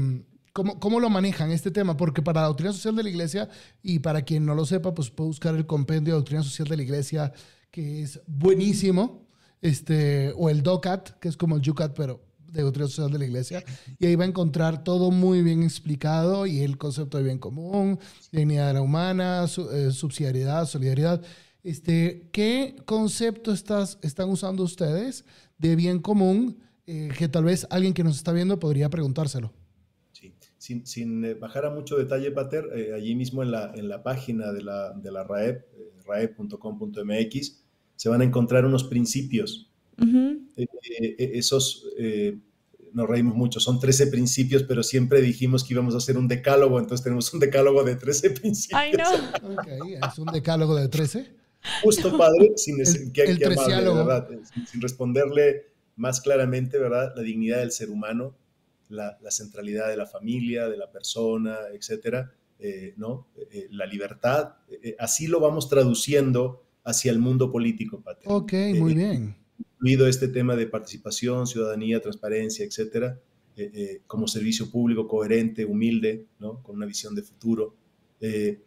¿cómo, 0.53 0.79
¿cómo, 0.79 0.99
lo 0.99 1.09
manejan 1.09 1.51
este 1.51 1.69
tema? 1.69 1.95
Porque 1.97 2.21
para 2.21 2.41
la 2.41 2.47
doctrina 2.47 2.73
social 2.73 2.95
de 2.95 3.03
la 3.03 3.09
iglesia 3.09 3.49
y 3.83 3.99
para 3.99 4.23
quien 4.23 4.45
no 4.45 4.55
lo 4.55 4.65
sepa, 4.65 4.93
pues 4.93 5.11
puede 5.11 5.27
buscar 5.27 5.55
el 5.55 5.67
compendio 5.67 6.13
de 6.13 6.19
doctrina 6.19 6.43
social 6.43 6.67
de 6.67 6.77
la 6.77 6.83
iglesia 6.83 7.33
que 7.71 8.01
es 8.01 8.19
buenísimo, 8.25 9.27
este, 9.61 10.33
o 10.37 10.49
el 10.49 10.63
DOCAT, 10.63 11.19
que 11.19 11.27
es 11.27 11.37
como 11.37 11.55
el 11.55 11.61
YUCAT, 11.61 11.95
pero 11.95 12.21
de 12.51 12.61
doctrina 12.61 12.87
social 12.87 13.11
de 13.11 13.19
la 13.19 13.25
iglesia, 13.25 13.63
y 13.97 14.05
ahí 14.05 14.15
va 14.15 14.23
a 14.23 14.27
encontrar 14.27 14.83
todo 14.83 15.11
muy 15.11 15.41
bien 15.41 15.63
explicado 15.63 16.45
y 16.45 16.61
el 16.61 16.77
concepto 16.77 17.17
de 17.17 17.23
bien 17.23 17.39
común, 17.39 17.99
dignidad 18.31 18.73
la 18.73 18.81
humana, 18.81 19.45
eh, 19.45 19.91
subsidiariedad, 19.91 20.65
solidaridad. 20.65 21.21
Este, 21.63 22.29
¿Qué 22.31 22.75
concepto 22.85 23.51
estás, 23.51 23.99
están 24.01 24.29
usando 24.29 24.63
ustedes 24.63 25.25
de 25.57 25.75
bien 25.75 25.99
común 25.99 26.59
eh, 26.87 27.09
que 27.17 27.27
tal 27.27 27.43
vez 27.43 27.67
alguien 27.69 27.93
que 27.93 28.03
nos 28.03 28.17
está 28.17 28.31
viendo 28.31 28.59
podría 28.59 28.89
preguntárselo? 28.89 29.53
Sí, 30.11 30.33
sin, 30.57 30.85
sin 30.85 31.25
eh, 31.25 31.33
bajar 31.33 31.65
a 31.65 31.69
mucho 31.69 31.97
detalle, 31.97 32.31
Pater, 32.31 32.93
allí 32.95 33.15
mismo 33.15 33.43
en 33.43 33.51
la, 33.51 33.71
en 33.75 33.89
la 33.89 34.03
página 34.03 34.51
de 34.51 34.63
la, 34.63 34.91
de 34.93 35.11
la 35.11 35.23
RAEP, 35.23 35.65
raep.com.mx, 36.05 37.63
se 37.95 38.09
van 38.09 38.21
a 38.21 38.23
encontrar 38.23 38.65
unos 38.65 38.85
principios 38.85 39.68
eh, 40.01 40.67
eh, 40.99 41.31
esos, 41.35 41.87
eh, 41.97 42.37
nos 42.93 43.07
reímos 43.07 43.35
mucho, 43.35 43.59
son 43.59 43.79
13 43.79 44.07
principios, 44.07 44.63
pero 44.63 44.83
siempre 44.83 45.21
dijimos 45.21 45.63
que 45.63 45.73
íbamos 45.73 45.93
a 45.93 45.97
hacer 45.97 46.17
un 46.17 46.27
decálogo, 46.27 46.79
entonces 46.79 47.03
tenemos 47.03 47.33
un 47.33 47.39
decálogo 47.39 47.83
de 47.83 47.95
13 47.95 48.29
principios. 48.41 48.79
Ay, 48.79 48.93
no. 48.93 49.59
okay, 49.59 49.93
es 49.95 50.19
un 50.19 50.27
decálogo 50.27 50.75
de 50.75 50.87
13. 50.87 51.39
Justo, 51.83 52.17
padre, 52.17 52.53
sin, 52.55 52.79
el, 52.79 53.11
que, 53.11 53.35
¿verdad? 53.37 54.29
Sin, 54.71 54.81
responderle 54.81 55.67
más 55.97 56.21
claramente, 56.21 56.79
¿verdad? 56.79 57.11
La 57.15 57.21
dignidad 57.21 57.59
del 57.59 57.71
ser 57.71 57.89
humano, 57.89 58.37
la, 58.87 59.17
la 59.21 59.29
centralidad 59.29 59.89
de 59.89 59.97
la 59.97 60.05
familia, 60.05 60.69
de 60.69 60.77
la 60.77 60.89
persona, 60.89 61.57
etcétera, 61.73 62.33
¿no? 62.95 63.27
la 63.71 63.85
libertad, 63.85 64.55
así 64.99 65.27
lo 65.27 65.41
vamos 65.41 65.69
traduciendo 65.69 66.65
hacia 66.85 67.11
el 67.11 67.19
mundo 67.19 67.51
político, 67.51 68.01
Pater. 68.01 68.23
Ok, 68.27 68.53
muy 68.77 68.93
bien 68.93 69.38
incluido 69.79 70.07
este 70.07 70.27
tema 70.27 70.57
de 70.57 70.67
participación, 70.67 71.47
ciudadanía, 71.47 72.01
transparencia, 72.01 72.65
etcétera, 72.65 73.17
eh, 73.55 73.71
eh, 73.73 74.01
como 74.07 74.27
servicio 74.27 74.69
público 74.69 75.07
coherente, 75.07 75.63
humilde, 75.63 76.25
¿no? 76.39 76.61
con 76.61 76.75
una 76.75 76.85
visión 76.85 77.15
de 77.15 77.21
futuro. 77.21 77.75
Eh, 78.19 78.59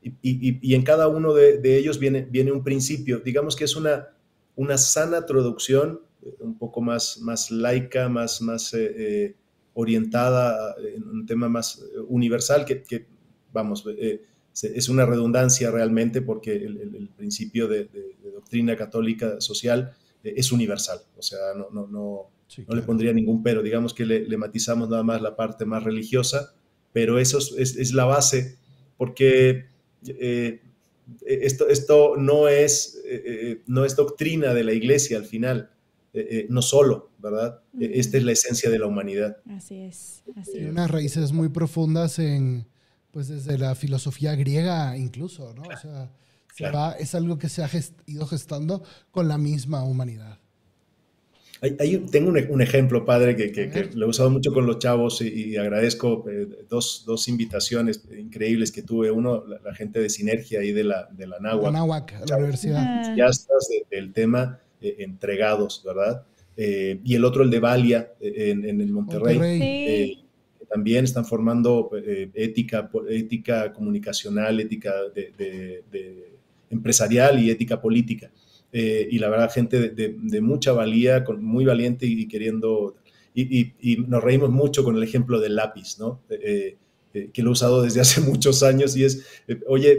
y, 0.00 0.14
y, 0.22 0.74
en 0.74 0.82
cada 0.82 1.08
uno 1.08 1.34
de, 1.34 1.58
de, 1.58 1.76
ellos 1.76 1.98
viene, 1.98 2.26
viene 2.30 2.52
un 2.52 2.62
principio, 2.62 3.18
digamos 3.18 3.56
que 3.56 3.64
es 3.64 3.76
una, 3.76 4.08
una 4.56 4.78
sana 4.78 5.26
traducción, 5.26 6.00
un 6.38 6.56
poco 6.56 6.80
más, 6.80 7.20
más 7.20 7.50
laica, 7.50 8.08
más, 8.08 8.40
más 8.40 8.74
orientada 9.74 10.76
en 10.78 11.02
un 11.02 11.26
tema 11.26 11.48
más 11.48 11.84
universal, 12.08 12.64
que, 12.64 12.82
que 12.84 13.04
vamos, 13.52 13.84
es 14.62 14.88
una 14.88 15.04
redundancia 15.04 15.70
realmente 15.72 16.22
porque 16.22 16.54
el, 16.54 16.78
el, 16.94 17.08
principio 17.16 17.66
de, 17.66 17.86
de, 17.86 18.14
de, 18.22 18.30
doctrina 18.30 18.76
católica 18.76 19.40
social 19.40 19.94
es 20.24 20.52
universal, 20.52 21.00
o 21.16 21.22
sea, 21.22 21.38
no, 21.56 21.68
no, 21.70 21.86
no, 21.86 22.30
no 22.66 22.74
le 22.74 22.82
pondría 22.82 23.12
ningún 23.12 23.42
pero, 23.42 23.62
digamos 23.62 23.94
que 23.94 24.06
le, 24.06 24.36
matizamos 24.36 24.88
nada 24.88 25.02
más 25.02 25.20
la 25.20 25.36
parte 25.36 25.64
más 25.64 25.84
religiosa, 25.84 26.54
pero 26.92 27.18
eso 27.18 27.38
es, 27.38 27.76
es, 27.76 27.92
la 27.92 28.04
base, 28.04 28.56
porque 28.96 29.66
eh, 30.06 30.60
esto, 31.26 31.68
esto 31.68 32.16
no, 32.16 32.48
es, 32.48 33.00
eh, 33.04 33.22
eh, 33.26 33.62
no 33.66 33.84
es 33.84 33.96
doctrina 33.96 34.54
de 34.54 34.64
la 34.64 34.72
iglesia 34.72 35.18
al 35.18 35.24
final, 35.24 35.70
no 36.48 36.62
solo, 36.62 37.10
¿verdad? 37.18 37.60
Esta 37.80 38.18
es 38.18 38.22
la 38.22 38.30
esencia 38.30 38.70
de 38.70 38.78
la 38.78 38.86
humanidad. 38.86 39.38
Así 39.50 39.80
es. 39.80 40.22
Tiene 40.52 40.70
unas 40.70 40.88
raíces 40.88 41.32
muy 41.32 41.48
profundas 41.48 42.20
en, 42.20 42.68
pues 43.10 43.26
desde 43.26 43.58
la 43.58 43.74
filosofía 43.74 44.36
griega 44.36 44.96
incluso, 44.96 45.52
¿no? 45.54 45.62
O 45.62 45.76
sea, 45.76 46.12
es 46.98 47.14
algo 47.14 47.38
que 47.38 47.48
se 47.48 47.62
ha 47.62 47.70
ido 48.06 48.26
gestando 48.26 48.82
con 49.10 49.28
la 49.28 49.38
misma 49.38 49.82
humanidad. 49.84 50.38
tengo 52.10 52.30
un, 52.30 52.62
ejemplo, 52.62 53.04
padre, 53.04 53.36
que, 53.36 53.90
lo 53.94 54.06
he 54.06 54.08
usado 54.08 54.30
mucho 54.30 54.52
con 54.52 54.66
los 54.66 54.78
chavos 54.78 55.20
y, 55.22 55.56
agradezco 55.56 56.24
eh, 56.30 56.46
dos, 56.68 57.04
dos, 57.06 57.28
invitaciones 57.28 58.04
increíbles 58.16 58.70
que 58.70 58.82
tuve. 58.82 59.10
Uno, 59.10 59.44
la, 59.46 59.74
gente 59.74 60.00
de 60.00 60.08
Sinergia 60.08 60.60
ahí 60.60 60.72
de 60.72 60.84
la, 60.84 61.08
de 61.10 61.26
la 61.26 61.38
NAWAC. 61.40 62.28
la 62.28 62.36
universidad. 62.36 63.16
Ya 63.16 63.26
estás 63.26 63.68
del 63.90 64.12
tema 64.12 64.60
eh, 64.80 64.96
entregados, 64.98 65.82
¿verdad? 65.84 66.24
Eh, 66.56 67.00
y 67.04 67.16
el 67.16 67.24
otro, 67.24 67.42
el 67.42 67.50
de 67.50 67.58
Valia, 67.58 68.12
en, 68.20 68.80
el 68.80 68.92
Monterrey. 68.92 70.24
también 70.68 71.04
están 71.04 71.24
formando 71.24 71.90
ética, 72.34 72.90
ética 73.08 73.72
comunicacional, 73.72 74.60
ética 74.60 74.92
de 75.14 76.33
empresarial 76.74 77.38
y 77.42 77.50
ética 77.50 77.80
política. 77.80 78.30
Eh, 78.72 79.08
y 79.10 79.18
la 79.18 79.28
verdad, 79.28 79.52
gente 79.52 79.90
de, 79.90 80.40
mucha 80.40 80.72
valía, 80.72 81.24
muy 81.38 81.64
valiente 81.64 82.06
y, 82.06 82.26
queriendo... 82.26 82.96
Y, 83.34 83.96
nos 84.06 84.22
reímos 84.22 84.50
mucho 84.50 84.84
con 84.84 84.96
el 84.96 85.02
ejemplo 85.02 85.40
del 85.40 85.56
lápiz, 85.56 85.98
¿no? 85.98 86.22
Eh, 86.28 86.76
eh, 87.14 87.30
que 87.32 87.42
lo 87.42 87.50
he 87.50 87.52
usado 87.52 87.82
desde 87.82 88.00
hace 88.02 88.20
muchos 88.20 88.62
años 88.62 88.96
y 88.96 89.04
es, 89.04 89.24
oye, 89.68 89.98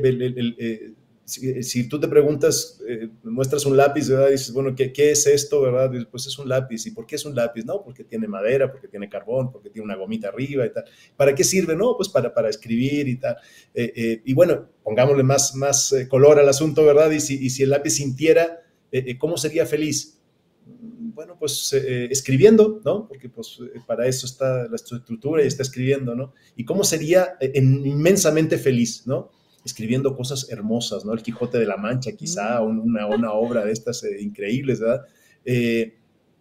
si, 1.26 1.90
tú 1.90 2.00
te 2.00 2.08
preguntas, 2.08 2.80
eh, 2.88 3.10
muestras 3.24 3.66
un 3.66 3.76
lápiz, 3.76 4.08
¿verdad? 4.10 4.30
Dices, 4.30 4.54
bueno, 4.54 4.76
¿qué, 4.76 4.94
¿qué, 4.94 5.10
es 5.10 5.26
esto, 5.26 5.60
verdad? 5.62 5.92
pues 6.12 6.28
es 6.28 6.38
un 6.38 6.48
lápiz. 6.48 6.86
¿Y 6.86 6.92
por 6.92 7.08
qué 7.08 7.16
es 7.16 7.26
un 7.26 7.34
lápiz? 7.34 7.66
No, 7.66 7.84
porque 7.84 8.04
tiene 8.04 8.28
madera, 8.28 8.72
porque 8.72 8.88
tiene 8.88 9.10
carbón, 9.10 9.52
porque 9.52 9.72
tiene 9.72 9.86
una 9.86 9.96
gomita 9.96 10.28
arriba 10.28 10.66
y 10.66 10.72
tal. 10.72 10.86
¿Para 11.18 11.34
qué 11.34 11.44
sirve? 11.44 11.76
No, 11.76 11.98
pues 11.98 12.10
para, 12.10 12.32
para 12.32 12.50
escribir 12.50 13.08
y 13.08 13.16
tal. 13.16 13.38
Eh, 13.74 13.92
eh, 13.96 14.22
y 14.24 14.34
bueno, 14.34 14.70
pongámosle 14.84 15.24
más, 15.24 15.56
más 15.56 15.96
color 16.10 16.38
al 16.40 16.48
asunto, 16.48 16.86
¿verdad? 16.86 17.10
Y 17.10 17.20
si, 17.20 17.44
y 17.44 17.50
si 17.50 17.64
el 17.64 17.72
lápiz 17.72 17.92
sintiera, 17.92 18.62
¿cómo 19.18 19.38
sería 19.38 19.66
feliz? 19.66 20.22
Bueno, 20.68 21.38
pues 21.40 21.74
escribiendo, 21.74 22.82
¿no? 22.86 23.08
Porque 23.08 23.30
pues 23.30 23.58
para 23.88 24.06
eso 24.06 24.28
está 24.28 24.68
la 24.68 24.76
estructura 24.76 25.44
y 25.44 25.48
está 25.48 25.64
escribiendo, 25.64 26.14
¿no? 26.14 26.34
¿Y 26.56 26.66
cómo 26.66 26.84
sería 26.84 27.38
inmensamente 27.56 28.60
feliz, 28.60 29.08
¿no? 29.08 29.32
Escribiendo 29.66 30.16
cosas 30.16 30.48
hermosas, 30.50 31.04
¿no? 31.04 31.14
El 31.14 31.24
Quijote 31.24 31.58
de 31.58 31.66
la 31.66 31.76
Mancha, 31.76 32.12
quizá, 32.12 32.62
mm. 32.62 32.80
una, 32.82 33.08
una 33.08 33.34
obra 33.34 33.66
de 33.66 33.72
estas 33.72 34.04
eh, 34.04 34.22
increíbles, 34.22 34.80
¿verdad? 34.80 35.06
Eh, 35.44 35.98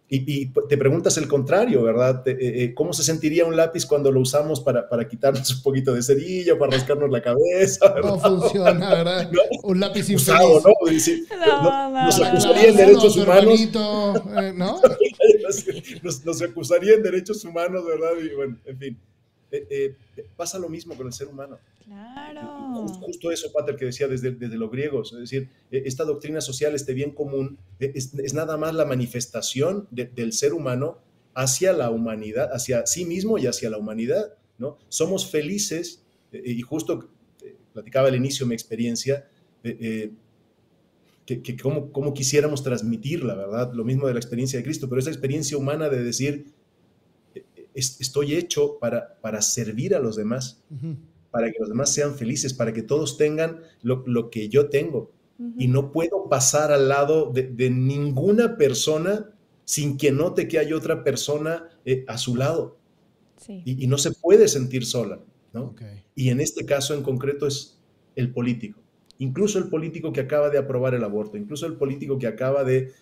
y, 0.07 0.45
te 0.45 0.77
preguntas 0.77 1.17
el 1.17 1.27
contrario, 1.27 1.81
¿verdad? 1.81 2.21
Eh, 2.27 2.73
¿Cómo 2.75 2.93
se 2.93 3.01
sentiría 3.01 3.43
un 3.43 3.57
lápiz 3.57 3.87
cuando 3.87 4.11
lo 4.11 4.19
usamos 4.21 4.61
para, 4.61 4.87
para 4.87 5.07
quitarnos 5.07 5.49
un 5.55 5.63
poquito 5.63 5.95
de 5.95 6.03
cerillo, 6.03 6.59
para 6.59 6.77
rascarnos 6.77 7.09
la 7.09 7.23
cabeza? 7.23 7.91
¿verdad? 7.91 8.09
No 8.11 8.19
funciona, 8.19 8.89
¿verdad? 8.93 9.31
Un 9.63 9.79
lápiz 9.79 10.07
Usado, 10.13 10.61
¿no? 10.61 10.69
no, 11.37 11.89
no 11.89 12.05
nos 12.05 12.21
acusaría 12.21 12.69
en 12.69 12.75
derechos 12.75 13.17
humanos. 13.17 13.59
¿no? 13.73 14.81
nos, 16.03 16.23
nos 16.23 16.41
acusaría 16.43 16.93
en 16.93 17.01
derechos 17.01 17.43
humanos, 17.43 17.83
¿verdad? 17.87 18.11
Y 18.23 18.35
bueno, 18.35 18.57
en 18.63 18.77
fin. 18.77 18.99
pasa 20.37 20.59
lo 20.59 20.69
mismo 20.69 20.95
con 20.95 21.07
el 21.07 21.13
ser 21.13 21.27
humano. 21.27 21.57
Claro. 21.85 22.87
Justo 22.87 23.31
eso, 23.31 23.51
Pater, 23.51 23.75
que 23.75 23.85
decía 23.85 24.07
desde, 24.07 24.31
desde 24.31 24.57
los 24.57 24.71
griegos, 24.71 25.13
es 25.13 25.19
decir, 25.19 25.49
e, 25.71 25.83
esta 25.85 26.03
doctrina 26.03 26.41
social, 26.41 26.73
este 26.73 26.93
bien 26.93 27.11
común, 27.11 27.59
e, 27.79 27.91
es, 27.93 28.33
nada 28.33 28.57
más 28.57 28.73
la 28.73 28.85
manifestación 28.85 29.87
del 29.91 30.33
ser 30.33 30.53
humano 30.53 30.99
hacia 31.35 31.73
la 31.73 31.91
humanidad, 31.91 32.49
hacia 32.53 32.85
sí 32.87 33.05
mismo 33.05 33.37
y 33.37 33.45
hacia 33.45 33.69
la 33.69 33.77
humanidad, 33.77 34.33
¿no? 34.57 34.77
Somos 34.89 35.29
felices, 35.29 36.03
e, 36.31 36.41
y 36.51 36.61
justo 36.61 37.07
eh, 37.43 37.55
platicaba 37.73 38.07
al 38.07 38.15
inicio 38.15 38.47
mi 38.47 38.55
experiencia, 38.55 39.27
eh, 39.63 40.11
que, 41.25 41.41
que 41.41 41.55
cómo, 41.57 42.13
quisiéramos 42.13 42.63
transmitirla, 42.63 43.35
¿verdad? 43.35 43.73
Lo 43.73 43.83
mismo 43.83 44.07
de 44.07 44.13
la 44.13 44.19
experiencia 44.19 44.57
de 44.57 44.63
Cristo, 44.63 44.89
pero 44.89 44.99
esa 44.99 45.09
experiencia 45.09 45.57
humana 45.57 45.89
de 45.89 46.03
decir, 46.03 46.53
estoy 47.73 48.35
hecho 48.35 48.77
para, 48.79 49.19
para 49.21 49.41
servir 49.41 49.95
a 49.95 49.99
los 49.99 50.15
demás 50.15 50.63
para 51.35 51.51
que 51.51 51.59
los 51.59 51.67
demás 51.67 51.93
sean 51.93 52.15
felices, 52.15 52.53
para 52.53 52.71
que 52.71 52.81
todos 52.81 53.17
tengan 53.17 53.59
lo, 53.81 54.29
que 54.29 54.47
yo 54.47 54.69
tengo. 54.69 55.11
Y 55.57 55.67
no 55.67 55.91
puedo 55.91 56.29
pasar 56.29 56.71
al 56.71 56.87
lado 56.87 57.29
de, 57.33 57.69
ninguna 57.69 58.55
persona 58.55 59.31
sin 59.65 59.97
que 59.97 60.13
note 60.13 60.47
que 60.47 60.59
hay 60.59 60.71
otra 60.71 61.03
persona 61.03 61.67
eh, 61.83 62.05
a 62.07 62.17
su 62.17 62.37
lado. 62.37 62.77
Y, 63.65 63.85
no 63.87 63.97
se 63.97 64.11
puede 64.11 64.47
sentir 64.47 64.85
sola. 64.85 65.19
¿no? 65.51 65.75
Y 66.15 66.29
en 66.29 66.39
este 66.39 66.65
caso 66.65 66.93
en 66.93 67.03
concreto 67.03 67.47
es 67.47 67.81
el 68.15 68.31
político. 68.31 68.79
Incluso 69.17 69.59
el 69.59 69.67
político 69.67 70.13
que 70.13 70.21
acaba 70.21 70.49
de 70.49 70.57
aprobar 70.57 70.93
el 70.93 71.03
aborto, 71.03 71.35
incluso 71.35 71.65
el 71.65 71.73
político 71.73 72.17
que 72.17 72.27
acaba 72.27 72.63
de, 72.63 72.93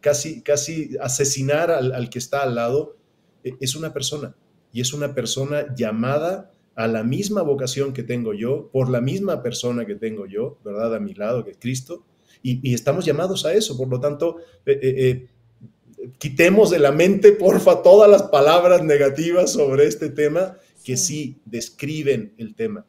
casi, 0.00 0.40
casi 0.42 0.96
asesinar 1.00 1.72
al, 1.72 1.90
al, 1.90 2.10
que 2.10 2.20
está 2.20 2.44
al 2.44 2.54
lado, 2.54 2.96
eh, 3.42 3.56
es 3.58 3.74
una 3.74 3.92
persona. 3.92 4.36
Y 4.72 4.82
es 4.82 4.92
una 4.92 5.16
persona 5.16 5.74
llamada 5.74 6.52
a 6.78 6.86
la 6.86 7.02
misma 7.02 7.42
vocación 7.42 7.92
que 7.92 8.04
tengo 8.04 8.34
yo, 8.34 8.70
por 8.72 8.88
la 8.88 9.00
misma 9.00 9.42
persona 9.42 9.84
que 9.84 9.96
tengo 9.96 10.26
yo, 10.26 10.58
¿verdad? 10.64 10.94
A 10.94 11.00
mi 11.00 11.12
lado, 11.12 11.44
que 11.44 11.50
es 11.50 11.56
Cristo. 11.58 12.04
Y, 12.40 12.72
estamos 12.72 13.04
llamados 13.04 13.44
a 13.44 13.52
eso. 13.52 13.76
Por 13.76 13.88
lo 13.88 13.98
tanto, 13.98 14.36
eh, 14.64 14.78
eh, 14.80 14.94
eh, 14.96 16.10
quitemos 16.18 16.70
de 16.70 16.78
la 16.78 16.92
mente, 16.92 17.32
porfa, 17.32 17.82
todas 17.82 18.08
las 18.08 18.22
palabras 18.22 18.84
negativas 18.84 19.52
sobre 19.52 19.86
este 19.88 20.08
tema 20.08 20.56
que 20.84 20.96
sí, 20.96 21.40
describen 21.44 22.32
el 22.38 22.54
tema, 22.54 22.86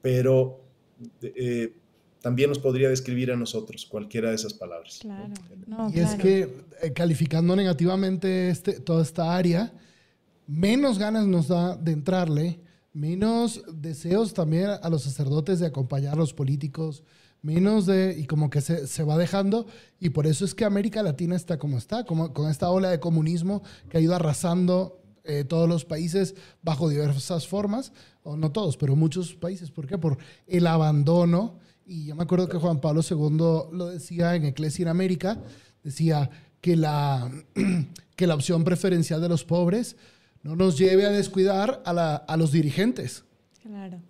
pero 0.00 0.60
también 2.20 2.48
nos 2.48 2.60
podría 2.60 2.90
describir 2.90 3.32
a 3.32 3.36
nosotros 3.36 3.86
cualquiera 3.86 4.28
de 4.28 4.36
esas 4.36 4.54
palabras. 4.54 5.00
Claro. 5.00 5.34
y 5.92 5.98
es 5.98 6.14
que 6.14 6.48
calificando 6.94 7.56
negativamente 7.56 8.50
este, 8.50 8.78
toda 8.78 9.02
esta 9.02 9.36
área, 9.36 9.72
menos 10.46 10.96
ganas 10.96 11.26
nos 11.26 11.48
da 11.48 11.76
de 11.76 11.90
entrarle 11.90 12.61
menos 12.92 13.62
deseos 13.72 14.34
también 14.34 14.70
a 14.82 14.88
los 14.88 15.02
sacerdotes 15.02 15.60
de 15.60 15.66
acompañar 15.66 16.14
a 16.14 16.16
los 16.16 16.34
políticos, 16.34 17.02
menos 17.40 17.86
de, 17.86 18.16
y 18.18 18.26
como 18.26 18.50
que 18.50 18.60
se, 18.60 18.86
se, 18.86 19.02
va 19.02 19.16
dejando, 19.16 19.66
y 19.98 20.10
por 20.10 20.26
eso 20.26 20.44
es 20.44 20.54
que 20.54 20.64
América 20.64 21.02
Latina 21.02 21.34
está 21.34 21.58
como 21.58 21.78
está, 21.78 22.04
como, 22.04 22.32
con 22.32 22.50
esta 22.50 22.70
ola 22.70 22.90
de 22.90 23.00
comunismo 23.00 23.62
que 23.88 23.98
ha 23.98 24.00
ido 24.00 24.14
arrasando 24.14 25.02
eh, 25.24 25.44
todos 25.44 25.68
los 25.68 25.84
países 25.84 26.34
bajo 26.62 26.88
diversas 26.88 27.46
formas, 27.46 27.92
o 28.24 28.36
no 28.36 28.50
todos, 28.50 28.76
pero 28.76 28.96
muchos 28.96 29.34
países. 29.34 29.70
¿Por 29.70 29.86
qué? 29.86 29.98
Por 29.98 30.18
el 30.46 30.66
abandono, 30.66 31.58
y 31.86 32.06
yo 32.06 32.16
me 32.16 32.24
acuerdo 32.24 32.48
que 32.48 32.58
Juan 32.58 32.80
Pablo 32.80 33.02
II 33.08 33.76
lo 33.76 33.86
decía 33.86 34.34
en 34.34 34.44
Eclesia 34.44 34.82
en 34.82 34.88
América, 34.88 35.40
decía 35.82 36.30
que 36.60 36.76
la, 36.76 37.30
que 38.16 38.26
la 38.26 38.34
opción 38.34 38.64
preferencial 38.64 39.20
de 39.20 39.28
los 39.28 39.44
pobres 39.44 39.96
no 40.42 40.56
nos 40.56 40.76
lleve 40.76 41.06
a 41.06 41.10
descuidar 41.10 41.82
a, 41.84 42.36
los 42.36 42.52
dirigentes. 42.52 43.24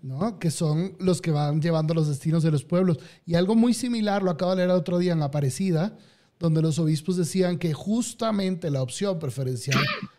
¿no? 0.03 0.39
Que 0.39 0.51
son 0.51 0.97
los 0.99 1.21
que 1.21 1.31
van 1.31 1.61
llevando 1.61 1.95
los 1.95 2.09
destinos 2.09 2.43
de 2.43 2.51
los 2.51 2.65
pueblos. 2.65 2.99
Y 3.27 3.35
algo 3.35 3.55
muy 3.55 3.75
similar 3.75 4.23
lo 4.23 4.31
acabo 4.31 4.53
de 4.53 4.59
leer 4.59 4.71
otro 4.71 4.99
día 4.99 5.13
en 5.13 5.23
Aparecida, 5.23 5.97
donde 6.39 6.63
los 6.63 6.79
obispos 6.79 7.17
decían 7.17 7.59
que 7.59 7.73
justamente 7.73 8.71
la 8.71 8.83
opción 8.83 9.19
preferencial 9.19 9.79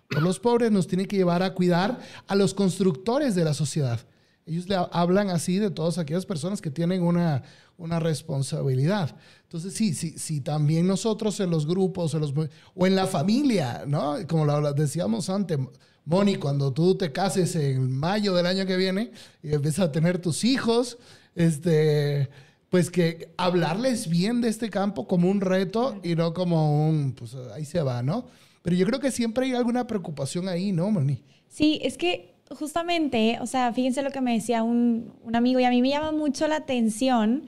por 0.10 0.22
los 0.22 0.40
pobres 0.40 0.72
nos 0.72 0.88
tiene 0.88 1.08
que 1.08 1.18
llevar 1.18 1.44
a 1.44 1.54
cuidar 1.54 2.00
a 2.28 2.36
los 2.36 2.54
constructores 2.54 3.36
de 3.36 3.44
la 3.44 3.54
sociedad. 3.54 4.00
Ellos 4.46 4.68
le 4.68 4.76
hablan 4.92 5.30
así 5.30 5.58
de 5.58 5.72
todas 5.72 5.98
aquellas 5.98 6.26
personas 6.26 6.62
que 6.62 6.70
tienen 6.70 7.02
una, 7.02 7.44
una 7.78 8.00
responsabilidad. 8.00 9.16
Entonces, 9.44 9.74
sí, 9.74 9.94
sí, 9.94 10.16
sí, 10.18 10.42
también 10.42 10.86
nosotros 10.86 11.40
en 11.40 11.50
los 11.50 11.66
grupos 11.66 12.14
en 12.14 12.22
los, 12.22 12.34
o 12.76 12.88
en 12.88 12.96
la 12.96 13.08
familia, 13.08 13.84
¿no? 13.88 14.16
Como 14.28 14.46
lo 14.46 14.74
decíamos 14.74 15.30
antes, 15.30 15.58
Moni, 16.06 16.36
cuando 16.36 16.74
tú 16.74 16.96
te 16.96 17.12
cases 17.12 17.56
en 17.56 17.92
mayo 17.92 18.34
del 18.34 18.46
año 18.46 18.66
que 18.66 18.76
viene 18.76 19.12
y 19.42 19.54
empiezas 19.54 19.88
a 19.88 19.92
tener 19.92 20.20
tus 20.20 20.44
hijos, 20.44 20.98
este, 21.36 22.30
pues 22.70 22.92
que 22.92 23.30
hablarles 23.38 24.10
bien 24.10 24.42
de 24.42 24.50
este 24.50 24.70
campo 24.70 25.08
como 25.08 25.30
un 25.30 25.40
reto 25.40 26.00
y 26.04 26.16
no 26.16 26.34
como 26.34 26.88
un, 26.88 27.14
pues 27.14 27.36
ahí 27.54 27.66
se 27.66 27.82
va, 27.82 28.04
¿no? 28.04 28.26
Pero 28.62 28.76
yo 28.76 28.86
creo 28.86 29.00
que 29.00 29.12
siempre 29.12 29.46
hay 29.46 29.54
alguna 29.54 29.88
preocupación 29.88 30.48
ahí, 30.48 30.72
¿no, 30.72 30.92
Moni? 30.92 31.24
Sí, 31.48 31.80
es 31.84 31.98
que 31.98 32.34
justamente, 32.50 33.38
o 33.42 33.46
sea, 33.46 33.74
fíjense 33.74 34.02
lo 34.02 34.12
que 34.12 34.22
me 34.22 34.34
decía 34.34 34.64
un, 34.64 35.14
un 35.24 35.36
amigo 35.36 35.60
y 35.60 35.64
a 35.64 35.70
mí 35.70 35.82
me 35.82 35.90
llama 35.90 36.12
mucho 36.12 36.48
la 36.48 36.58
atención 36.58 37.48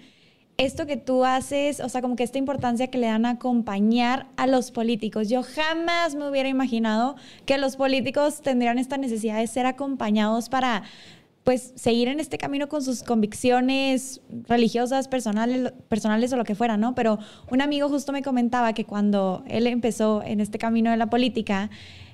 esto 0.58 0.86
que 0.86 0.98
tú 0.98 1.26
haces, 1.26 1.80
o 1.82 1.90
sea, 1.90 2.02
como 2.02 2.16
que 2.16 2.24
esta 2.24 2.38
importancia 2.38 2.88
que 2.88 2.98
le 2.98 3.08
dan 3.08 3.26
a 3.26 3.32
acompañar 3.32 4.28
a 4.38 4.48
los 4.48 4.72
políticos. 4.72 5.28
Yo 5.28 5.44
jamás 5.44 6.16
me 6.16 6.30
hubiera 6.30 6.48
imaginado 6.48 7.16
que 7.46 7.58
los 7.58 7.76
políticos 7.76 8.42
tendrían 8.42 8.80
esta 8.80 8.98
necesidad 8.98 9.40
de 9.40 9.48
ser 9.48 9.66
acompañados 9.66 10.50
para 10.50 10.84
pues 11.44 11.74
seguir 11.76 12.08
en 12.08 12.20
este 12.20 12.40
camino 12.40 12.68
con 12.70 12.82
sus 12.82 13.04
convicciones 13.04 14.20
religiosas, 14.48 15.08
personales, 15.08 15.74
personales 15.90 16.34
o 16.34 16.38
lo 16.38 16.44
que 16.44 16.56
fuera, 16.56 16.76
¿no? 16.76 16.96
Pero 16.96 17.20
un 17.52 17.62
amigo 17.62 17.88
justo 17.88 18.12
me 18.12 18.24
comentaba 18.24 18.74
que 18.74 18.86
cuando 18.86 19.44
él 19.48 19.68
empezó 19.68 20.24
en 20.24 20.40
este 20.40 20.58
camino 20.58 20.90
de 20.90 20.98
la 20.98 21.08
política, 21.10 21.70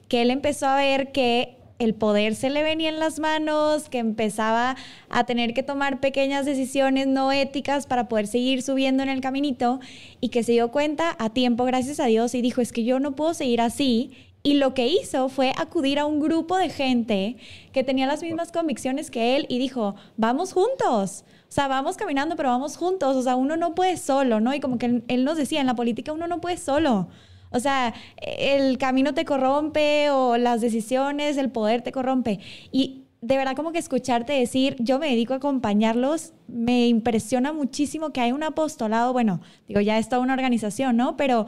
que 0.09 0.21
él 0.21 0.31
empezó 0.31 0.67
a 0.67 0.75
ver 0.75 1.13
que 1.13 1.60
el 1.81 1.95
poder 1.95 2.35
se 2.35 2.51
le 2.51 2.61
venía 2.61 2.89
en 2.89 2.99
las 2.99 3.19
manos, 3.19 3.89
que 3.89 3.97
empezaba 3.97 4.75
a 5.09 5.23
tener 5.25 5.53
que 5.55 5.63
tomar 5.63 5.99
pequeñas 5.99 6.45
decisiones 6.45 7.07
no 7.07 7.31
éticas 7.31 7.87
para 7.87 8.07
poder 8.07 8.27
seguir 8.27 8.61
subiendo 8.61 9.01
en 9.01 9.09
el 9.09 9.19
caminito 9.19 9.79
y 10.19 10.29
que 10.29 10.43
se 10.43 10.51
dio 10.51 10.71
cuenta 10.71 11.15
a 11.17 11.31
tiempo, 11.31 11.65
gracias 11.65 11.99
a 11.99 12.05
Dios, 12.05 12.35
y 12.35 12.41
dijo, 12.41 12.61
es 12.61 12.71
que 12.71 12.83
yo 12.83 12.99
no 12.99 13.15
puedo 13.15 13.33
seguir 13.33 13.61
así. 13.61 14.11
Y 14.43 14.55
lo 14.55 14.73
que 14.73 14.87
hizo 14.87 15.29
fue 15.29 15.53
acudir 15.57 15.99
a 15.99 16.05
un 16.05 16.19
grupo 16.19 16.57
de 16.57 16.69
gente 16.69 17.37
que 17.73 17.83
tenía 17.83 18.07
las 18.07 18.23
mismas 18.23 18.51
convicciones 18.51 19.11
que 19.11 19.35
él 19.35 19.45
y 19.49 19.59
dijo, 19.59 19.95
vamos 20.17 20.53
juntos. 20.53 21.25
O 21.47 21.51
sea, 21.51 21.67
vamos 21.67 21.97
caminando, 21.97 22.35
pero 22.35 22.49
vamos 22.49 22.77
juntos. 22.77 23.15
O 23.15 23.21
sea, 23.21 23.35
uno 23.35 23.55
no 23.55 23.75
puede 23.75 23.97
solo, 23.97 24.39
¿no? 24.39 24.53
Y 24.53 24.59
como 24.59 24.79
que 24.79 25.03
él 25.07 25.23
nos 25.25 25.37
decía, 25.37 25.61
en 25.61 25.67
la 25.67 25.75
política 25.75 26.11
uno 26.11 26.27
no 26.27 26.41
puede 26.41 26.57
solo. 26.57 27.07
O 27.51 27.59
sea, 27.59 27.93
el 28.17 28.77
camino 28.77 29.13
te 29.13 29.25
corrompe 29.25 30.09
o 30.09 30.37
las 30.37 30.61
decisiones, 30.61 31.37
el 31.37 31.51
poder 31.51 31.81
te 31.81 31.91
corrompe. 31.91 32.39
Y 32.71 33.03
de 33.21 33.37
verdad 33.37 33.55
como 33.55 33.71
que 33.71 33.77
escucharte 33.77 34.33
decir, 34.33 34.75
yo 34.79 34.97
me 34.97 35.09
dedico 35.09 35.33
a 35.33 35.37
acompañarlos, 35.37 36.33
me 36.47 36.87
impresiona 36.87 37.53
muchísimo 37.53 38.11
que 38.11 38.21
hay 38.21 38.31
un 38.31 38.43
apostolado, 38.43 39.13
bueno, 39.13 39.41
digo, 39.67 39.79
ya 39.79 39.97
es 39.97 40.09
toda 40.09 40.21
una 40.21 40.33
organización, 40.33 40.97
¿no? 40.97 41.17
Pero 41.17 41.45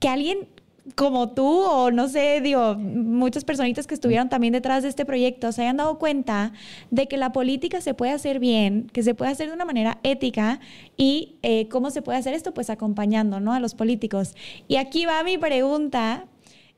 que 0.00 0.08
alguien 0.08 0.48
como 0.96 1.28
tú 1.28 1.46
o 1.46 1.90
no 1.90 2.08
sé, 2.08 2.40
digo, 2.40 2.74
muchas 2.74 3.44
personitas 3.44 3.86
que 3.86 3.92
estuvieron 3.92 4.30
también 4.30 4.54
detrás 4.54 4.82
de 4.82 4.88
este 4.88 5.04
proyecto 5.04 5.52
se 5.52 5.60
hayan 5.60 5.76
dado 5.76 5.98
cuenta 5.98 6.54
de 6.90 7.06
que 7.06 7.18
la 7.18 7.32
política 7.32 7.82
se 7.82 7.92
puede 7.92 8.12
hacer 8.12 8.38
bien, 8.38 8.88
que 8.94 9.02
se 9.02 9.14
puede 9.14 9.30
hacer 9.30 9.48
de 9.48 9.54
una 9.54 9.66
manera 9.66 9.98
ética 10.02 10.58
y 10.96 11.36
eh, 11.42 11.68
cómo 11.68 11.90
se 11.90 12.00
puede 12.00 12.18
hacer 12.18 12.32
esto, 12.32 12.54
pues 12.54 12.70
acompañando 12.70 13.40
¿no? 13.40 13.52
a 13.52 13.60
los 13.60 13.74
políticos. 13.74 14.34
Y 14.68 14.76
aquí 14.76 15.04
va 15.04 15.22
mi 15.22 15.36
pregunta, 15.36 16.24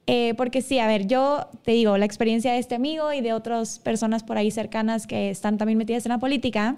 eh, 0.08 0.34
porque 0.36 0.62
sí, 0.62 0.80
a 0.80 0.88
ver, 0.88 1.06
yo 1.06 1.46
te 1.62 1.70
digo, 1.70 1.96
la 1.96 2.04
experiencia 2.04 2.52
de 2.52 2.58
este 2.58 2.74
amigo 2.74 3.12
y 3.12 3.20
de 3.20 3.32
otras 3.32 3.78
personas 3.78 4.24
por 4.24 4.36
ahí 4.36 4.50
cercanas 4.50 5.06
que 5.06 5.30
están 5.30 5.58
también 5.58 5.78
metidas 5.78 6.04
en 6.06 6.10
la 6.10 6.18
política, 6.18 6.76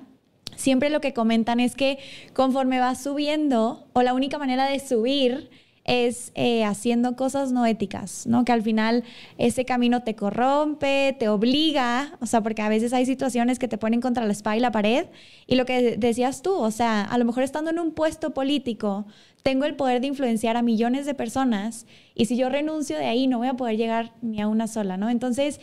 siempre 0.56 0.90
lo 0.90 1.00
que 1.00 1.14
comentan 1.14 1.58
es 1.58 1.74
que 1.74 2.00
conforme 2.34 2.80
vas 2.80 3.02
subiendo, 3.02 3.86
o 3.94 4.02
la 4.02 4.12
única 4.12 4.36
manera 4.36 4.66
de 4.66 4.78
subir, 4.78 5.48
es 5.90 6.30
eh, 6.36 6.62
haciendo 6.62 7.16
cosas 7.16 7.50
no 7.50 7.66
éticas, 7.66 8.24
¿no? 8.24 8.44
Que 8.44 8.52
al 8.52 8.62
final 8.62 9.02
ese 9.38 9.64
camino 9.64 10.04
te 10.04 10.14
corrompe, 10.14 11.16
te 11.18 11.28
obliga, 11.28 12.16
o 12.20 12.26
sea, 12.26 12.44
porque 12.44 12.62
a 12.62 12.68
veces 12.68 12.92
hay 12.92 13.04
situaciones 13.06 13.58
que 13.58 13.66
te 13.66 13.76
ponen 13.76 14.00
contra 14.00 14.24
la 14.24 14.30
espalda 14.30 14.56
y 14.56 14.60
la 14.60 14.70
pared, 14.70 15.06
y 15.48 15.56
lo 15.56 15.66
que 15.66 15.96
decías 15.96 16.42
tú, 16.42 16.54
o 16.54 16.70
sea, 16.70 17.02
a 17.02 17.18
lo 17.18 17.24
mejor 17.24 17.42
estando 17.42 17.72
en 17.72 17.80
un 17.80 17.90
puesto 17.90 18.32
político, 18.32 19.04
tengo 19.42 19.64
el 19.64 19.74
poder 19.74 20.00
de 20.00 20.06
influenciar 20.06 20.56
a 20.56 20.62
millones 20.62 21.06
de 21.06 21.14
personas, 21.14 21.86
y 22.14 22.26
si 22.26 22.36
yo 22.36 22.48
renuncio 22.50 22.96
de 22.96 23.06
ahí, 23.06 23.26
no 23.26 23.38
voy 23.38 23.48
a 23.48 23.54
poder 23.54 23.76
llegar 23.76 24.12
ni 24.22 24.40
a 24.40 24.46
una 24.46 24.68
sola, 24.68 24.96
¿no? 24.96 25.10
Entonces, 25.10 25.60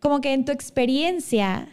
como 0.00 0.20
que 0.20 0.34
en 0.34 0.44
tu 0.44 0.52
experiencia, 0.52 1.66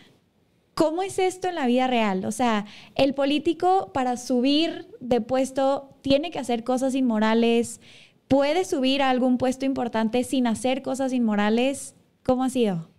¿Cómo 0.78 1.01
es 1.01 1.18
esto 1.18 1.47
en 1.47 1.55
la 1.55 1.65
vida 1.65 1.88
real? 1.88 2.24
O 2.26 2.32
sea, 2.32 2.68
el 2.93 3.15
político 3.15 3.89
para 3.95 4.15
subir 4.15 4.88
de 4.99 5.22
puesto 5.22 5.96
tiene 6.07 6.31
que 6.31 6.39
hacer 6.39 6.63
cosas 6.63 6.95
inmorales, 6.95 7.81
puede 8.29 8.63
subir 8.63 9.01
a 9.01 9.09
algún 9.09 9.37
puesto 9.37 9.65
importante 9.65 10.23
sin 10.23 10.47
hacer 10.47 10.81
cosas 10.81 11.11
inmorales. 11.11 11.95
¿Cómo 12.23 12.45
ha 12.45 12.49
sido? 12.49 12.89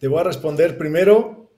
Te 0.00 0.08
voy 0.08 0.18
a 0.18 0.24
responder 0.24 0.76
primero 0.76 1.48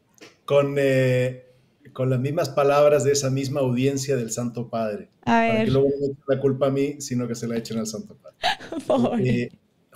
con, 0.45 0.75
eh, 0.79 1.47
con 1.95 2.11
las 2.11 2.21
mismas 2.21 2.51
palabras 2.51 3.05
de 3.05 3.13
esa 3.13 3.31
misma 3.31 3.61
audiencia 3.61 4.17
del 4.17 4.31
Santo 4.31 4.69
Padre. 4.69 5.09
A 5.25 5.41
ver. 5.41 5.51
Para 5.51 5.65
que 5.65 5.71
luego 5.71 5.89
no 5.89 6.07
echen 6.07 6.25
la 6.29 6.41
culpa 6.41 6.67
a 6.67 6.71
mí, 6.71 7.01
sino 7.01 7.27
que 7.27 7.35
se 7.35 7.49
la 7.49 7.57
echen 7.57 7.79
al 7.79 7.87
Santo 7.87 8.17
Padre. 8.17 8.35
Eh, 9.25 9.49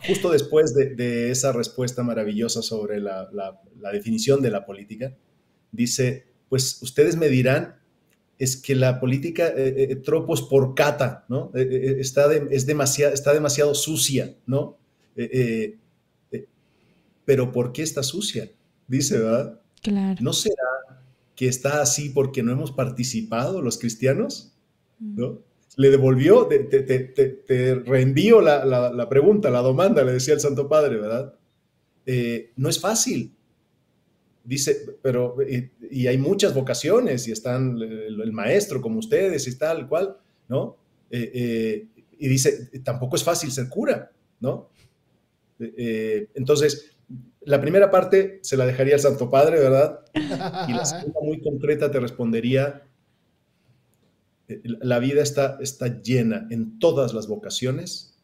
justo 0.06 0.30
después 0.30 0.74
de, 0.74 1.30
esa 1.30 1.52
respuesta 1.52 2.02
maravillosa 2.02 2.62
sobre 2.62 3.00
la, 3.00 3.28
definición 3.92 4.40
de 4.40 4.50
la 4.50 4.64
política, 4.64 5.14
dice, 5.72 6.26
pues 6.48 6.80
ustedes 6.82 7.16
me 7.16 7.28
dirán, 7.28 7.78
es 8.39 8.57
que 8.57 8.74
la 8.74 9.01
política 9.01 9.49
eh, 9.49 9.89
eh, 9.91 9.97
tropos 9.97 10.43
por 10.43 10.74
cata, 10.74 11.24
¿no? 11.28 11.51
Eh, 11.55 11.97
está, 11.99 12.32
es 12.34 12.66
demasiado, 12.66 13.12
está 13.14 13.32
demasiado 13.32 13.74
sucia, 13.74 14.36
¿no? 14.47 14.76
pero 17.24 17.51
¿por 17.51 17.72
qué 17.72 17.82
está 17.82 18.05
sucia? 18.05 18.49
Dice, 18.86 19.18
¿verdad? 19.18 19.61
Claro. 19.82 20.18
¿No 20.22 20.32
será 20.32 20.55
que 21.34 21.49
está 21.49 21.82
así 21.82 22.11
porque 22.11 22.43
no 22.45 22.53
hemos 22.53 22.70
participado 22.70 23.61
los 23.61 23.78
cristianos? 23.78 24.55
¿No? 25.01 25.30
Mm 25.30 25.39
le 25.78 25.91
devolvió, 25.91 26.49
te, 26.49 27.82
reenvío 27.86 28.41
la, 28.41 29.09
pregunta, 29.09 29.49
la 29.49 29.62
demanda, 29.62 30.03
le 30.03 30.14
decía 30.14 30.34
el 30.34 30.41
Santo 30.41 30.68
Padre, 30.68 30.97
¿verdad? 30.97 31.34
Eh, 32.05 32.53
no 32.57 32.68
es 32.68 32.80
fácil. 32.80 33.32
Dice, 34.49 34.96
pero, 35.03 35.36
y, 35.90 36.07
hay 36.07 36.16
muchas 36.16 36.55
vocaciones, 36.55 37.28
y 37.28 37.32
están 37.32 37.76
el, 37.82 38.32
maestro 38.32 38.80
como 38.80 38.99
ustedes 38.99 39.46
y 39.46 39.59
tal, 39.59 39.86
cual, 39.86 40.16
¿no? 40.49 40.78
Eh, 41.11 41.30
eh, 41.34 41.86
y 42.18 42.28
dice, 42.28 42.70
tampoco 42.82 43.16
es 43.16 43.24
fácil 43.24 43.53
ser 43.53 43.68
cura, 43.68 44.11
¿no? 44.40 44.70
entonces, 45.61 46.92
la 47.40 47.61
primera 47.61 47.90
parte 47.90 48.38
se 48.42 48.57
la 48.57 48.64
dejaría 48.64 48.94
al 48.94 49.01
Santo 49.01 49.28
Padre, 49.28 49.59
¿verdad? 49.59 50.01
Y 50.14 50.72
la 50.72 50.84
segunda 50.86 51.20
muy 51.20 51.40
concreta 51.40 51.90
te 51.90 51.99
respondería, 51.99 52.86
la 54.64 54.99
vida 55.01 55.20
está, 55.20 55.59
está 55.61 56.01
llena 56.01 56.46
en 56.51 56.78
todas 56.78 57.12
las 57.12 57.26
vocaciones 57.26 58.16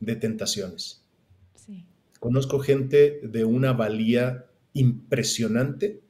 de 0.00 0.16
tentaciones. 0.16 1.04
Conozco 2.20 2.58
gente 2.60 3.20
de 3.22 3.44
una 3.44 3.72
valía 3.72 4.47
impresionante 4.72 6.00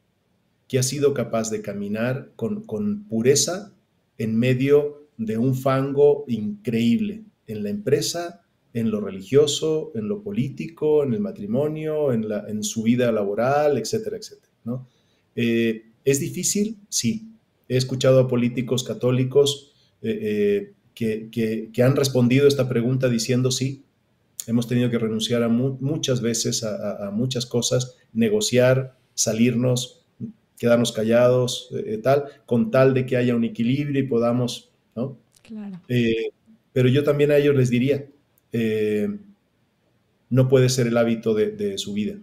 que 0.66 0.78
ha 0.78 0.82
sido 0.82 1.14
capaz 1.14 1.50
de 1.50 1.62
caminar 1.62 2.32
con, 2.36 3.04
pureza 3.09 3.72
en 4.18 4.36
medio 4.36 5.09
de 5.16 5.38
un 5.38 5.54
fango 5.54 6.24
increíble 6.28 7.24
en 7.46 7.62
la 7.62 7.70
empresa, 7.70 8.42
en 8.74 8.90
lo 8.90 9.00
religioso, 9.00 9.92
en 9.94 10.09
lo 10.09 10.22
político, 10.22 11.02
en 11.02 11.14
el 11.14 11.20
matrimonio, 11.20 12.12
en, 12.12 12.62
su 12.62 12.82
vida 12.82 13.11
laboral, 13.11 13.78
etcétera, 13.78 14.18
etcétera. 14.18 14.52
¿no? 14.64 14.86
Eh, 15.34 15.86
¿Es 16.04 16.20
difícil? 16.20 16.78
Sí, 16.88 17.28
He 17.68 17.76
escuchado 17.76 18.20
a 18.20 18.28
políticos 18.28 18.82
católicos 18.82 19.72
eh, 20.00 20.72
eh, 21.00 21.28
que, 21.70 21.82
han 21.82 21.96
respondido 21.96 22.48
esta 22.48 22.68
pregunta 22.68 23.09
diciendo 23.09 23.50
sí, 23.50 23.84
hemos 24.49 24.66
tenido 24.66 24.90
que 24.90 24.99
renunciar 24.99 25.42
a 25.42 25.49
muchas 25.49 26.20
veces 26.20 26.64
a, 26.64 27.11
muchas 27.12 27.46
cosas, 27.46 27.96
negociar, 28.12 28.96
salirnos, 29.14 30.05
quedarnos 30.59 30.90
callados, 30.90 31.68
eh, 31.72 32.01
tal, 32.03 32.24
con 32.46 32.70
tal 32.70 32.94
de 32.94 33.07
que 33.07 33.16
haya 33.16 33.36
un 33.36 33.44
equilibrio 33.44 34.03
y 34.03 34.07
podamos, 34.07 34.70
¿no? 34.96 35.16
Claro. 35.42 35.80
pero 36.72 36.88
yo 36.88 37.05
también 37.05 37.30
a 37.30 37.36
ellos 37.36 37.55
les 37.55 37.70
diría, 37.70 38.07
no 40.30 40.49
puede 40.49 40.68
ser 40.68 40.86
el 40.86 40.96
hábito 40.96 41.34
de, 41.34 41.78
su 41.78 41.92
vida. 41.92 42.16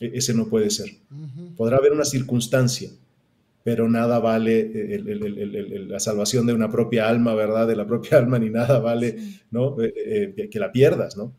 E, 0.00 0.10
ese 0.14 0.34
no 0.34 0.48
puede 0.48 0.70
ser. 0.70 0.90
Podrá 1.56 1.78
haber 1.78 1.92
una 1.92 2.04
circunstancia, 2.04 2.90
pero 3.62 3.88
nada 3.88 4.18
vale 4.18 4.70
eh, 4.74 5.84
la 5.86 6.00
salvación 6.00 6.46
de 6.46 6.54
una 6.54 6.70
propia 6.70 7.08
alma, 7.08 7.34
¿verdad? 7.34 7.66
De 7.66 7.76
la 7.76 7.86
propia 7.86 8.18
alma, 8.18 8.38
ni 8.38 8.50
nada 8.50 8.78
vale, 8.78 9.18
¿no? 9.50 9.80
Eh, 9.80 10.34
eh, 10.36 10.48
que 10.48 10.58
la 10.58 10.72
pierdas, 10.72 11.16
¿no? 11.16 11.34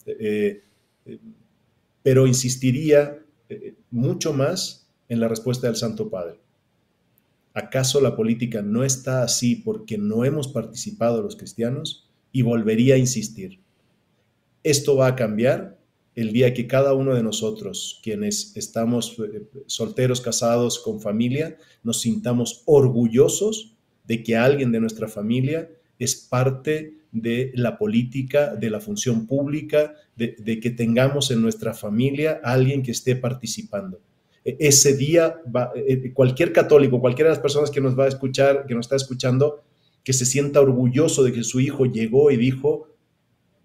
pero 2.03 2.25
insistiría 2.25 3.19
mucho 3.91 4.33
más 4.33 4.87
en 5.07 5.19
la 5.19 5.27
respuesta 5.27 5.67
del 5.67 5.75
Santo 5.75 6.09
Padre. 6.09 6.39
¿Acaso 7.53 8.01
la 8.01 8.15
política 8.15 8.61
no 8.61 8.83
está 8.83 9.23
así 9.23 9.55
porque 9.55 9.97
no 9.97 10.25
hemos 10.25 10.47
participado 10.47 11.21
los 11.21 11.35
cristianos? 11.35 12.09
Y 12.31 12.43
volvería 12.43 12.95
a 12.95 12.97
insistir. 12.97 13.59
Esto 14.63 14.95
va 14.95 15.07
a 15.07 15.15
cambiar 15.15 15.77
el 16.15 16.33
día 16.33 16.53
que 16.53 16.67
cada 16.67 16.93
uno 16.93 17.15
de 17.15 17.23
nosotros, 17.23 17.99
quienes 18.03 18.55
estamos 18.57 19.17
eh, 19.19 19.43
solteros, 19.65 20.19
casados, 20.19 20.79
con 20.79 20.99
familia, 20.99 21.57
nos 21.83 22.01
sintamos 22.01 22.63
orgullosos 22.65 23.75
de 24.05 24.23
que 24.23 24.35
alguien 24.35 24.71
de 24.71 24.81
nuestra 24.81 25.07
familia 25.07 25.69
es 25.99 26.15
parte 26.15 26.97
de 27.11 27.51
la 27.55 27.77
política, 27.77 28.55
de 28.55 28.69
la 28.69 28.79
función 28.79 29.27
pública, 29.27 29.93
de, 30.15 30.59
que 30.59 30.69
tengamos 30.69 31.31
en 31.31 31.41
nuestra 31.41 31.73
familia 31.73 32.39
alguien 32.43 32.83
que 32.83 32.91
esté 32.91 33.15
participando. 33.15 33.99
E, 34.43 34.57
ese 34.59 34.95
día, 34.95 35.37
e, 35.75 35.93
e, 35.93 36.13
cualquier 36.13 36.51
católico, 36.51 36.99
cualquiera 36.99 37.29
de 37.29 37.35
las 37.35 37.41
personas 37.41 37.71
que 37.71 37.81
nos 37.81 37.97
va 37.97 38.05
a 38.05 38.09
escuchar, 38.09 38.65
que 38.65 38.75
nos 38.75 38.85
está 38.85 38.95
escuchando, 38.95 39.63
que 40.03 40.13
se 40.13 40.25
sienta 40.25 40.61
orgulloso 40.61 41.23
de 41.23 41.31
que 41.31 41.43
su 41.43 41.59
hijo 41.59 41.85
llegó 41.85 42.31
y 42.31 42.37
dijo, 42.37 42.89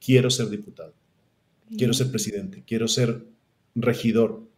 quiero 0.01 0.31
ser 0.31 0.49
diputado 0.49 0.96
quiero 1.77 1.93
ser 1.93 2.11
presidente, 2.11 2.63
quiero 2.67 2.89
ser 2.89 3.27
regidor. 3.75 4.49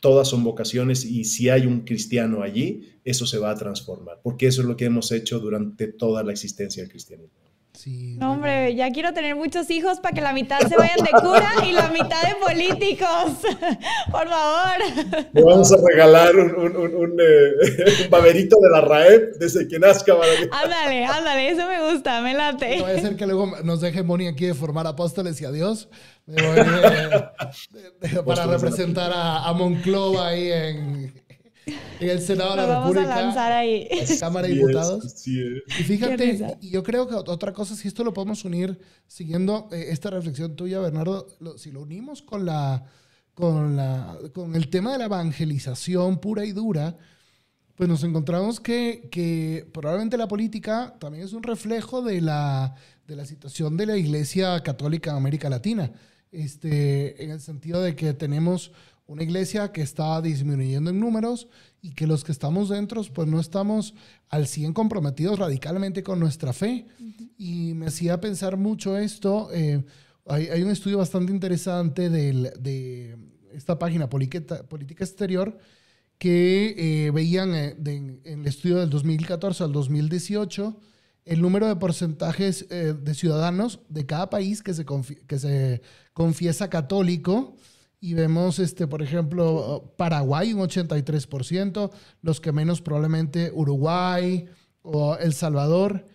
Todas 0.00 0.28
son 0.28 0.44
vocaciones 0.44 1.04
y 1.04 1.24
si 1.24 1.50
hay 1.50 1.66
un 1.66 1.80
cristiano 1.80 2.42
allí, 2.42 3.00
eso 3.04 3.26
se 3.26 3.38
va 3.38 3.50
a 3.50 3.56
transformar, 3.56 4.20
porque 4.22 4.46
eso 4.46 4.62
es 4.62 4.66
lo 4.66 4.76
que 4.76 4.86
hemos 4.86 5.12
hecho 5.12 5.40
durante 5.40 5.88
toda 5.88 6.22
la 6.22 6.32
existencia 6.32 6.82
del 6.82 6.90
cristianismo 6.90 7.49
no, 8.18 8.32
hombre, 8.32 8.74
ya 8.74 8.90
quiero 8.90 9.12
tener 9.14 9.36
muchos 9.36 9.70
hijos 9.70 10.00
para 10.00 10.14
que 10.14 10.20
la 10.20 10.32
mitad 10.32 10.58
se 10.60 10.76
vayan 10.76 10.98
de 10.98 11.10
cura 11.20 11.50
y 11.66 11.72
la 11.72 11.88
mitad 11.88 12.22
de 12.22 12.34
políticos. 12.34 13.38
Por 14.10 14.28
favor. 14.28 15.28
Le 15.32 15.42
vamos 15.42 15.72
a 15.72 15.76
regalar 15.76 16.36
un, 16.36 16.76
un, 16.76 16.94
un, 16.94 17.16
eh, 17.20 18.06
baberito 18.10 18.56
de 18.60 18.70
la 18.70 18.80
RAEP 18.82 19.36
desde 19.36 19.66
que 19.66 19.78
nazca. 19.78 20.14
Ándale, 20.50 21.04
ándale, 21.06 21.48
eso 21.48 21.66
me 21.66 21.90
gusta, 21.90 22.20
me 22.20 22.34
late. 22.34 22.78
No 22.78 22.86
a 22.86 22.98
ser 22.98 23.16
que 23.16 23.26
luego 23.26 23.50
nos 23.62 23.80
deje 23.80 24.02
Moni 24.02 24.26
aquí 24.26 24.46
de 24.46 24.54
formar 24.54 24.86
apóstoles 24.86 25.40
y 25.40 25.44
adiós. 25.46 25.88
Eh, 26.26 27.22
para 28.26 28.46
representar 28.46 29.10
a, 29.12 29.48
a 29.48 29.52
Monclova 29.54 30.28
ahí 30.28 30.52
en, 30.52 31.14
en 31.66 32.08
el 32.08 32.20
Senado 32.20 32.50
de 32.50 32.56
la 32.56 32.66
vamos 32.66 32.94
República. 32.94 33.16
a 33.16 33.22
lanzar 33.22 33.52
ahí. 33.52 33.88
Cámara 34.18 34.48
de 34.48 34.54
Diputados. 34.54 35.26
Y 35.26 35.82
fíjate, 35.84 36.58
yo 36.62 36.82
creo 36.82 37.06
que 37.06 37.14
otra 37.14 37.52
cosa, 37.52 37.74
si 37.76 37.88
esto 37.88 38.04
lo 38.04 38.12
podemos 38.12 38.44
unir, 38.44 38.78
siguiendo 39.06 39.68
eh, 39.72 39.86
esta 39.90 40.10
reflexión 40.10 40.56
tuya, 40.56 40.80
Bernardo, 40.80 41.26
si 41.56 41.70
lo 41.70 41.82
unimos 41.82 42.22
con 42.22 42.44
la, 42.44 42.84
con 43.34 43.76
la, 43.76 44.18
con 44.32 44.54
el 44.56 44.68
tema 44.68 44.92
de 44.92 44.98
la 44.98 45.04
evangelización 45.06 46.18
pura 46.18 46.44
y 46.44 46.52
dura, 46.52 46.96
pues 47.80 47.88
nos 47.88 48.04
encontramos 48.04 48.60
que, 48.60 49.08
que, 49.10 49.66
probablemente 49.72 50.18
la 50.18 50.28
política 50.28 50.94
también 50.98 51.24
es 51.24 51.32
un 51.32 51.42
reflejo 51.42 52.02
de 52.02 52.20
la, 52.20 52.74
de 53.06 53.16
la 53.16 53.24
situación 53.24 53.78
de 53.78 53.86
la 53.86 53.96
Iglesia 53.96 54.62
Católica 54.62 55.10
en 55.10 55.16
América 55.16 55.48
Latina, 55.48 55.90
este, 56.30 57.24
en 57.24 57.30
el 57.30 57.40
sentido 57.40 57.82
de 57.82 57.96
que 57.96 58.12
tenemos 58.12 58.72
una 59.10 59.24
iglesia 59.24 59.72
que 59.72 59.82
está 59.82 60.22
disminuyendo 60.22 60.90
en 60.90 61.00
números 61.00 61.48
y 61.82 61.90
que 61.94 62.06
los 62.06 62.22
que 62.22 62.30
estamos 62.30 62.68
dentro, 62.68 63.02
pues 63.12 63.26
no 63.26 63.40
estamos 63.40 63.92
al 64.28 64.46
100 64.46 64.72
comprometidos 64.72 65.36
radicalmente 65.36 66.04
con 66.04 66.20
nuestra 66.20 66.52
fe. 66.52 66.86
Y 67.36 67.74
me 67.74 67.86
hacía 67.86 68.20
pensar 68.20 68.56
mucho 68.56 68.96
esto. 68.96 69.50
Eh, 69.52 69.84
hay, 70.26 70.46
hay, 70.46 70.62
un 70.62 70.70
estudio 70.70 70.98
bastante 70.98 71.32
interesante 71.32 72.08
del, 72.08 72.52
de 72.60 73.18
esta 73.52 73.80
página 73.80 74.08
Política, 74.08 74.62
Política 74.68 75.02
Exterior 75.02 75.58
que 76.16 77.06
eh, 77.06 77.10
veían 77.10 77.52
eh, 77.54 77.76
en 77.80 78.40
el 78.42 78.46
estudio 78.46 78.78
del 78.78 78.90
2014 78.90 79.64
al 79.64 79.72
2018 79.72 80.78
el 81.24 81.42
número 81.42 81.66
de 81.66 81.76
porcentajes 81.76 82.66
de 82.68 83.14
ciudadanos 83.14 83.80
de 83.88 84.06
cada 84.06 84.30
país 84.30 84.62
que 84.62 84.72
se, 84.72 84.86
que 85.26 85.38
se 85.38 85.82
confiesa 86.12 86.70
católico 86.70 87.56
y 88.00 88.14
vemos, 88.14 88.58
este, 88.58 88.86
por 88.86 89.02
ejemplo, 89.02 89.92
Paraguay 89.96 90.54
un 90.54 90.60
83%, 90.60 91.90
los 92.22 92.40
que 92.40 92.52
menos 92.52 92.80
probablemente 92.80 93.52
Uruguay 93.54 94.46
o 94.82 95.16
El 95.16 95.34
Salvador, 95.34 96.06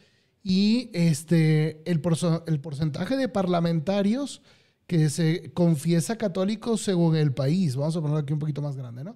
y 0.43 0.89
este, 0.93 1.81
el, 1.89 2.01
el 2.47 2.59
porcentaje 2.59 3.17
de 3.17 3.29
parlamentarios 3.29 4.41
que 4.87 5.09
se 5.09 5.51
confiesa 5.53 6.17
católico 6.17 6.77
según 6.77 7.15
el 7.15 7.33
país. 7.33 7.75
Vamos 7.75 7.95
a 7.95 8.01
ponerlo 8.01 8.19
aquí 8.19 8.33
un 8.33 8.39
poquito 8.39 8.61
más 8.61 8.75
grande, 8.75 9.03
¿no? 9.03 9.15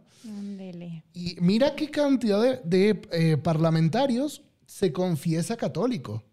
Y 1.13 1.38
mira 1.39 1.76
qué 1.76 1.89
cantidad 1.89 2.61
de, 2.63 3.01
eh, 3.11 3.38
parlamentarios 3.38 4.41
se 4.65 4.91
confiesa 4.91 5.55
católico. 5.55 6.24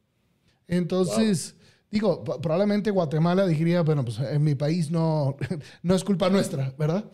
Entonces, 0.67 1.56
Digo, 1.91 2.25
probablemente 2.25 2.91
Guatemala 2.91 3.47
diría, 3.47 3.83
bueno, 3.83 4.05
pues 4.05 4.19
en 4.19 4.43
mi 4.43 4.55
país 4.55 4.91
no, 4.91 5.37
no 5.83 5.95
es 5.95 6.05
culpa 6.05 6.29
nuestra, 6.29 6.75
¿verdad? 6.79 7.05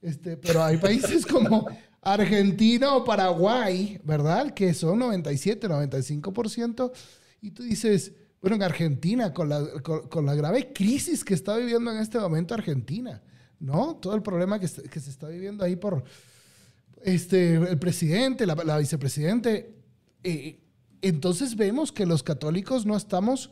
Este, 0.00 0.36
pero 0.36 0.62
hay 0.62 0.78
países 0.78 1.26
como 1.30 1.66
Argentina 2.00 2.94
o 2.94 3.04
Paraguay, 3.04 4.00
¿verdad? 4.04 4.52
Que 4.54 4.72
son 4.72 4.98
97, 4.98 5.68
95%. 5.68 6.92
Y 7.42 7.50
tú 7.50 7.62
dices, 7.62 8.12
bueno, 8.40 8.56
en 8.56 8.62
Argentina, 8.62 9.34
con 9.34 9.48
la, 9.48 9.62
con, 9.82 10.26
la 10.26 10.34
grave 10.34 10.72
crisis 10.72 11.24
que 11.24 11.34
está 11.34 11.56
viviendo 11.56 11.90
en 11.90 11.98
este 11.98 12.18
momento 12.18 12.54
Argentina, 12.54 13.22
¿no? 13.58 13.96
Todo 13.96 14.14
el 14.14 14.22
problema 14.22 14.58
que, 14.58 14.66
que 14.66 15.00
se 15.00 15.10
está 15.10 15.28
viviendo 15.28 15.64
ahí 15.64 15.76
por 15.76 16.04
este, 17.02 17.54
el 17.54 17.78
presidente, 17.78 18.46
la, 18.46 18.54
la 18.54 18.78
vicepresidente. 18.78 19.74
Eh, 20.22 20.60
entonces 21.02 21.56
vemos 21.56 21.92
que 21.92 22.06
los 22.06 22.22
católicos 22.22 22.86
no 22.86 22.96
estamos 22.96 23.50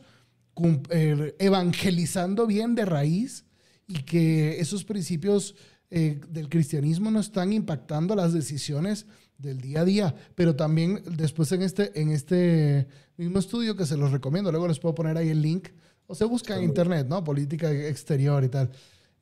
eh, 0.89 1.35
evangelizando 1.39 2.47
bien 2.47 2.75
de 2.75 2.85
raíz 2.85 3.45
y 3.87 4.03
que 4.03 4.59
esos 4.59 4.83
principios 4.83 5.55
eh, 5.89 6.21
del 6.29 6.49
cristianismo 6.49 7.09
no 7.09 7.19
están 7.19 7.51
impactando 7.51 8.15
las 8.15 8.33
decisiones 8.33 9.07
del 9.37 9.59
día 9.59 9.81
a 9.81 9.85
día. 9.85 10.15
Pero 10.35 10.55
también 10.55 11.01
después 11.17 11.51
en 11.51 11.63
este, 11.63 11.99
en 11.99 12.11
este 12.11 12.87
mismo 13.17 13.39
estudio 13.39 13.75
que 13.75 13.85
se 13.85 13.97
los 13.97 14.11
recomiendo, 14.11 14.51
luego 14.51 14.67
les 14.67 14.79
puedo 14.79 14.93
poner 14.93 15.17
ahí 15.17 15.29
el 15.29 15.41
link, 15.41 15.69
o 16.05 16.15
se 16.15 16.25
busca 16.25 16.57
en 16.57 16.63
internet, 16.63 17.07
¿no? 17.07 17.23
Política 17.23 17.71
exterior 17.71 18.43
y 18.43 18.49
tal. 18.49 18.71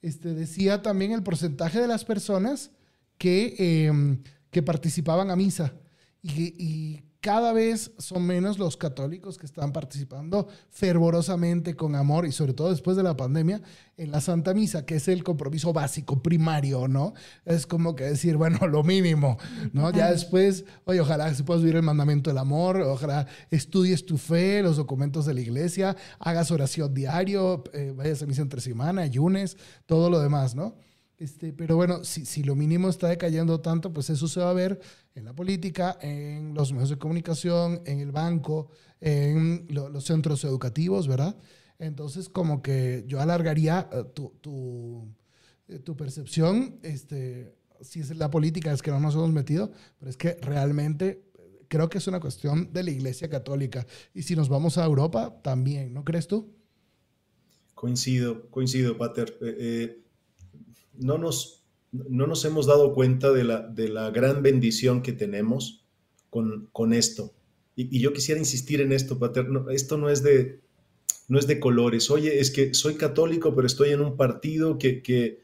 Este, 0.01 0.33
decía 0.33 0.81
también 0.81 1.11
el 1.11 1.23
porcentaje 1.23 1.81
de 1.81 1.87
las 1.87 2.05
personas 2.05 2.71
que, 3.17 3.87
em, 3.87 4.21
que 4.49 4.63
participaban 4.63 5.29
a 5.29 5.35
misa 5.35 5.73
y, 6.21 6.53
y 6.57 7.03
cada 7.21 7.51
vez 7.51 7.91
son 7.97 8.25
menos 8.25 8.59
los 8.59 8.77
católicos 8.77 9.37
que 9.37 9.45
están 9.45 9.73
participando 9.73 10.47
fervorosamente, 10.69 11.75
con 11.75 11.95
amor 11.95 12.25
y 12.25 12.31
sobre 12.31 12.53
todo 12.53 12.69
después 12.69 12.95
de 12.95 13.03
la 13.03 13.17
pandemia, 13.17 13.61
en 13.97 14.11
la 14.11 14.21
Santa 14.21 14.53
Misa, 14.53 14.85
que 14.85 14.95
es 14.95 15.07
el 15.07 15.23
compromiso 15.23 15.73
básico, 15.73 16.21
primario, 16.21 16.87
¿no? 16.87 17.13
Es 17.45 17.65
como 17.65 17.95
que 17.95 18.03
decir, 18.03 18.37
bueno, 18.37 18.67
lo 18.67 18.83
mínimo, 18.83 19.37
¿no? 19.73 19.91
Ya 19.91 20.11
después, 20.11 20.65
oye, 20.85 21.01
ojalá 21.01 21.33
se 21.33 21.43
puedas 21.43 21.63
vivir 21.63 21.77
el 21.77 21.83
mandamiento 21.83 22.29
del 22.29 22.37
amor, 22.37 22.79
ojalá 22.81 23.25
estudies 23.49 24.05
tu 24.05 24.17
fe, 24.17 24.61
los 24.61 24.77
documentos 24.77 25.25
de 25.25 25.33
la 25.33 25.41
iglesia, 25.41 25.95
hagas 26.19 26.51
oración 26.51 26.93
diario, 26.93 27.63
eh, 27.73 27.93
vayas 27.95 28.21
a 28.21 28.27
misa 28.27 28.41
entre 28.43 28.61
semana, 28.61 29.01
ayunes, 29.01 29.57
todo 29.85 30.09
lo 30.09 30.19
demás, 30.19 30.55
¿no? 30.55 30.75
Este, 31.17 31.51
pero 31.51 31.75
bueno, 31.75 32.03
si, 32.03 32.25
si, 32.25 32.43
lo 32.43 32.55
mínimo 32.55 32.89
está 32.89 33.07
decayendo 33.07 33.59
tanto, 33.59 33.91
pues 33.91 34.09
eso 34.11 34.27
se 34.27 34.39
va 34.39 34.51
a 34.51 34.53
ver 34.53 34.79
en 35.15 35.25
la 35.25 35.33
política, 35.33 35.97
en 35.99 36.53
los 36.53 36.71
medios 36.71 36.89
de 36.89 36.99
comunicación, 36.99 37.81
en 37.85 37.99
el 37.99 38.11
banco, 38.11 38.69
en 39.01 39.65
los 39.69 40.03
centros 40.05 40.43
educativos, 40.43 41.07
¿verdad? 41.07 41.35
Entonces, 41.79 42.29
como 42.29 42.61
que 42.61 43.03
yo 43.07 43.19
alargaría 43.19 43.89
eh, 43.91 44.03
tu, 44.13 44.29
tu, 44.41 45.07
eh, 45.67 45.79
tu, 45.79 45.95
percepción, 45.95 46.79
este, 46.83 47.55
si 47.81 47.99
es 47.99 48.15
la 48.15 48.29
política, 48.29 48.71
es 48.71 48.83
que 48.83 48.91
no 48.91 48.99
nos 48.99 49.15
hemos 49.15 49.31
metido, 49.31 49.71
pero 49.99 50.11
es 50.11 50.17
que 50.17 50.33
realmente 50.35 51.23
eh, 51.39 51.65
creo 51.67 51.89
que 51.89 51.97
es 51.97 52.07
una 52.07 52.19
cuestión 52.19 52.71
de 52.73 52.83
la 52.83 52.91
Iglesia 52.91 53.27
Católica. 53.27 53.87
Y 54.13 54.21
si 54.21 54.35
nos 54.35 54.49
vamos 54.49 54.77
a 54.77 54.85
Europa, 54.85 55.39
también, 55.41 55.93
¿no 55.93 56.03
crees 56.03 56.27
tú? 56.27 56.53
Coincido, 57.73 58.49
coincido, 58.51 58.97
Pater. 58.97 59.37
No 60.99 61.17
nos, 61.17 61.63
no 61.91 62.27
nos 62.27 62.45
hemos 62.45 62.65
dado 62.65 62.93
cuenta 62.93 63.31
de 63.31 63.43
la, 63.43 63.61
de 63.67 63.89
la 63.89 64.11
gran 64.11 64.43
bendición 64.43 65.01
que 65.01 65.13
tenemos 65.13 65.85
con, 66.29 66.69
con 66.71 66.93
esto. 66.93 67.33
Y, 67.75 67.99
yo 67.99 68.11
quisiera 68.11 68.39
insistir 68.39 68.81
en 68.81 68.91
esto, 68.91 69.19
Paterno. 69.19 69.69
Esto 69.69 69.97
no 69.97 70.09
es 70.09 70.23
de, 70.23 70.59
no 71.27 71.37
es 71.37 71.45
de 71.47 71.59
colores. 71.59 72.09
Oye, 72.09 72.39
es 72.39 72.51
que 72.51 72.73
soy 72.73 72.95
católico, 72.95 73.55
pero 73.55 73.67
estoy 73.67 73.91
en 73.91 74.01
un 74.01 74.17
partido 74.17 74.77
que, 74.79 75.03
que, 75.03 75.41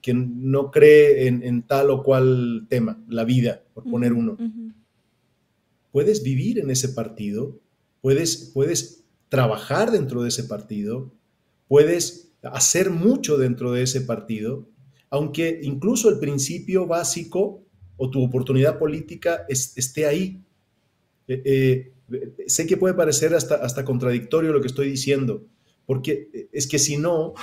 que 0.00 0.14
no 0.14 0.70
cree 0.70 1.26
en, 1.26 1.42
en, 1.42 1.62
tal 1.62 1.90
o 1.90 2.02
cual 2.02 2.66
tema, 2.68 3.04
la 3.08 3.24
vida, 3.24 3.62
por 3.74 3.84
poner 3.84 4.14
uno. 4.14 4.38
Puedes 5.92 6.22
vivir 6.22 6.58
en 6.58 6.70
ese 6.70 6.88
partido, 6.88 7.58
puedes, 8.00 8.50
puedes 8.54 9.04
trabajar 9.28 9.90
dentro 9.90 10.22
de 10.22 10.28
ese 10.28 10.44
partido, 10.44 11.12
puedes 11.68 12.32
hacer 12.42 12.90
mucho 12.90 13.36
dentro 13.36 13.72
de 13.72 13.82
ese 13.82 14.00
partido 14.00 14.66
aunque 15.10 15.60
incluso 15.62 16.08
el 16.08 16.18
principio 16.18 16.86
básico 16.86 17.62
o 17.96 18.10
tu 18.10 18.22
oportunidad 18.22 18.78
política 18.78 19.46
esté 19.48 20.06
ahí. 20.06 20.42
Eh, 21.28 21.92
eh, 22.10 22.32
sé 22.46 22.66
que 22.66 22.76
puede 22.76 22.94
parecer 22.94 23.34
hasta, 23.34 23.56
hasta 23.56 23.84
contradictorio 23.84 24.52
lo 24.52 24.60
que 24.60 24.68
estoy 24.68 24.90
diciendo, 24.90 25.44
porque 25.86 26.48
es 26.52 26.66
que 26.66 26.78
si 26.78 26.96
no, 26.96 27.34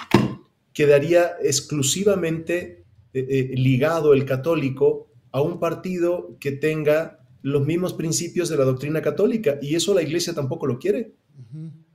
quedaría 0.74 1.34
exclusivamente 1.42 2.86
eh, 3.14 3.52
ligado 3.56 4.14
el 4.14 4.26
católico 4.26 5.08
a 5.32 5.42
un 5.42 5.60
partido 5.60 6.38
que 6.40 6.52
tenga 6.52 7.20
los 7.42 7.66
mismos 7.66 7.94
principios 7.94 8.48
de 8.50 8.58
la 8.58 8.64
doctrina 8.64 9.02
católica, 9.02 9.60
y 9.62 9.76
eso 9.76 9.94
la 9.94 10.02
iglesia 10.02 10.34
tampoco 10.34 10.66
lo 10.66 10.80
quiere. 10.80 11.14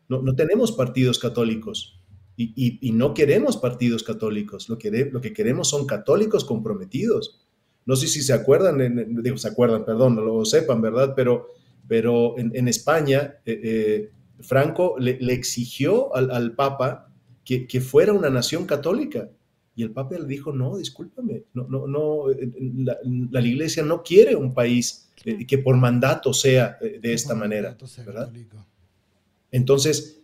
no, 0.09 0.23
no 0.23 0.35
tenemos 0.37 0.73
partidos 0.73 1.19
católicos. 1.19 1.98
Y, 2.41 2.93
no 2.93 3.15
queremos 3.15 3.57
partidos 3.57 4.05
católicos, 4.05 4.69
lo 4.69 4.79
que, 4.79 5.11
lo 5.11 5.21
que 5.21 5.33
queremos 5.33 5.69
son 5.71 5.87
católicos 5.87 6.45
comprometidos. 6.45 7.41
No 7.85 7.97
sé 7.97 8.07
si 8.07 8.23
se 8.23 8.33
acuerdan, 8.33 8.79
digo, 9.25 9.37
se 9.39 9.49
acuerdan, 9.49 9.85
perdón, 9.85 10.15
no 10.15 10.23
lo 10.23 10.45
sepan, 10.45 10.81
¿verdad? 10.81 11.15
Pero, 11.17 11.49
pero 11.89 12.39
en, 12.39 12.69
España, 12.69 13.39
eh, 13.45 13.61
eh, 13.65 14.11
Franco 14.39 14.95
le, 15.01 15.19
exigió 15.33 16.15
al, 16.15 16.55
Papa 16.55 17.13
que, 17.45 17.67
que, 17.67 17.81
fuera 17.81 18.13
una 18.13 18.31
nación 18.31 18.67
católica. 18.67 19.29
Y 19.75 19.83
el 19.83 19.91
Papa 19.91 20.17
le 20.17 20.27
dijo, 20.27 20.53
no, 20.53 20.77
discúlpame, 20.77 21.43
no, 21.55 21.67
no, 21.67 21.89
no, 21.89 22.31
eh, 22.31 22.53
la, 23.33 23.41
Iglesia 23.41 23.83
no 23.83 24.05
quiere 24.05 24.37
un 24.37 24.55
país 24.55 25.11
que 25.49 25.59
por 25.59 25.77
mandato 25.77 26.33
sea 26.33 26.79
de 26.81 27.13
esta 27.13 27.35
manera, 27.35 27.77
¿verdad? 28.07 28.33
Entonces, 29.51 30.23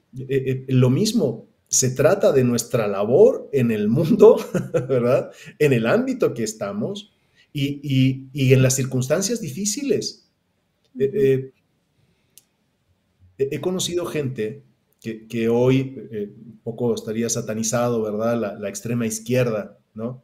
lo 0.69 0.89
mismo, 0.89 1.49
se 1.75 1.91
trata 1.91 2.31
de 2.31 2.45
nuestra 2.45 2.87
labor 2.87 3.49
en 3.53 3.71
el 3.73 3.89
mundo, 3.89 4.37
¿verdad? 4.89 5.33
En 5.59 5.73
el 5.73 5.87
ámbito 5.87 6.33
que 6.33 6.45
estamos 6.45 7.13
y, 7.53 8.29
en 8.33 8.63
las 8.63 8.77
circunstancias 8.77 9.41
difíciles. 9.41 10.31
Eh, 10.99 11.51
eh, 13.39 13.47
he 13.51 13.61
conocido 13.61 14.07
gente 14.07 14.63
que, 15.01 15.49
hoy 15.49 15.97
eh, 16.13 16.33
un 16.47 16.61
poco 16.63 16.95
estaría 16.95 17.29
satanizado, 17.29 18.03
¿verdad? 18.03 18.59
La, 18.61 18.69
extrema 18.69 19.07
izquierda, 19.07 19.79
¿no? 19.95 20.23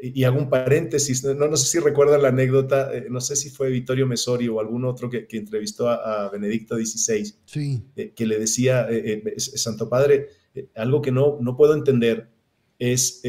Y 0.00 0.24
hago 0.24 0.38
un 0.38 0.48
paréntesis, 0.48 1.24
no, 1.24 1.34
no 1.34 1.56
sé 1.56 1.66
si 1.66 1.78
recuerdan 1.78 2.22
la 2.22 2.28
anécdota, 2.28 2.94
eh, 2.94 3.06
no 3.10 3.20
sé 3.20 3.36
si 3.36 3.50
fue 3.50 3.70
Vittorio 3.70 4.06
Mesori 4.06 4.48
o 4.48 4.60
algún 4.60 4.84
otro 4.84 5.10
que, 5.10 5.26
entrevistó 5.30 5.88
a, 5.88 6.30
Benedicto 6.30 6.76
XVI, 6.76 7.34
sí. 7.44 7.82
Eh, 7.96 8.12
que 8.14 8.26
le 8.26 8.38
decía, 8.38 8.86
eh, 8.90 9.34
Santo 9.38 9.88
Padre, 9.88 10.28
algo 10.74 11.02
que 11.02 11.12
no, 11.12 11.38
no 11.40 11.56
puedo 11.56 11.74
entender 11.74 12.28
es, 12.78 13.20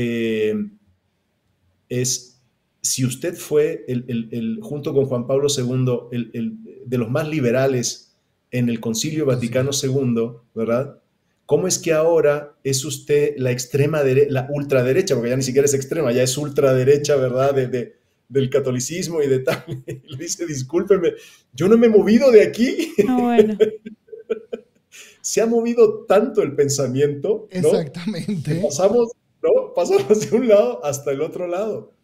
es 1.90 2.42
si 2.82 3.06
usted 3.06 3.36
fue, 3.36 3.86
el, 3.88 4.60
junto 4.62 4.94
con 4.94 5.06
Juan 5.06 5.28
Pablo 5.28 5.48
II, 5.56 6.10
el, 6.12 6.60
de 6.86 6.98
los 6.98 7.10
más 7.10 7.28
liberales 7.28 8.16
en 8.52 8.70
el 8.70 8.80
Concilio 8.80 9.26
Vaticano 9.26 9.72
II, 9.72 10.32
¿verdad? 10.56 11.02
¿Cómo 11.50 11.68
es 11.68 11.80
que 11.80 11.94
ahora 11.94 12.56
es 12.64 12.86
usted 12.86 13.34
la 13.38 13.50
extrema 13.50 14.04
derecha, 14.04 14.32
la 14.32 14.48
ultraderecha, 14.52 15.16
porque 15.16 15.32
ya 15.32 15.36
ni 15.36 15.42
siquiera 15.42 15.66
es 15.66 15.74
extrema, 15.74 16.12
ya 16.12 16.22
es 16.22 16.38
ultraderecha, 16.38 17.16
¿verdad? 17.16 17.56
De, 17.56 17.96
del 18.28 18.52
catolicismo 18.52 19.24
y 19.24 19.28
de 19.28 19.40
tal. 19.40 19.66
le 19.88 20.16
dice, 20.16 20.46
discúlpeme, 20.46 21.14
yo 21.52 21.68
no 21.68 21.76
me 21.76 21.88
he 21.88 21.90
movido 21.90 22.30
de 22.30 22.44
aquí. 22.44 22.94
Ah, 23.08 23.40
Se 25.22 25.42
ha 25.42 25.48
movido 25.48 26.06
tanto 26.06 26.44
el 26.44 26.56
pensamiento. 26.56 27.48
Exactamente. 27.50 28.62
pasamos, 28.62 29.10
¿no? 29.42 29.74
Pasamos 29.74 30.30
de 30.30 30.38
un 30.38 30.50
lado 30.50 30.86
hasta 30.86 31.10
el 31.10 31.20
otro 31.20 31.48
lado. 31.48 31.96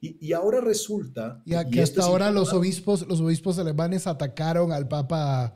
Y, 0.00 0.32
ahora 0.32 0.62
resulta... 0.62 1.42
Y, 1.44 1.52
que 1.70 1.82
hasta 1.82 2.02
ahora 2.02 2.30
los 2.30 2.54
obispos, 2.54 3.06
los 3.06 3.20
obispos 3.20 3.58
alemanes 3.58 4.06
atacaron 4.06 4.72
al 4.72 4.88
Papa 4.88 5.52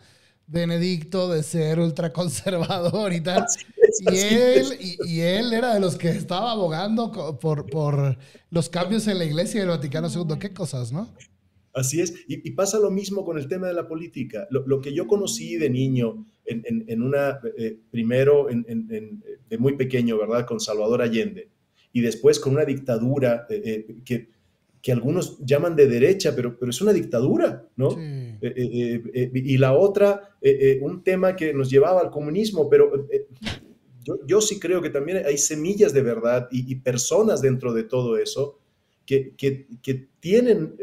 Benedicto 0.51 1.31
de 1.31 1.45
ser 1.45 1.79
ultraconservador 1.79 3.13
y 3.13 3.21
tal. 3.21 3.45
y, 4.13 4.19
él, 4.19 4.67
y, 5.07 5.21
él 5.21 5.53
era 5.53 5.75
de 5.75 5.81
los 5.81 5.97
que 5.97 6.09
estaba 6.09 6.51
abogando 6.51 7.39
por, 7.39 7.67
por 7.67 8.19
los 8.51 8.69
cambios 8.69 9.07
en 9.07 9.19
la 9.19 9.25
iglesia 9.25 9.61
del 9.61 9.71
Vaticano 9.71 10.09
II. 10.09 10.39
Qué 10.41 10.53
cosas, 10.53 10.91
¿no? 10.91 11.09
Así 11.73 12.01
es. 12.01 12.15
Y, 12.27 12.51
pasa 12.51 12.81
lo 12.81 12.91
mismo 12.91 13.25
con 13.25 13.39
el 13.39 13.47
tema 13.47 13.69
de 13.69 13.75
la 13.75 13.87
política. 13.87 14.49
Lo, 14.51 14.81
que 14.81 14.93
yo 14.93 15.07
conocí 15.07 15.55
de 15.55 15.71
niño, 15.71 16.27
en, 16.45 16.65
en, 16.67 17.03
una, 17.03 17.39
eh, 17.57 17.79
primero 17.93 18.49
de 18.49 19.59
muy 19.59 19.77
pequeño, 19.77 20.19
¿verdad? 20.19 20.47
Con 20.47 20.59
Salvador 20.59 21.01
Allende. 21.01 21.49
Y 21.93 22.01
después 22.01 22.41
con 22.41 22.55
una 22.55 22.65
dictadura 22.65 23.47
eh, 23.49 23.63
eh, 23.65 23.97
que 24.05 24.41
que 24.83 24.93
algunos 24.93 25.39
llaman 25.45 25.77
de 25.77 25.87
derecha, 25.87 26.35
pero, 26.35 26.59
pero 26.59 26.71
es 26.71 26.81
una 26.81 26.93
dictadura, 26.93 27.69
¿no? 27.77 27.97
Eh, 27.99 28.20
eh, 28.41 29.03
eh, 29.15 29.31
y 29.35 29.59
la 29.59 29.75
otra, 29.75 30.37
un 30.81 31.03
tema 31.03 31.37
que 31.37 31.53
nos 31.53 31.71
llevaba 31.71 32.01
al 32.01 32.11
comunismo, 32.11 32.69
pero 32.69 33.07
yo, 34.27 34.41
sí 34.41 34.59
creo 34.59 34.81
que 34.81 34.91
también 34.91 35.23
hay 35.27 35.39
semillas 35.39 35.93
de 35.93 36.03
verdad 36.03 36.49
y, 36.51 36.75
personas 36.77 37.43
dentro 37.43 37.73
de 37.73 37.85
todo 37.85 38.17
eso 38.17 38.59
que, 39.05 39.35
que, 39.37 39.67
que 39.83 40.09
tienen 40.21 40.77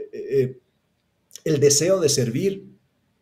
el 1.44 1.60
deseo 1.60 2.00
de 2.00 2.10
servir, 2.10 2.68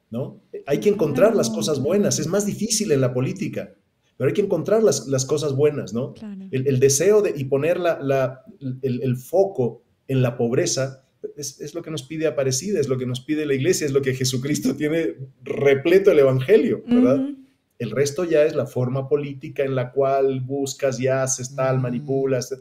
¿no? 0.09 0.41
Hay 0.65 0.79
que 0.79 0.89
encontrar 0.89 1.35
las 1.35 1.49
cosas 1.49 1.81
buenas, 1.81 2.19
es 2.19 2.27
más 2.27 2.45
difícil 2.45 2.91
en 2.91 3.01
la 3.01 3.13
política, 3.13 3.75
pero 4.17 4.29
hay 4.29 4.33
que 4.33 4.41
encontrar 4.41 4.83
las, 4.83 5.07
las 5.07 5.25
cosas 5.25 5.55
buenas, 5.55 5.93
¿no? 5.93 6.13
El, 6.51 6.79
deseo 6.79 7.21
de, 7.21 7.33
y 7.35 7.45
poner 7.45 7.79
la, 7.79 7.99
la, 8.01 8.43
el, 8.81 9.01
el 9.01 9.17
foco 9.17 9.83
en 10.07 10.21
la 10.21 10.37
pobreza, 10.37 11.04
es, 11.35 11.73
lo 11.73 11.81
que 11.81 11.91
nos 11.91 12.03
pide 12.03 12.27
Aparecida, 12.27 12.79
es 12.79 12.87
lo 12.87 12.97
que 12.97 13.05
nos 13.05 13.21
pide 13.21 13.45
la 13.45 13.53
iglesia, 13.53 13.85
es 13.85 13.93
lo 13.93 14.01
que 14.01 14.13
Jesucristo 14.13 14.75
tiene 14.75 15.15
repleto 15.43 16.11
el 16.11 16.19
Evangelio, 16.19 16.83
¿verdad? 16.87 17.29
El 17.77 17.91
resto 17.91 18.23
ya 18.23 18.43
es 18.43 18.55
la 18.55 18.65
forma 18.65 19.09
política 19.09 19.63
en 19.63 19.75
la 19.75 19.91
cual 19.91 20.41
buscas 20.41 20.99
y 20.99 21.07
haces 21.07 21.55
tal, 21.55 21.79
manipulas, 21.79 22.53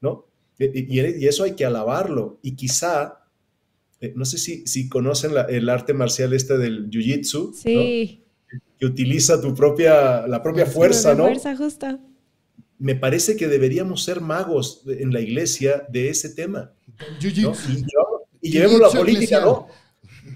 ¿no? 0.00 0.26
Y, 0.58 1.26
eso 1.26 1.44
hay 1.44 1.52
que 1.52 1.64
alabarlo. 1.64 2.40
Y 2.42 2.56
quizá, 2.56 3.24
eh, 4.00 4.12
no 4.16 4.24
sé 4.24 4.38
si, 4.38 4.66
si 4.66 4.88
conocen 4.88 5.32
el 5.48 5.68
arte 5.68 5.94
marcial 5.94 6.32
este 6.32 6.58
del 6.58 6.90
Jiu-Jitsu, 6.90 7.54
sí. 7.54 8.24
que 8.78 8.86
utiliza 8.86 9.40
tu 9.40 9.54
propia, 9.54 10.26
la 10.26 10.42
propia 10.42 10.66
fuerza, 10.66 11.14
¿no? 11.14 11.24
Fuerza 11.24 11.56
justa. 11.56 12.00
Me 12.78 12.96
parece 12.96 13.36
que 13.36 13.48
deberíamos 13.48 14.02
ser 14.02 14.20
magos 14.20 14.82
en 14.86 15.12
la 15.12 15.20
iglesia 15.20 15.86
de 15.88 16.10
ese 16.10 16.30
tema. 16.30 16.72
Y, 18.40 18.52
llevemos 18.52 18.80
la 18.80 18.90
política, 18.90 19.40
¿no? 19.40 19.68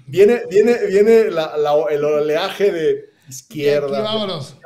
Viene, 0.07 0.43
viene, 0.49 0.77
viene 0.87 1.21
el 1.21 2.03
oleaje 2.03 2.71
de 2.71 3.05
izquierda. 3.29 4.01
vámonos. 4.01 4.57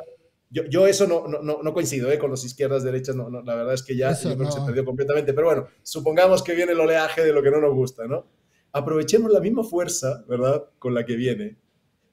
Yo, 0.50 0.64
yo, 0.64 0.86
eso 0.86 1.06
no, 1.06 1.28
no, 1.28 1.62
no 1.62 1.74
coincido 1.74 2.10
¿eh? 2.10 2.18
con 2.18 2.30
los 2.30 2.42
izquierdas, 2.44 2.82
derechas, 2.82 3.14
no, 3.14 3.28
la 3.28 3.54
verdad 3.54 3.74
es 3.74 3.82
que 3.82 3.94
ya 3.94 4.14
se 4.14 4.34
perdió 4.34 4.84
completamente. 4.84 5.34
Pero 5.34 5.46
bueno, 5.46 5.68
supongamos 5.82 6.42
que 6.42 6.54
viene 6.54 6.72
el 6.72 6.80
oleaje 6.80 7.22
de 7.22 7.32
lo 7.32 7.42
que 7.42 7.50
no 7.50 7.60
nos 7.60 7.74
gusta, 7.74 8.06
¿no? 8.06 8.26
Aprovechemos 8.72 9.30
la 9.30 9.40
misma 9.40 9.62
fuerza, 9.62 10.24
¿verdad?, 10.26 10.64
con 10.78 10.94
la 10.94 11.04
que 11.04 11.16
viene 11.16 11.58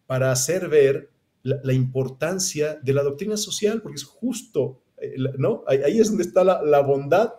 para 0.05 0.31
hacer 0.31 0.67
ver 0.67 1.09
la, 1.43 1.73
importancia 1.73 2.75
de 2.81 2.93
la 2.93 3.03
doctrina 3.03 3.37
social, 3.37 3.81
porque 3.81 3.97
es 3.97 4.03
justo, 4.03 4.81
eh, 4.97 5.15
¿no? 5.37 5.63
Ahí, 5.67 5.99
es 5.99 6.09
donde 6.09 6.23
está 6.23 6.43
la, 6.43 6.61
la 6.61 6.81
bondad 6.81 7.33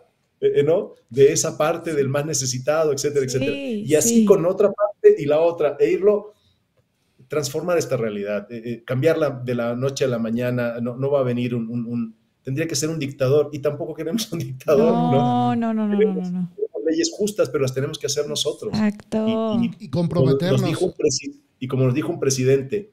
¿no? 0.64 0.92
De 1.08 1.32
esa 1.32 1.56
parte 1.56 1.94
del 1.94 2.08
más 2.08 2.26
necesitado, 2.26 2.92
etcétera, 2.92 3.24
etcétera. 3.24 3.52
Y 3.52 3.94
así 3.94 4.24
con 4.24 4.44
otra 4.46 4.70
parte 4.72 5.14
y 5.18 5.26
la 5.26 5.40
otra, 5.40 5.76
e 5.80 5.90
irlo, 5.90 6.32
transformar 7.28 7.78
esta 7.78 7.96
realidad, 7.96 8.50
eh, 8.50 8.62
eh, 8.64 8.82
cambiarla 8.84 9.30
de 9.30 9.54
la 9.54 9.74
noche 9.74 10.04
a 10.04 10.08
la 10.08 10.18
mañana, 10.18 10.80
no, 10.80 10.96
no 10.96 11.10
va 11.10 11.20
a 11.20 11.24
venir 11.24 11.54
un, 11.54 12.14
tendría 12.42 12.66
que 12.66 12.76
ser 12.76 12.90
un 12.90 12.98
dictador 12.98 13.50
y 13.52 13.58
tampoco 13.58 13.94
queremos 13.94 14.30
un 14.32 14.38
dictador. 14.38 14.92
No, 14.92 15.56
no, 15.56 15.74
no, 15.74 15.88
no, 15.88 15.96
no, 15.96 16.14
no, 16.14 16.30
no. 16.30 16.50
leyes 16.88 17.10
justas, 17.12 17.48
pero 17.48 17.62
las 17.62 17.74
tenemos 17.74 17.98
que 17.98 18.06
hacer 18.06 18.28
nosotros. 18.28 18.72
Exacto. 18.72 19.58
Y, 19.80 19.88
comprometernos. 19.90 20.62
y 21.58 21.68
como 21.68 21.84
nos 21.84 21.94
dijo 21.94 22.12
un 22.12 22.20
presidente, 22.20 22.92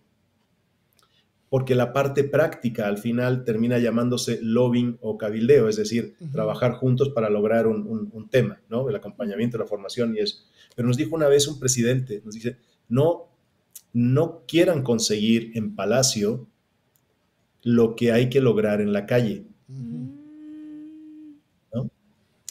porque 1.54 1.76
la 1.76 1.94
parte 1.94 2.24
práctica 2.24 2.88
al 2.88 2.98
final 2.98 3.44
termina 3.44 3.78
llamándose 3.78 4.40
lobbying 4.42 4.98
o 5.02 5.20
cabildeo, 5.20 5.70
es 5.70 5.76
decir, 5.76 6.16
trabajar 6.32 6.72
juntos 6.72 7.10
para 7.10 7.30
lograr 7.30 7.68
un, 7.68 8.28
tema, 8.32 8.60
¿no? 8.70 8.90
El 8.90 8.96
acompañamiento, 8.96 9.60
la 9.60 9.68
formación 9.68 10.16
y 10.16 10.20
eso. 10.20 10.46
Pero 10.76 10.88
nos 10.88 10.98
dijo 10.98 11.16
una 11.16 11.28
vez 11.28 11.48
un 11.48 11.60
presidente, 11.60 12.24
nos 12.26 12.34
dice, 12.34 12.58
no, 12.90 13.28
no 13.94 14.42
quieran 14.48 14.82
conseguir 14.82 15.52
en 15.54 15.76
Palacio 15.76 16.48
lo 17.62 17.96
que 17.96 18.12
hay 18.12 18.32
que 18.32 18.42
lograr 18.42 18.82
en 18.82 18.92
la 18.92 19.06
calle. 19.06 19.46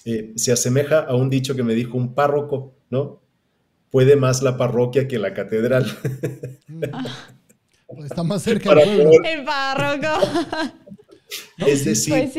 Eh, 0.05 0.32
se 0.36 0.53
asemeja 0.53 1.00
a 1.00 1.16
un 1.16 1.28
dicho 1.28 1.57
que 1.57 1.64
me 1.64 1.74
dijo 1.74 1.98
un 1.98 2.14
párroco, 2.14 2.76
¿no? 2.88 3.20
Puede 3.90 4.14
más 4.14 4.42
la 4.42 4.57
parroquia 4.57 5.09
que 5.09 5.18
la 5.18 5.34
catedral. 5.34 5.86
Pues 6.68 6.90
está 8.05 8.22
más 8.22 8.43
cerca 8.43 8.74
del 8.74 8.97
pueblo. 8.97 9.24
El 9.24 9.45
párroco. 9.45 10.09
es 11.66 11.84
decir, 11.84 12.30
pues 12.32 12.34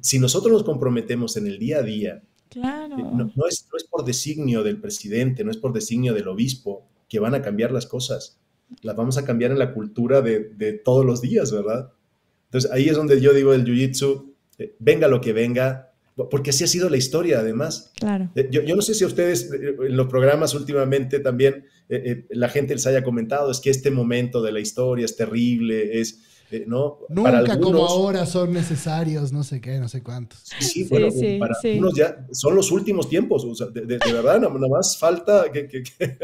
si 0.00 0.18
nosotros 0.18 0.52
nos 0.52 0.62
comprometemos 0.64 1.36
en 1.36 1.46
el 1.46 1.58
día 1.58 1.78
a 1.78 1.82
día, 1.82 2.22
claro. 2.48 2.98
Eh, 2.98 3.02
no, 3.02 3.46
es, 3.48 3.66
no 3.70 3.76
es 3.76 3.84
por 3.84 4.04
designio 4.04 4.62
del 4.62 4.80
presidente, 4.80 5.44
no 5.44 5.50
es 5.50 5.56
por 5.56 5.72
designio 5.72 6.14
del 6.14 6.28
obispo 6.28 6.86
que 7.08 7.18
van 7.18 7.34
a 7.34 7.42
cambiar 7.42 7.72
las 7.72 7.86
cosas. 7.86 8.38
Las 8.82 8.96
vamos 8.96 9.18
a 9.18 9.24
cambiar 9.24 9.50
en 9.50 9.58
la 9.58 9.72
cultura 9.72 10.20
de, 10.20 10.50
de 10.56 10.72
todos 10.72 11.04
los 11.04 11.20
días, 11.20 11.52
¿verdad? 11.52 11.92
Entonces 12.46 12.70
ahí 12.70 12.88
es 12.88 12.96
donde 12.96 13.20
yo 13.20 13.32
digo 13.32 13.52
el 13.52 13.64
jiu-jitsu, 13.64 14.32
eh, 14.58 14.76
venga 14.78 15.08
lo 15.08 15.20
que 15.20 15.32
venga, 15.32 15.92
porque 16.30 16.50
así 16.50 16.62
ha 16.62 16.68
sido 16.68 16.88
la 16.88 16.96
historia, 16.96 17.40
además. 17.40 17.92
Claro. 17.96 18.30
Eh, 18.34 18.48
yo, 18.50 18.62
yo, 18.62 18.76
no 18.76 18.82
sé 18.82 18.94
si 18.94 19.04
a 19.04 19.08
ustedes 19.08 19.50
eh, 19.52 19.76
en 19.86 19.96
los 19.96 20.06
programas 20.06 20.54
últimamente 20.54 21.18
también 21.18 21.64
eh, 21.88 22.26
la 22.30 22.48
gente 22.48 22.74
les 22.74 22.86
haya 22.86 23.04
comentado, 23.04 23.50
es 23.50 23.60
que 23.60 23.70
este 23.70 23.90
momento 23.90 24.42
de 24.42 24.52
la 24.52 24.60
historia 24.60 25.04
es 25.04 25.16
terrible, 25.16 26.00
es 26.00 26.20
eh, 26.50 26.64
¿no? 26.66 26.98
Nunca 27.08 27.58
como 27.58 27.86
ahora 27.86 28.26
son 28.26 28.52
necesarios, 28.52 29.32
no 29.32 29.42
sé 29.42 29.60
qué, 29.60 29.78
no 29.78 29.88
sé 29.88 30.02
cuántos. 30.02 30.42
Sí, 30.60 30.84
bueno, 30.84 31.08
para 31.38 31.54
algunos 31.62 31.94
ya 31.94 32.26
son 32.32 32.54
los 32.54 32.70
últimos 32.70 33.08
tiempos, 33.08 33.44
o 33.44 33.54
sea, 33.54 33.68
de, 33.68 33.82
verdad, 33.82 34.40
nada 34.40 34.68
más 34.68 34.96
falta 34.98 35.50
que, 35.50 35.66
que, 35.66 35.82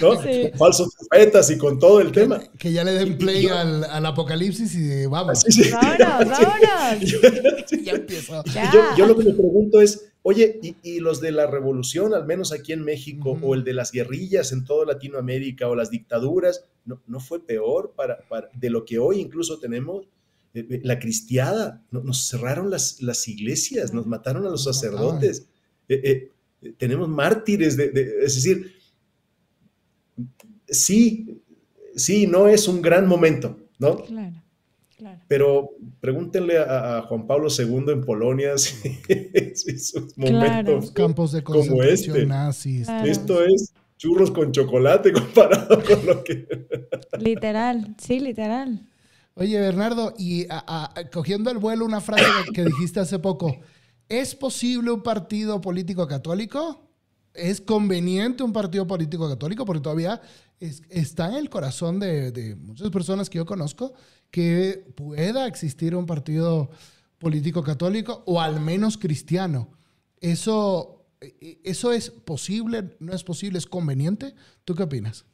¿no? 0.00 0.18
falsos 0.56 0.94
profetas 0.94 1.50
y 1.50 1.58
con 1.58 1.78
todo 1.78 2.00
el 2.00 2.12
tema. 2.12 2.42
Que 2.58 2.72
ya 2.72 2.84
le 2.84 2.92
den 2.92 3.18
play 3.18 3.48
al, 3.48 3.84
al, 3.84 4.06
apocalipsis 4.06 4.74
y 4.76 5.06
vamos. 5.06 5.44
vámonos, 5.72 6.28
vámonos. 6.38 7.10
ya 7.84 7.92
empiezo. 7.92 8.44
Yo, 8.72 8.80
yo 8.96 9.06
lo 9.06 9.16
que 9.18 9.24
me 9.24 9.32
pregunto 9.32 9.80
es, 9.80 10.11
Oye, 10.24 10.60
y, 10.82 11.00
los 11.00 11.20
de 11.20 11.32
la 11.32 11.48
revolución, 11.48 12.14
al 12.14 12.26
menos 12.26 12.52
aquí 12.52 12.72
en 12.72 12.84
México, 12.84 13.36
o 13.42 13.54
el 13.54 13.64
de 13.64 13.72
las 13.72 13.90
guerrillas 13.90 14.52
en 14.52 14.64
toda 14.64 14.86
Latinoamérica, 14.86 15.68
o 15.68 15.74
las 15.74 15.90
dictaduras, 15.90 16.64
¿no, 16.84 17.02
no 17.08 17.18
fue 17.18 17.44
peor 17.44 17.92
para, 17.96 18.24
de 18.54 18.70
lo 18.70 18.84
que 18.84 18.98
hoy 18.98 19.18
incluso 19.18 19.58
tenemos? 19.58 20.06
Eh, 20.54 20.66
eh, 20.68 20.80
la 20.84 20.98
cristiada, 20.98 21.82
nos 21.90 22.28
cerraron 22.28 22.70
las, 22.70 23.02
las, 23.02 23.26
iglesias, 23.26 23.92
nos 23.92 24.06
mataron 24.06 24.46
a 24.46 24.50
los 24.50 24.64
sacerdotes, 24.64 25.46
eh, 25.88 26.30
tenemos 26.76 27.08
mártires, 27.08 27.76
de, 27.76 27.86
es 28.22 28.34
decir, 28.34 28.72
sí, 30.68 31.42
sí, 31.96 32.26
no 32.26 32.48
es 32.48 32.68
un 32.68 32.80
gran 32.80 33.08
momento, 33.08 33.58
¿no? 33.78 34.04
Claro. 34.04 34.41
Pero 35.28 35.70
pregúntenle 36.00 36.58
a, 36.58 37.02
Juan 37.08 37.26
Pablo 37.26 37.48
II 37.56 37.84
en 37.88 38.04
Polonia 38.04 38.56
si, 38.58 39.78
sus 39.78 40.16
momentos 40.16 40.90
campos 40.92 41.32
de 41.32 41.42
concentración 41.42 42.16
este. 42.16 42.26
nazis. 42.26 42.88
Esto 42.88 43.42
es 43.42 43.72
churros 43.96 44.30
con 44.30 44.52
chocolate 44.52 45.12
comparado 45.12 45.82
con 45.82 46.06
lo 46.06 46.24
que... 46.24 46.46
literal, 47.18 47.94
sí, 47.98 48.20
literal. 48.20 48.88
Oye, 49.34 49.58
Bernardo, 49.60 50.12
y 50.18 50.46
cogiendo 51.12 51.50
el 51.50 51.58
vuelo 51.58 51.84
una 51.84 52.00
frase 52.00 52.24
que 52.52 52.64
dijiste 52.64 53.00
hace 53.00 53.18
poco, 53.18 53.56
¿es 54.08 54.34
posible 54.34 54.90
un 54.90 55.02
partido 55.02 55.60
político 55.60 56.06
católico? 56.06 56.92
es 57.34 57.60
conveniente 57.60 58.42
un 58.42 58.52
partido 58.52 58.86
político 58.86 59.28
católico 59.28 59.64
porque 59.64 59.82
todavía 59.82 60.20
está 60.60 61.28
en 61.28 61.34
el 61.34 61.50
corazón 61.50 61.98
de, 61.98 62.56
muchas 62.60 62.90
personas 62.90 63.28
que 63.28 63.38
yo 63.38 63.46
conozco 63.46 63.94
que 64.32 64.84
pueda 64.96 65.46
existir 65.46 65.94
un 65.94 66.06
partido 66.06 66.70
político 67.18 67.62
católico 67.62 68.24
o 68.26 68.40
al 68.40 68.58
menos 68.60 68.98
cristiano. 68.98 69.70
Eso, 70.20 71.04
eso 71.20 71.92
es 71.92 72.10
posible, 72.10 72.96
no 72.98 73.12
es 73.12 73.22
posible, 73.22 73.58
es 73.58 73.66
conveniente. 73.66 74.34
¿Tú 74.64 74.74
qué 74.74 74.82
opinas? 74.82 75.26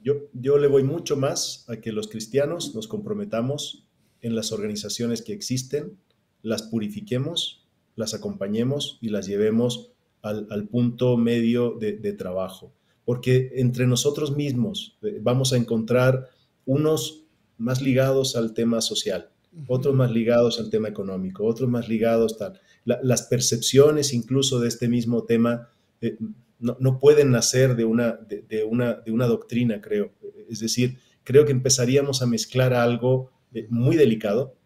Yo, 0.00 0.14
yo 0.32 0.58
le 0.58 0.66
voy 0.66 0.82
mucho 0.82 1.16
más 1.16 1.64
a 1.68 1.76
que 1.76 1.92
los 1.92 2.08
cristianos 2.08 2.74
nos 2.74 2.88
comprometamos 2.88 3.86
en 4.22 4.34
las 4.34 4.50
organizaciones 4.52 5.22
que 5.22 5.34
existen, 5.34 5.98
las 6.42 6.62
purifiquemos, 6.62 7.66
las 7.94 8.14
acompañemos 8.14 8.98
y 9.02 9.10
las 9.10 9.26
llevemos 9.26 9.92
al, 10.22 10.66
punto 10.68 11.16
medio 11.16 11.72
de, 11.78 12.12
trabajo. 12.14 12.72
Porque 13.04 13.52
entre 13.56 13.86
nosotros 13.86 14.34
mismos 14.34 14.98
eh, 15.02 15.18
vamos 15.20 15.52
a 15.52 15.56
encontrar 15.56 16.30
unos 16.64 17.25
más 17.58 17.80
ligados 17.80 18.36
al 18.36 18.54
tema 18.54 18.80
social, 18.80 19.30
otros 19.66 19.94
más 19.94 20.10
ligados 20.10 20.60
al 20.60 20.70
tema 20.70 20.88
económico, 20.88 21.44
otros 21.44 21.68
más 21.68 21.88
ligados 21.88 22.36
tal. 22.36 22.60
las 22.84 23.22
percepciones 23.22 24.12
incluso 24.12 24.60
de 24.60 24.68
este 24.68 24.88
mismo 24.88 25.24
tema 25.24 25.68
eh, 26.00 26.16
no, 26.58 26.98
pueden 26.98 27.30
nacer 27.30 27.76
de 27.76 27.84
una, 27.84 28.12
de, 28.12 28.64
una, 28.64 28.94
de 28.94 29.12
una 29.12 29.26
doctrina, 29.26 29.80
creo. 29.80 30.12
Es 30.48 30.60
decir, 30.60 30.98
creo 31.22 31.44
que 31.44 31.52
empezaríamos 31.52 32.22
a 32.22 32.26
mezclar 32.26 32.72
algo 32.72 33.30
eh, 33.52 33.66
muy 33.68 33.96
delicado. 33.96 34.56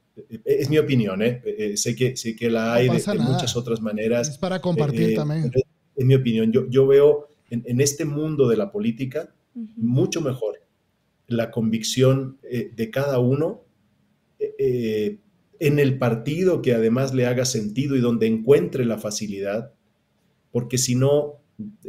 Es 0.45 0.69
mi 0.69 0.79
opinión, 0.79 1.23
¿eh? 1.23 1.43
sé, 1.77 1.97
que, 1.97 2.17
sé 2.17 2.37
que 2.37 2.51
la 2.51 2.75
hay 2.75 2.89
de, 2.89 3.19
muchas 3.19 3.57
otras 3.57 3.81
maneras. 3.81 4.29
Es 4.29 4.39
para 4.39 4.61
compartir 4.61 5.17
también. 5.17 5.51
Es 5.97 6.05
mi 6.05 6.15
opinión. 6.15 6.53
Yo, 6.53 6.69
yo 6.69 6.87
veo 6.87 7.29
en, 7.51 7.81
este 7.81 8.05
mundo 8.05 8.49
de 8.49 8.57
la 8.57 8.71
política 8.71 9.35
mucho 9.77 10.21
mejor 10.21 10.60
la 11.31 11.51
convicción 11.51 12.39
de 12.43 12.91
cada 12.91 13.19
uno 13.19 13.63
en 15.61 15.79
el 15.79 15.99
partido 15.99 16.63
que 16.63 16.73
además 16.73 17.15
le 17.15 17.27
haga 17.27 17.45
sentido 17.45 17.95
y 17.95 18.01
donde 18.01 18.27
encuentre 18.27 18.85
la 18.85 18.99
facilidad, 18.99 19.73
porque 20.51 20.79
si 20.79 20.95
no, 20.95 21.41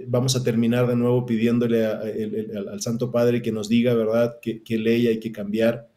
vamos 0.08 0.36
a 0.36 0.44
terminar 0.44 0.88
de 0.88 0.98
nuevo 0.98 1.26
pidiéndole 1.26 1.86
al 1.86 2.82
Santo 2.82 3.12
Padre 3.12 3.42
que 3.42 3.54
nos 3.54 3.70
diga, 3.70 3.94
¿verdad?, 3.94 4.36
qué 4.42 4.78
ley 4.78 5.08
hay 5.08 5.20
que 5.20 5.32
cambiar. 5.32 5.90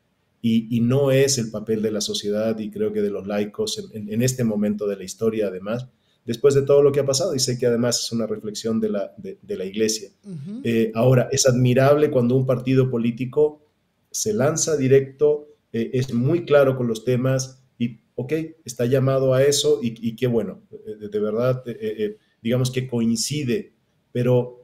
Y, 0.46 0.80
no 0.80 1.10
es 1.10 1.38
el 1.38 1.50
papel 1.50 1.80
de 1.80 1.90
la 1.90 2.02
sociedad 2.02 2.58
y 2.58 2.70
creo 2.70 2.92
que 2.92 3.00
de 3.00 3.08
los 3.10 3.26
laicos 3.26 3.90
en, 3.94 4.22
este 4.22 4.44
momento 4.44 4.86
de 4.86 4.96
la 4.96 5.04
historia, 5.04 5.46
además, 5.46 5.88
después 6.24 6.54
de 6.54 6.62
todo 6.62 6.82
lo 6.82 6.92
que 6.92 7.00
ha 7.00 7.06
pasado, 7.06 7.34
y 7.34 7.38
sé 7.38 7.58
que 7.58 7.66
además 7.66 8.00
es 8.02 8.12
una 8.12 8.26
reflexión 8.26 8.80
de 8.80 8.88
la, 8.88 9.14
de, 9.16 9.56
la 9.56 9.64
Iglesia. 9.64 10.10
Eh, 10.62 10.90
ahora, 10.94 11.28
es 11.30 11.46
admirable 11.46 12.10
cuando 12.10 12.36
un 12.36 12.46
partido 12.46 12.90
político 12.90 13.66
se 14.10 14.32
lanza 14.32 14.76
directo, 14.76 15.48
eh, 15.72 15.90
es 15.92 16.12
muy 16.14 16.44
claro 16.44 16.76
con 16.76 16.86
los 16.86 17.04
temas 17.04 17.62
y, 17.78 18.00
ok, 18.14 18.32
está 18.64 18.86
llamado 18.86 19.34
a 19.34 19.42
eso 19.42 19.80
y, 19.82 20.16
qué 20.16 20.26
bueno, 20.26 20.62
de, 20.70 21.08
de 21.08 21.20
verdad 21.20 21.62
digamos 22.44 22.70
que 22.70 22.86
coincide, 22.86 23.72
pero 24.12 24.63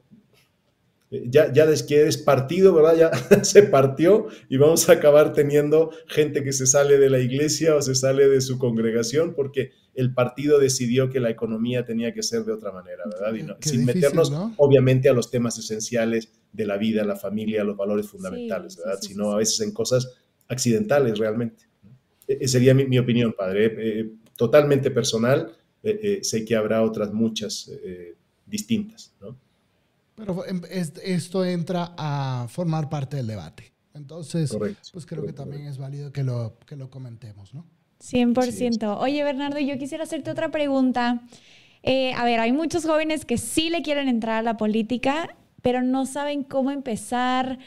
ya, 1.11 1.51
ya 1.51 1.65
desde 1.65 1.87
que 1.87 1.99
eres 2.01 2.17
partido, 2.17 2.73
¿verdad? 2.73 2.95
Ya 2.95 3.11
se 3.43 3.63
partió 3.63 4.27
y 4.49 4.57
vamos 4.57 4.87
a 4.89 4.93
acabar 4.93 5.33
teniendo 5.33 5.91
gente 6.07 6.43
que 6.43 6.53
se 6.53 6.65
sale 6.65 6.97
de 6.97 7.09
la 7.09 7.19
iglesia 7.19 7.75
o 7.75 7.81
se 7.81 7.95
sale 7.95 8.27
de 8.27 8.41
su 8.41 8.57
congregación 8.57 9.33
porque 9.35 9.71
el 9.93 10.13
partido 10.13 10.57
decidió 10.57 11.09
que 11.09 11.19
la 11.19 11.29
economía 11.29 11.85
tenía 11.85 12.13
que 12.13 12.23
ser 12.23 12.45
de 12.45 12.53
otra 12.53 12.71
manera, 12.71 13.03
¿verdad? 13.05 13.57
Y 13.61 13.67
sin 13.67 13.83
meternos, 13.83 14.31
obviamente, 14.55 15.09
a 15.09 15.13
los 15.13 15.29
temas 15.29 15.57
esenciales 15.57 16.31
de 16.53 16.65
la 16.65 16.77
vida, 16.77 17.03
la 17.03 17.17
familia, 17.17 17.63
los 17.65 17.75
valores 17.75 18.07
fundamentales, 18.07 18.77
¿verdad? 18.77 18.99
Sino 19.01 19.33
a 19.33 19.37
veces 19.37 19.59
en 19.59 19.73
cosas 19.73 20.15
accidentales 20.47 21.17
realmente. 21.17 21.65
E, 22.25 22.37
e, 22.39 22.47
sería 22.47 22.73
mi, 22.73 22.97
opinión, 22.97 23.33
padre. 23.37 23.73
Eh, 23.77 24.11
totalmente 24.37 24.91
personal, 24.91 25.55
eh, 25.83 25.99
eh, 26.01 26.19
sé 26.23 26.45
que 26.45 26.55
habrá 26.55 26.83
otras 26.83 27.11
muchas 27.11 27.69
eh, 27.83 28.15
distintas. 28.45 29.13
¿no? 29.19 29.37
Pero 30.15 30.45
em, 30.45 30.61
esto 30.69 31.45
entra 31.45 31.93
a 31.97 32.47
formar 32.49 32.89
parte 32.89 33.17
del 33.17 33.27
debate. 33.27 33.71
Entonces, 33.93 34.55
pues 34.93 35.05
creo 35.05 35.25
que 35.25 35.33
también 35.33 35.65
es 35.65 35.77
válido 35.77 36.11
que 36.11 36.23
lo, 36.23 36.57
que 36.65 36.75
lo 36.75 36.89
comentemos, 36.89 37.53
¿no? 37.53 37.65
100%. 38.01 38.97
Oye, 38.99 39.23
Bernardo, 39.23 39.59
yo 39.59 39.77
quisiera 39.77 40.05
hacerte 40.05 40.31
otra 40.31 40.49
pregunta. 40.49 41.21
a 41.83 42.25
ver, 42.25 42.39
hay 42.39 42.51
muchos 42.51 42.85
jóvenes 42.85 43.25
que 43.25 43.37
sí 43.37 43.69
le 43.69 43.81
quieren 43.81 44.07
entrar 44.07 44.37
a 44.37 44.41
la 44.41 44.57
política, 44.57 45.35
pero 45.61 45.81
no 45.81 46.05
saben 46.05 46.43
cómo 46.43 46.71
empezar, 46.71 47.59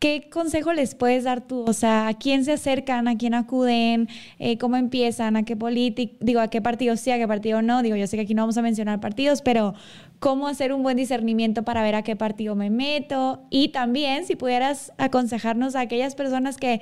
¿Qué 0.00 0.30
consejo 0.30 0.72
les 0.72 0.94
puedes 0.94 1.24
dar 1.24 1.46
tú? 1.46 1.66
O 1.68 1.74
sea, 1.74 2.08
¿a 2.08 2.14
quién 2.14 2.42
se 2.46 2.52
acercan? 2.52 3.06
¿A 3.06 3.18
quién 3.18 3.34
acuden? 3.34 4.08
Eh, 4.38 4.56
¿Cómo 4.56 4.78
empiezan? 4.78 5.36
¿A 5.36 5.42
qué 5.42 5.56
político? 5.56 6.16
Digo, 6.20 6.40
¿a 6.40 6.48
qué 6.48 6.62
partido 6.62 6.96
sí? 6.96 7.10
¿A 7.10 7.18
qué 7.18 7.28
partido 7.28 7.60
no? 7.60 7.82
Digo, 7.82 7.96
yo 7.96 8.06
sé 8.06 8.16
que 8.16 8.22
aquí 8.22 8.32
no 8.32 8.40
vamos 8.40 8.56
a 8.56 8.62
mencionar 8.62 8.98
partidos, 8.98 9.42
pero 9.42 9.74
¿cómo 10.18 10.48
hacer 10.48 10.72
un 10.72 10.82
buen 10.82 10.96
discernimiento 10.96 11.64
para 11.64 11.82
ver 11.82 11.96
a 11.96 12.02
qué 12.02 12.16
partido 12.16 12.54
me 12.54 12.70
meto? 12.70 13.42
Y 13.50 13.72
también, 13.72 14.24
si 14.24 14.36
pudieras 14.36 14.90
aconsejarnos 14.96 15.76
a 15.76 15.80
aquellas 15.80 16.14
personas 16.14 16.56
que 16.56 16.80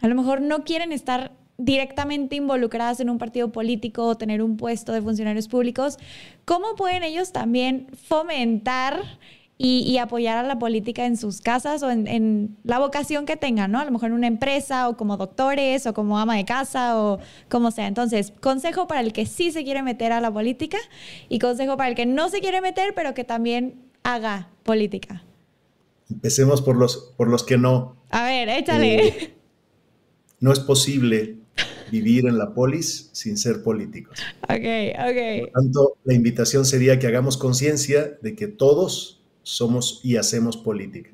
a 0.00 0.08
lo 0.08 0.14
mejor 0.14 0.40
no 0.40 0.64
quieren 0.64 0.92
estar 0.92 1.32
directamente 1.58 2.36
involucradas 2.36 3.00
en 3.00 3.10
un 3.10 3.18
partido 3.18 3.52
político 3.52 4.06
o 4.06 4.16
tener 4.16 4.40
un 4.40 4.56
puesto 4.56 4.94
de 4.94 5.02
funcionarios 5.02 5.46
públicos, 5.46 5.98
¿cómo 6.46 6.74
pueden 6.74 7.02
ellos 7.02 7.32
también 7.32 7.88
fomentar 8.08 9.02
y, 9.62 9.98
apoyar 9.98 10.38
a 10.38 10.42
la 10.42 10.58
política 10.58 11.04
en 11.04 11.18
sus 11.18 11.42
casas 11.42 11.82
o 11.82 11.90
en, 11.90 12.56
la 12.64 12.78
vocación 12.78 13.26
que 13.26 13.36
tengan, 13.36 13.70
¿no? 13.70 13.78
A 13.78 13.84
lo 13.84 13.90
mejor 13.90 14.08
en 14.08 14.14
una 14.14 14.26
empresa 14.26 14.88
o 14.88 14.96
como 14.96 15.18
doctores 15.18 15.86
o 15.86 15.92
como 15.92 16.18
ama 16.18 16.34
de 16.36 16.46
casa 16.46 16.98
o 16.98 17.18
como 17.50 17.70
sea. 17.70 17.86
Entonces, 17.86 18.32
consejo 18.40 18.86
para 18.86 19.02
el 19.02 19.12
que 19.12 19.26
sí 19.26 19.52
se 19.52 19.62
quiere 19.62 19.82
meter 19.82 20.12
a 20.12 20.22
la 20.22 20.32
política 20.32 20.78
y 21.28 21.38
consejo 21.38 21.76
para 21.76 21.90
el 21.90 21.94
que 21.94 22.06
no 22.06 22.30
se 22.30 22.40
quiere 22.40 22.62
meter, 22.62 22.94
pero 22.96 23.12
que 23.12 23.22
también 23.22 23.74
haga 24.02 24.48
política. 24.62 25.24
Empecemos 26.10 26.62
por 26.62 26.76
los, 26.76 27.12
por 27.18 27.28
los 27.28 27.44
que 27.44 27.58
no. 27.58 27.96
A 28.08 28.24
ver, 28.24 28.48
échale. 28.48 29.08
Eh, 29.08 29.34
no 30.40 30.54
es 30.54 30.60
posible 30.60 31.36
vivir 31.92 32.26
en 32.26 32.38
la 32.38 32.54
polis 32.54 33.10
sin 33.12 33.36
ser 33.36 33.62
políticos. 33.62 34.18
Ok, 34.44 34.48
ok. 34.48 35.52
Por 35.52 35.62
tanto, 35.62 35.96
la 36.04 36.14
invitación 36.14 36.64
sería 36.64 36.98
que 36.98 37.06
hagamos 37.06 37.36
conciencia 37.36 38.16
de 38.22 38.34
que 38.34 38.48
todos 38.48 39.19
somos 39.50 40.00
y 40.04 40.16
hacemos 40.16 40.56
política. 40.56 41.10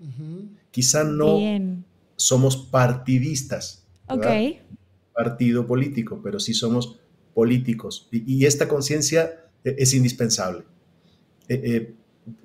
Quizá 0.71 1.05
no 1.05 1.39
somos 2.17 2.57
partidistas, 2.57 3.87
partido 5.15 5.67
político, 5.67 6.21
pero 6.23 6.39
sí 6.39 6.53
somos 6.53 6.99
políticos. 7.35 8.09
Y, 8.13 8.45
esta 8.45 8.69
conciencia 8.69 9.47
e, 9.65 9.77
es 9.79 9.95
indispensable. 9.95 10.65
E, 11.49 11.55
e, 11.55 11.95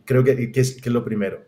creo 0.06 0.24
que, 0.24 0.52
es, 0.56 0.86
lo 0.86 1.04
primero. 1.04 1.44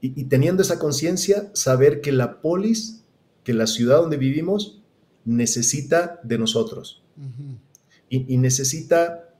Y, 0.00 0.24
teniendo 0.24 0.62
esa 0.62 0.78
conciencia, 0.78 1.50
saber 1.54 2.00
que 2.00 2.12
la 2.12 2.40
polis, 2.40 3.04
que 3.44 3.52
la 3.52 3.66
ciudad 3.66 3.98
donde 3.98 4.16
vivimos, 4.16 4.82
necesita 5.24 6.20
de 6.24 6.38
nosotros. 6.38 7.02
y, 8.08 8.36
necesita 8.38 9.31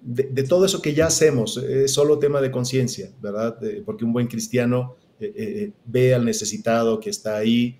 de, 0.00 0.42
todo 0.44 0.64
eso 0.64 0.80
que 0.80 0.94
ya 0.94 1.06
hacemos, 1.06 1.56
es 1.56 1.92
solo 1.92 2.18
tema 2.18 2.40
de 2.40 2.50
conciencia, 2.50 3.10
¿verdad? 3.20 3.58
porque 3.84 4.04
un 4.04 4.12
buen 4.12 4.26
cristiano 4.26 4.96
eh, 5.20 5.26
eh, 5.26 5.32
eh, 5.36 5.72
ve 5.84 6.14
al 6.14 6.24
necesitado 6.24 7.00
que 7.00 7.10
está 7.10 7.36
ahí, 7.36 7.78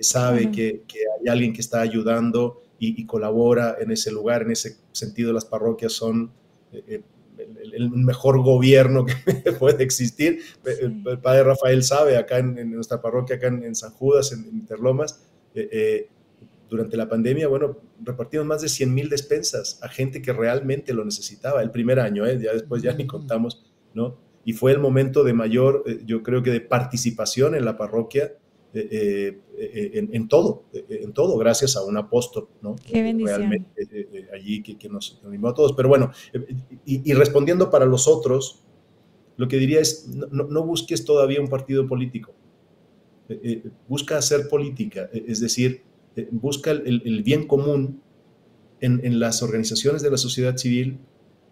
sabe 0.00 0.50
que, 0.52 0.84
hay 1.20 1.28
alguien 1.28 1.52
que 1.52 1.60
está 1.60 1.80
ayudando 1.80 2.62
y, 2.78 3.04
colabora 3.04 3.76
en 3.80 3.90
ese 3.90 4.10
lugar. 4.10 4.42
En 4.42 4.52
ese 4.52 4.76
sentido, 4.92 5.32
las 5.32 5.44
parroquias 5.44 5.92
son 5.92 6.30
el, 6.72 7.90
mejor 7.90 8.42
gobierno 8.42 9.04
que 9.04 9.52
puede 9.58 9.82
existir. 9.82 10.40
El, 10.64 11.18
padre 11.20 11.42
Rafael 11.42 11.82
sabe, 11.82 12.16
acá 12.16 12.38
en, 12.38 12.70
nuestra 12.70 13.02
parroquia, 13.02 13.36
acá 13.36 13.48
en, 13.48 13.74
San 13.74 13.90
Judas, 13.90 14.32
en, 14.32 14.46
Interlomas, 14.56 15.20
durante 16.68 16.96
la 16.96 17.08
pandemia, 17.08 17.48
bueno, 17.48 17.78
repartimos 18.02 18.46
más 18.46 18.62
de 18.62 18.68
100 18.68 18.92
mil 18.92 19.08
despensas 19.08 19.78
a 19.82 19.88
gente 19.88 20.20
que 20.20 20.32
realmente 20.32 20.92
lo 20.94 21.04
necesitaba 21.04 21.62
el 21.62 21.70
primer 21.70 22.00
año, 22.00 22.26
¿eh? 22.26 22.38
ya 22.42 22.52
después 22.52 22.82
ya 22.82 22.92
ni 22.94 23.06
contamos, 23.06 23.64
¿no? 23.94 24.18
Y 24.44 24.52
fue 24.52 24.72
el 24.72 24.78
momento 24.78 25.24
de 25.24 25.32
mayor, 25.32 25.82
eh, 25.86 26.00
yo 26.04 26.22
creo 26.22 26.42
que 26.42 26.50
de 26.50 26.60
participación 26.60 27.54
en 27.54 27.64
la 27.64 27.76
parroquia, 27.76 28.34
eh, 28.78 29.40
en, 29.58 30.28
todo, 30.28 30.64
en 30.72 31.14
todo, 31.14 31.38
gracias 31.38 31.76
a 31.76 31.84
un 31.84 31.96
apóstol, 31.96 32.48
¿no? 32.60 32.76
Qué 32.76 33.02
bendición. 33.02 33.38
Realmente 33.38 34.28
allí 34.34 34.62
que, 34.62 34.88
nos 34.90 35.18
animó 35.24 35.48
a 35.48 35.54
todos. 35.54 35.72
Pero 35.72 35.88
bueno, 35.88 36.10
y, 36.84 37.14
respondiendo 37.14 37.70
para 37.70 37.86
los 37.86 38.06
otros, 38.06 38.62
lo 39.38 39.48
que 39.48 39.56
diría 39.56 39.80
es, 39.80 40.08
no, 40.08 40.44
no 40.44 40.62
busques 40.62 41.06
todavía 41.06 41.40
un 41.40 41.48
partido 41.48 41.86
político, 41.86 42.34
busca 43.88 44.18
hacer 44.18 44.46
política, 44.48 45.08
es 45.12 45.40
decir, 45.40 45.82
eh, 46.16 46.28
busca 46.30 46.70
el, 46.70 47.22
bien 47.22 47.46
común 47.46 48.00
en, 48.80 49.20
las 49.20 49.42
organizaciones 49.42 50.02
de 50.02 50.10
la 50.10 50.16
sociedad 50.16 50.56
civil, 50.56 50.98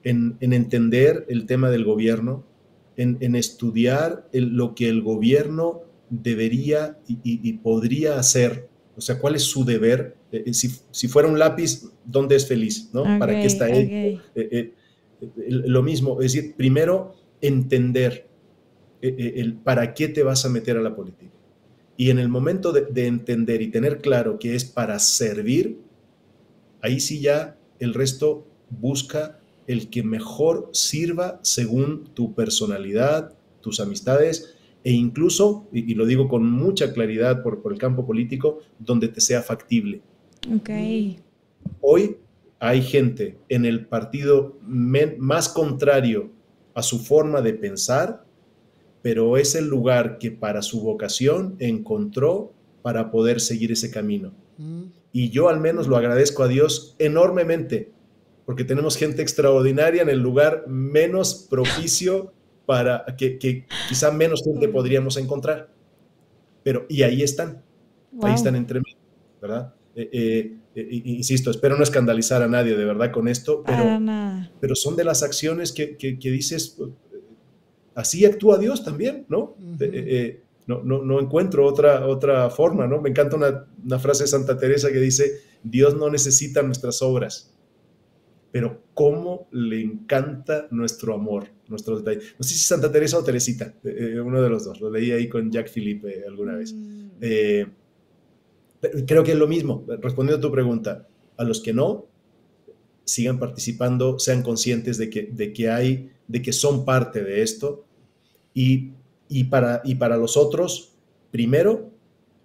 en, 0.02 0.36
entender 0.40 1.26
el 1.28 1.46
tema 1.46 1.70
del 1.70 1.84
gobierno, 1.84 2.44
en, 2.96 3.34
estudiar 3.34 4.28
lo 4.32 4.74
que 4.74 4.88
el 4.88 5.02
gobierno 5.02 5.82
debería 6.08 6.98
y, 7.06 7.52
podría 7.54 8.18
hacer, 8.18 8.68
o 8.96 9.00
sea, 9.00 9.18
cuál 9.18 9.34
es 9.34 9.42
su 9.42 9.64
deber. 9.64 10.16
Eh, 10.32 10.44
eh, 10.46 10.54
si, 10.54 11.08
fuera 11.08 11.28
un 11.28 11.38
lápiz, 11.38 11.82
¿dónde 12.04 12.36
es 12.36 12.46
feliz? 12.46 12.90
¿no? 12.92 13.02
¿Para 13.18 13.40
qué 13.40 13.46
está 13.46 13.68
él? 13.68 14.20
lo 15.48 15.82
mismo, 15.82 16.20
es 16.20 16.32
decir, 16.32 16.54
primero 16.56 17.14
entender 17.40 18.26
el, 19.00 19.54
para 19.54 19.92
qué 19.92 20.08
te 20.08 20.22
vas 20.22 20.44
a 20.44 20.48
meter 20.48 20.76
a 20.76 20.82
la 20.82 20.94
política. 20.94 21.33
Y 21.96 22.10
en 22.10 22.18
el 22.18 22.28
momento 22.28 22.72
de, 22.72 23.06
entender 23.06 23.62
y 23.62 23.70
tener 23.70 24.00
claro 24.00 24.38
que 24.38 24.54
es 24.54 24.64
para 24.64 24.98
servir, 24.98 25.78
ahí 26.80 27.00
sí 27.00 27.20
ya 27.20 27.56
el 27.78 27.94
resto 27.94 28.46
busca 28.70 29.40
el 29.66 29.88
que 29.90 30.02
mejor 30.02 30.70
sirva 30.72 31.38
según 31.42 32.04
tu 32.14 32.34
personalidad, 32.34 33.34
tus 33.60 33.80
amistades 33.80 34.56
e 34.82 34.92
incluso, 34.92 35.66
y, 35.72 35.94
lo 35.94 36.04
digo 36.04 36.28
con 36.28 36.44
mucha 36.44 36.92
claridad 36.92 37.42
por, 37.42 37.62
el 37.70 37.78
campo 37.78 38.06
político, 38.06 38.58
donde 38.78 39.08
te 39.08 39.20
sea 39.20 39.40
factible. 39.40 40.02
Okay. 40.60 41.18
Hoy 41.80 42.18
hay 42.58 42.82
gente 42.82 43.38
en 43.48 43.64
el 43.64 43.86
partido 43.86 44.58
más 44.60 45.48
contrario 45.48 46.30
a 46.74 46.82
su 46.82 46.98
forma 46.98 47.40
de 47.40 47.54
pensar, 47.54 48.26
pero 49.04 49.36
es 49.36 49.54
el 49.54 49.68
lugar 49.68 50.16
que 50.16 50.30
para 50.30 50.62
su 50.62 50.80
vocación 50.80 51.56
encontró 51.58 52.54
para 52.80 53.10
poder 53.10 53.38
seguir 53.38 53.70
ese 53.70 53.90
camino. 53.90 54.32
Mm. 54.56 54.84
Y 55.12 55.28
yo 55.28 55.50
al 55.50 55.60
menos 55.60 55.88
lo 55.88 55.98
agradezco 55.98 56.42
a 56.42 56.48
Dios 56.48 56.96
enormemente, 56.98 57.92
porque 58.46 58.64
tenemos 58.64 58.96
gente 58.96 59.20
extraordinaria 59.20 60.00
en 60.00 60.08
el 60.08 60.20
lugar 60.20 60.64
menos 60.68 61.46
propicio 61.50 62.32
para 62.64 63.04
que, 63.18 63.66
quizá 63.90 64.10
menos 64.10 64.42
gente 64.42 64.68
podríamos 64.68 65.18
encontrar. 65.18 65.68
Pero, 66.62 66.86
y 66.88 67.02
ahí 67.02 67.22
están, 67.22 67.62
ahí 68.22 68.32
están 68.32 68.56
entre 68.56 68.80
mí, 68.80 68.96
¿verdad? 69.38 69.74
Eh, 69.94 70.08
eh, 70.12 70.56
eh, 70.76 71.02
insisto, 71.04 71.50
espero 71.50 71.76
no 71.76 71.82
escandalizar 71.82 72.42
a 72.42 72.48
nadie 72.48 72.74
de 72.74 72.86
verdad 72.86 73.12
con 73.12 73.28
esto, 73.28 73.62
pero, 73.66 74.00
pero 74.60 74.74
son 74.74 74.96
de 74.96 75.04
las 75.04 75.22
acciones 75.22 75.72
que, 75.72 76.16
dices, 76.20 76.78
así 77.94 78.24
actúa 78.24 78.58
Dios 78.58 78.84
también, 78.84 79.26
¿no? 79.28 79.56
no, 80.66 80.82
no, 80.82 81.20
encuentro 81.20 81.66
otra, 81.66 82.06
otra 82.06 82.48
forma, 82.50 82.86
¿no? 82.86 83.00
Me 83.00 83.10
encanta 83.10 83.36
una, 83.36 83.66
una 83.84 83.98
frase 83.98 84.24
de 84.24 84.28
Santa 84.28 84.58
Teresa 84.58 84.90
que 84.90 84.98
dice, 84.98 85.40
Dios 85.62 85.96
no 85.96 86.10
necesita 86.10 86.62
nuestras 86.62 87.02
obras, 87.02 87.54
pero 88.50 88.82
cómo 88.94 89.48
le 89.50 89.82
encanta 89.82 90.68
nuestro 90.70 91.14
amor, 91.14 91.48
nuestros 91.68 92.04
detalles. 92.04 92.34
No 92.38 92.44
sé 92.44 92.54
si 92.54 92.64
Santa 92.64 92.90
Teresa 92.92 93.18
o 93.18 93.24
Teresita, 93.24 93.74
eh, 93.84 94.12
eh, 94.14 94.20
uno 94.20 94.40
de 94.40 94.48
los 94.48 94.64
dos, 94.64 94.80
lo 94.80 94.90
leí 94.90 95.10
ahí 95.10 95.28
con 95.28 95.50
Jack 95.50 95.70
Philippe 95.70 96.20
eh, 96.20 96.24
alguna 96.28 96.54
vez. 96.54 96.72
Mm. 96.72 97.10
creo 99.06 99.24
que 99.24 99.32
es 99.32 99.38
lo 99.38 99.48
mismo, 99.48 99.84
respondiendo 100.00 100.38
a 100.38 100.48
tu 100.48 100.52
pregunta, 100.52 101.08
a 101.36 101.44
los 101.44 101.60
que 101.60 101.72
no, 101.72 102.06
sigan 103.04 103.38
participando, 103.38 104.18
sean 104.18 104.42
conscientes 104.42 104.98
de 104.98 105.10
que, 105.10 105.22
de 105.22 105.52
que 105.52 105.70
hay, 105.70 106.10
de 106.28 106.42
que 106.42 106.52
son 106.52 106.84
parte 106.84 107.22
de 107.22 107.42
esto 107.42 107.84
y, 108.54 108.92
y, 109.28 109.44
para, 109.44 109.82
y 109.84 109.96
para 109.96 110.16
los 110.16 110.36
otros, 110.36 110.94
primero, 111.30 111.90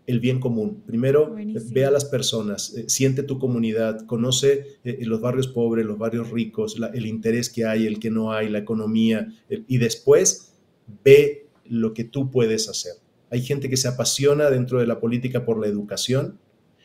el 0.10 0.20
bien 0.20 0.40
común. 0.40 0.82
Primero, 0.88 1.36
ve 1.72 1.86
a 1.86 1.92
las 1.92 2.06
personas, 2.06 2.74
eh, 2.76 2.86
siente 2.88 3.22
tu 3.22 3.38
comunidad, 3.38 4.08
conoce 4.08 4.80
eh, 4.84 5.06
los 5.06 5.22
barrios 5.22 5.48
pobres, 5.48 5.86
los 5.86 6.00
barrios 6.00 6.32
ricos, 6.32 6.78
el 6.94 7.06
interés 7.06 7.50
que 7.50 7.66
hay, 7.66 7.86
el 7.86 8.00
que 8.00 8.10
no 8.10 8.34
hay, 8.34 8.50
la 8.50 8.58
economía, 8.58 9.28
y 9.50 9.78
después 9.78 10.54
ve 11.04 11.46
lo 11.66 11.94
que 11.94 12.06
tú 12.06 12.32
puedes 12.32 12.68
hacer. 12.70 12.94
Hay 13.30 13.44
gente 13.44 13.70
que 13.70 13.78
se 13.78 13.88
apasiona 13.88 14.50
dentro 14.50 14.80
de 14.80 14.88
la 14.88 15.00
política 15.00 15.46
por 15.46 15.60
la 15.60 15.68
educación 15.68 16.40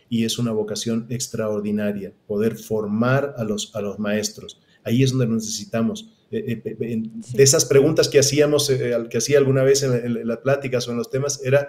y 0.09 0.25
es 0.25 0.39
una 0.39 0.53
vocación 0.53 1.07
extraordinaria, 1.11 2.13
poder 2.27 2.57
formar 2.57 3.35
a 3.37 3.45
los, 3.45 3.75
a 3.75 3.81
los 3.81 3.99
maestros. 3.99 4.61
Ahí 4.83 5.03
es 5.03 5.11
donde 5.11 5.27
necesitamos. 5.27 6.11
Eh, 6.31 6.63
de 6.65 7.43
esas 7.43 7.65
preguntas 7.65 8.09
que 8.09 8.19
hacíamos, 8.19 8.69
que 8.69 9.19
hacía 9.19 9.39
alguna 9.39 9.63
vez 9.63 9.83
en, 9.83 10.27
las 10.27 10.39
pláticas 10.39 10.87
o 10.89 10.91
en 10.91 10.99
los 10.99 11.11
temas, 11.11 11.41
era 11.45 11.69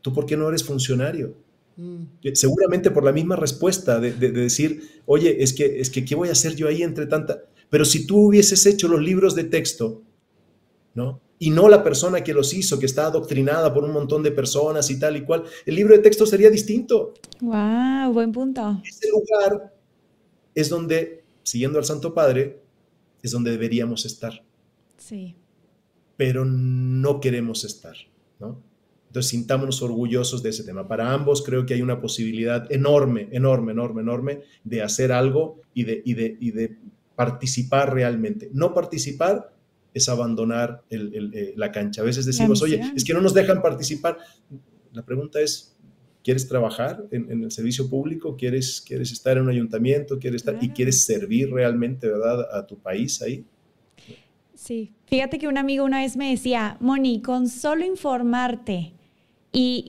¿tú 0.00 0.12
por 0.12 0.26
qué 0.26 0.36
no 0.36 0.48
eres 0.48 0.64
funcionario? 0.64 1.34
Mm. 1.76 2.02
Eh, 2.24 2.34
seguramente 2.34 2.90
por 2.90 3.04
la 3.04 3.12
misma 3.12 3.36
respuesta 3.36 4.00
de, 4.00 4.12
decir, 4.12 5.02
oye, 5.06 5.42
es 5.42 5.52
que, 5.52 5.80
es 5.80 5.90
que, 5.90 6.04
¿qué 6.04 6.14
voy 6.14 6.28
a 6.28 6.32
hacer 6.32 6.56
yo 6.56 6.68
ahí 6.68 6.82
entre 6.82 7.06
tanta? 7.06 7.44
Pero 7.70 7.84
si 7.84 8.06
tú 8.06 8.26
hubieses 8.26 8.64
hecho 8.66 8.88
los 8.88 9.00
libros 9.00 9.34
de 9.34 9.44
texto, 9.44 10.02
¿no? 10.94 11.20
Y 11.38 11.50
no 11.50 11.68
la 11.68 11.84
persona 11.84 12.24
que 12.24 12.34
los 12.34 12.52
hizo, 12.52 12.78
que 12.78 12.86
está 12.86 13.06
adoctrinada 13.06 13.72
por 13.72 13.84
un 13.84 13.92
montón 13.92 14.22
de 14.22 14.32
personas 14.32 14.90
y 14.90 14.98
tal 14.98 15.16
y 15.16 15.24
cual, 15.24 15.44
el 15.66 15.74
libro 15.74 15.94
de 15.94 16.02
texto 16.02 16.26
sería 16.26 16.50
distinto. 16.50 17.14
¡Wow! 17.40 18.12
Buen 18.12 18.32
punto. 18.32 18.80
Ese 18.84 19.08
lugar 19.08 19.72
es 20.54 20.68
donde, 20.68 21.24
siguiendo 21.44 21.78
al 21.78 21.84
Santo 21.84 22.12
Padre, 22.12 22.60
es 23.22 23.30
donde 23.30 23.52
deberíamos 23.52 24.04
estar. 24.04 24.44
Sí. 24.96 25.36
Pero 26.16 26.44
no 26.44 27.20
queremos 27.20 27.64
estar, 27.64 27.96
¿no? 28.40 28.60
Entonces, 29.08 29.30
sintámonos 29.30 29.80
orgullosos 29.80 30.42
de 30.42 30.50
ese 30.50 30.64
tema. 30.64 30.86
Para 30.86 31.12
ambos 31.12 31.42
creo 31.42 31.64
que 31.64 31.74
hay 31.74 31.82
una 31.82 32.00
posibilidad 32.00 32.70
enorme, 32.70 33.28
enorme, 33.32 33.72
enorme, 33.72 34.02
enorme 34.02 34.42
de 34.64 34.82
hacer 34.82 35.12
algo 35.12 35.62
y 35.72 35.84
de, 35.84 36.02
y 36.04 36.14
de, 36.14 36.36
y 36.38 36.50
de 36.50 36.76
participar 37.16 37.94
realmente. 37.94 38.50
No 38.52 38.74
participar 38.74 39.54
es 39.98 40.08
abandonar 40.08 40.82
eh, 40.90 41.52
la 41.56 41.70
cancha. 41.70 42.02
A 42.02 42.04
veces 42.04 42.26
decimos, 42.26 42.62
oye, 42.62 42.80
es 42.96 43.04
que 43.04 43.12
no 43.12 43.20
nos 43.20 43.34
dejan 43.34 43.60
participar. 43.62 44.18
La 44.92 45.04
pregunta 45.04 45.40
es, 45.40 45.76
¿quieres 46.24 46.48
trabajar 46.48 47.04
en, 47.10 47.42
el 47.42 47.50
servicio 47.50 47.88
público? 47.88 48.36
¿Quieres, 48.36 48.82
¿Quieres 48.86 49.12
estar 49.12 49.36
en 49.36 49.44
un 49.44 49.50
ayuntamiento? 49.50 50.18
¿Quieres 50.18 50.42
estar, 50.42 50.58
¿Y 50.62 50.70
quieres 50.70 51.04
servir 51.04 51.50
realmente, 51.50 52.08
verdad, 52.08 52.46
a 52.52 52.66
tu 52.66 52.78
país 52.78 53.20
ahí? 53.22 53.44
Sí. 54.54 54.92
Fíjate 55.06 55.38
que 55.38 55.48
un 55.48 55.56
amigo 55.56 55.84
una 55.84 56.00
vez 56.00 56.16
me 56.16 56.30
decía, 56.30 56.76
Moni, 56.80 57.22
con 57.22 57.48
solo 57.48 57.84
informarte 57.84 58.92
y, 59.52 59.84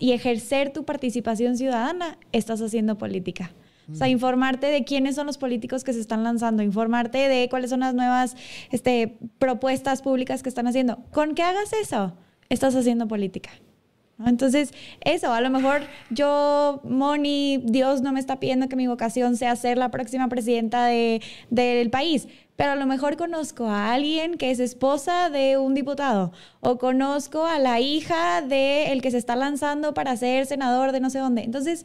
y, 0.00 0.12
ejercer 0.12 0.72
tu 0.72 0.84
participación 0.84 1.56
ciudadana, 1.56 2.18
estás 2.32 2.60
haciendo 2.60 2.98
política. 2.98 3.52
O 3.90 3.94
sea, 3.94 4.08
informarte 4.08 4.66
de 4.66 4.84
quiénes 4.84 5.14
son 5.14 5.26
los 5.26 5.38
políticos 5.38 5.84
que 5.84 5.92
se 5.92 6.00
están 6.00 6.24
lanzando, 6.24 6.62
informarte 6.62 7.28
de 7.28 7.48
cuáles 7.48 7.70
son 7.70 7.80
las 7.80 7.94
nuevas 7.94 8.36
este, 8.70 9.18
propuestas 9.38 10.02
públicas 10.02 10.42
que 10.42 10.48
están 10.48 10.66
haciendo. 10.66 10.98
Con 11.12 11.34
que 11.34 11.42
hagas 11.42 11.72
eso, 11.72 12.14
estás 12.48 12.74
haciendo 12.74 13.06
política. 13.08 13.50
Entonces, 14.24 14.72
eso, 15.00 15.32
a 15.32 15.40
lo 15.40 15.50
mejor 15.50 15.82
yo, 16.10 16.80
Moni, 16.84 17.58
Dios 17.64 18.00
no 18.00 18.12
me 18.12 18.20
está 18.20 18.38
pidiendo 18.38 18.68
que 18.68 18.76
mi 18.76 18.86
vocación 18.86 19.36
sea 19.36 19.56
ser 19.56 19.76
la 19.76 19.90
próxima 19.90 20.28
presidenta 20.28 20.86
de, 20.86 21.20
del 21.50 21.90
país, 21.90 22.28
pero 22.54 22.72
a 22.72 22.76
lo 22.76 22.86
mejor 22.86 23.16
conozco 23.16 23.66
a 23.66 23.92
alguien 23.92 24.36
que 24.36 24.52
es 24.52 24.60
esposa 24.60 25.30
de 25.30 25.58
un 25.58 25.74
diputado 25.74 26.30
o 26.60 26.78
conozco 26.78 27.44
a 27.44 27.58
la 27.58 27.80
hija 27.80 28.40
de 28.40 28.92
el 28.92 29.02
que 29.02 29.10
se 29.10 29.18
está 29.18 29.34
lanzando 29.34 29.94
para 29.94 30.16
ser 30.16 30.46
senador 30.46 30.92
de 30.92 31.00
no 31.00 31.10
sé 31.10 31.18
dónde. 31.18 31.42
Entonces, 31.42 31.84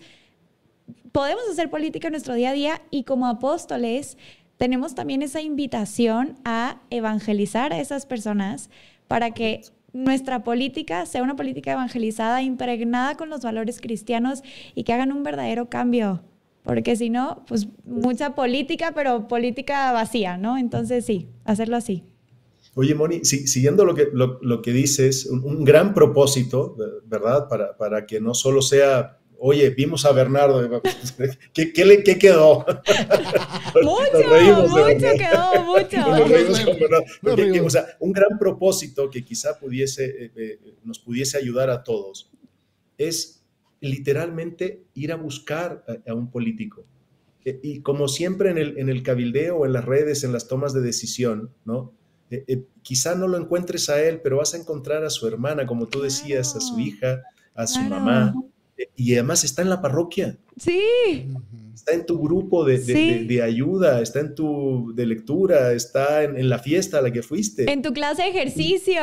podemos 1.12 1.44
hacer 1.52 1.70
política 1.70 2.08
en 2.08 2.14
nuestro 2.14 2.34
día 2.34 2.50
a 2.50 2.54
día 2.54 2.82
y 2.92 3.04
como 3.04 3.28
apóstoles 3.28 4.18
tenemos 4.58 4.94
también 4.94 5.22
esa 5.22 5.42
invitación 5.42 6.38
a 6.44 6.82
evangelizar 6.90 7.72
a 7.72 7.80
esas 7.80 8.06
personas 8.06 8.70
para 9.08 9.32
que 9.32 9.62
nuestra 9.94 10.44
política 10.44 11.06
sea 11.06 11.24
una 11.24 11.36
política 11.36 11.72
evangelizada, 11.72 12.42
impregnada 12.42 13.16
con 13.16 13.30
los 13.30 13.42
valores 13.42 13.80
cristianos 13.82 14.44
y 14.76 14.84
que 14.84 14.94
hagan 14.94 15.12
un 15.12 15.24
verdadero 15.24 15.70
cambio. 15.70 16.24
Porque 16.64 16.96
si 16.96 17.10
no, 17.10 17.44
pues 17.48 17.68
mucha 17.86 18.36
política, 18.36 18.92
pero 18.94 19.28
política 19.28 19.92
vacía, 19.92 20.38
¿no? 20.38 20.58
Entonces 20.58 21.06
sí, 21.06 21.30
hacerlo 21.46 21.78
así. 21.78 22.04
Oye, 22.76 22.94
Moni, 22.94 23.24
siguiendo 23.24 23.84
lo 23.86 23.96
que, 23.96 24.10
lo, 24.14 24.62
que 24.62 24.72
dices, 24.72 25.26
un, 25.26 25.64
gran 25.64 25.94
propósito, 25.94 26.76
¿verdad? 27.06 27.48
Para, 27.48 27.76
para 27.78 28.06
que 28.06 28.22
no 28.22 28.34
solo 28.34 28.62
sea 28.62 29.19
oye, 29.40 29.70
vimos 29.72 30.06
a 30.06 30.12
Bernardo, 30.12 30.82
¿qué, 31.54 31.74
qué, 31.74 31.86
le, 31.86 32.04
qué 32.04 32.18
quedó? 32.18 32.60
mucho, 33.84 34.68
mucho 34.68 35.08
quedó, 35.18 35.64
mucho. 35.64 35.98
o 37.66 37.70
sea, 37.70 37.86
un 38.00 38.12
gran 38.12 38.38
propósito 38.38 39.10
que 39.10 39.24
quizá 39.24 39.58
pudiese, 39.58 40.06
eh, 40.06 40.32
eh, 40.36 40.60
nos 40.84 41.00
pudiese 41.00 41.38
ayudar 41.38 41.70
a 41.70 41.84
todos 41.84 42.32
es 42.98 43.46
literalmente 43.80 44.84
ir 44.94 45.14
a 45.14 45.16
buscar 45.16 45.86
a, 46.06 46.14
un 46.14 46.30
político. 46.30 46.86
Eh, 47.46 47.60
y 47.64 47.82
como 47.82 48.10
siempre 48.10 48.52
en 48.52 48.58
el, 48.58 48.78
en 48.78 48.90
el 48.90 49.04
cabildeo, 49.04 49.66
en 49.66 49.72
las 49.72 49.86
redes, 49.86 50.24
en 50.24 50.34
las 50.34 50.48
tomas 50.48 50.74
de 50.74 50.82
decisión, 50.82 51.54
¿no? 51.66 51.94
quizá 52.84 53.16
no 53.16 53.28
lo 53.28 53.38
encuentres 53.38 53.90
a 53.90 54.04
él, 54.04 54.22
pero 54.22 54.38
vas 54.38 54.54
a 54.54 54.58
encontrar 54.58 55.04
a 55.04 55.10
su 55.10 55.28
hermana, 55.28 55.66
como 55.66 55.88
tú 55.88 56.02
decías, 56.02 56.56
a 56.56 56.62
su 56.62 56.80
hija, 56.80 57.24
a 57.56 57.66
su 57.66 57.82
mamá, 57.82 58.36
y 58.96 59.14
además 59.14 59.44
está 59.44 59.62
en 59.62 59.70
la 59.70 59.82
parroquia. 59.82 60.38
Sí. 60.58 60.82
Está 61.74 61.94
en 61.94 62.06
tu 62.06 62.20
grupo 62.22 62.66
de, 62.66 63.42
ayuda, 63.42 64.02
está 64.02 64.20
en 64.20 64.36
tu 64.36 64.94
de 64.94 65.06
lectura, 65.06 65.72
está 65.72 66.24
en, 66.24 66.50
la 66.50 66.60
fiesta 66.60 67.00
a 67.00 67.02
la 67.02 67.12
que 67.12 67.24
fuiste. 67.24 67.72
En 67.72 67.82
tu 67.82 67.94
clase 67.94 68.24
de 68.24 68.30
ejercicio. 68.30 69.02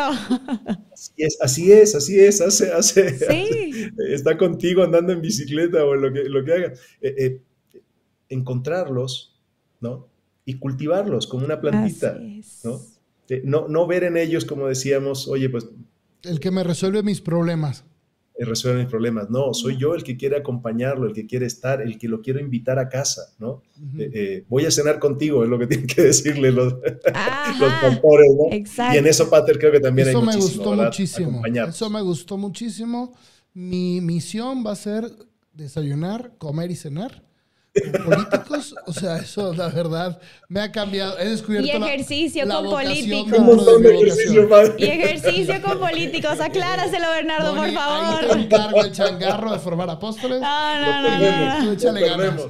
Así 0.93 1.13
es, 1.17 1.39
así 1.41 1.73
es, 1.73 1.95
así 1.95 2.21
es. 2.21 2.41
Hace, 2.41 2.73
hace, 2.73 3.19
sí. 3.19 3.91
está 4.11 4.37
contigo 4.39 4.83
andando 4.83 5.13
en 5.13 5.21
bicicleta 5.21 5.85
o 5.85 5.95
lo 5.95 6.13
que, 6.13 6.25
lo 6.25 6.45
que 6.45 6.53
haga. 6.53 6.73
Eh, 7.01 7.15
eh, 7.19 7.41
encontrarlos, 8.29 9.39
¿no? 9.81 10.09
Y 10.45 10.55
cultivarlos 10.55 11.27
como 11.27 11.45
una 11.45 11.61
plantita, 11.61 12.19
¿no? 12.65 12.81
Eh, 13.29 13.43
¿no? 13.45 13.69
No 13.69 13.87
ver 13.87 14.05
en 14.05 14.17
ellos, 14.17 14.45
como 14.45 14.69
decíamos, 14.69 15.29
oye, 15.29 15.49
pues... 15.49 15.67
El 16.23 16.41
que 16.41 16.51
me 16.51 16.65
resuelve 16.65 17.03
mis 17.03 17.21
problemas. 17.21 17.85
Eh, 18.39 18.45
resuelve 18.45 18.81
mis 18.81 18.91
problemas. 18.91 19.31
No, 19.31 19.55
soy 19.55 19.77
yo 19.77 19.95
el 19.95 20.03
que 20.03 20.17
quiere 20.17 20.37
acompañarlo, 20.37 21.07
el 21.07 21.13
que 21.13 21.27
quiere 21.27 21.47
estar, 21.47 21.81
el 21.81 21.99
que 21.99 22.09
lo 22.09 22.21
quiero 22.21 22.39
invitar 22.39 22.79
a 22.79 22.89
casa, 22.89 23.23
¿no? 23.39 23.63
Eh, 23.99 24.45
voy 24.49 24.67
a 24.67 24.71
cenar 24.71 24.99
contigo, 24.99 25.43
es 25.43 25.49
lo 25.49 25.59
que 25.59 25.67
tienen 25.69 25.87
que 25.87 26.03
decirle 26.03 26.53
los, 26.53 26.75
los 26.75 28.03
¿no? 28.03 28.53
Exacto. 28.53 28.95
Y 28.95 28.99
en 28.99 29.07
eso, 29.07 29.29
Pater, 29.31 29.59
creo 29.59 29.73
que 29.73 29.81
también 29.81 30.09
eso 30.09 30.23
me 30.23 30.37
gustó 30.37 30.75
muchísimo. 30.75 31.43
Eso 31.47 31.91
me 31.91 32.01
gustó 32.03 32.37
muchísimo. 32.37 33.15
Mi 33.55 34.01
misión 34.01 34.65
va 34.67 34.73
a 34.73 34.77
ser 34.77 35.11
desayunar, 35.55 36.35
comer 36.39 36.71
y 36.71 36.77
cenar 36.77 37.26
políticos, 38.05 38.75
o 38.87 38.93
sea, 38.93 39.19
eso 39.19 39.53
la 39.55 39.69
verdad 39.69 40.19
me 40.49 40.61
ha 40.61 40.73
cambiado. 40.73 41.19
He 41.19 41.29
descubierto 41.29 41.67
y 41.67 41.71
ejercicio 41.71 42.49
con 42.49 42.65
políticos. 42.65 43.39
y 44.79 44.85
ejercicio 44.85 45.63
con 45.63 45.79
políticos. 45.79 46.41
Acláraselo, 46.41 47.09
Bernardo, 47.11 47.55
por 47.55 47.71
favor. 47.71 48.15
Ahí 48.15 48.29
te 48.29 48.41
encargo 48.45 48.81
el 48.83 48.93
changarro 48.93 49.53
de 49.53 49.59
formar 49.59 49.91
apóstoles. 49.91 50.41
Ah, 50.43 51.11
no, 51.61 51.67
no, 51.67 52.35
no, 52.37 52.49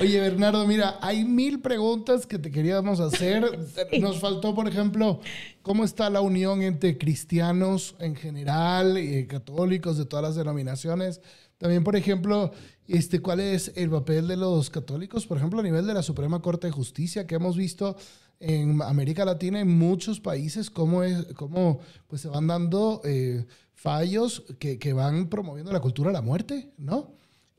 Oye, 0.00 0.20
Bernardo, 0.20 0.64
mira, 0.64 0.96
hay 1.00 1.24
mil 1.24 1.60
preguntas 1.60 2.24
que 2.24 2.38
te 2.38 2.52
queríamos 2.52 3.00
hacer. 3.00 3.58
Nos 4.00 4.20
faltó, 4.20 4.54
por 4.54 4.68
ejemplo, 4.68 5.20
cómo 5.62 5.82
está 5.82 6.08
la 6.08 6.20
unión 6.20 6.62
entre 6.62 6.98
cristianos 6.98 7.96
en 7.98 8.14
general 8.14 8.96
y 8.98 9.26
católicos 9.26 9.98
de 9.98 10.04
todas 10.04 10.22
las 10.24 10.36
denominaciones. 10.36 11.20
También, 11.58 11.82
por 11.82 11.96
ejemplo, 11.96 12.52
este, 12.96 13.20
¿cuál 13.20 13.40
es 13.40 13.72
el 13.76 13.90
papel 13.90 14.26
de 14.28 14.36
los 14.36 14.70
católicos, 14.70 15.26
por 15.26 15.36
ejemplo, 15.36 15.60
a 15.60 15.62
nivel 15.62 15.86
de 15.86 15.94
la 15.94 16.02
Suprema 16.02 16.40
Corte 16.40 16.68
de 16.68 16.72
Justicia, 16.72 17.26
que 17.26 17.34
hemos 17.34 17.56
visto 17.56 17.96
en 18.40 18.80
América 18.82 19.24
Latina, 19.24 19.60
en 19.60 19.76
muchos 19.76 20.20
países, 20.20 20.70
cómo, 20.70 21.02
es, 21.02 21.26
cómo 21.34 21.80
pues, 22.06 22.22
se 22.22 22.28
van 22.28 22.46
dando 22.46 23.00
eh, 23.04 23.44
fallos 23.74 24.44
que, 24.58 24.78
que, 24.78 24.92
van 24.92 25.28
promoviendo 25.28 25.72
la 25.72 25.80
cultura 25.80 26.10
de 26.10 26.14
la 26.14 26.22
muerte, 26.22 26.72
¿no? 26.78 27.12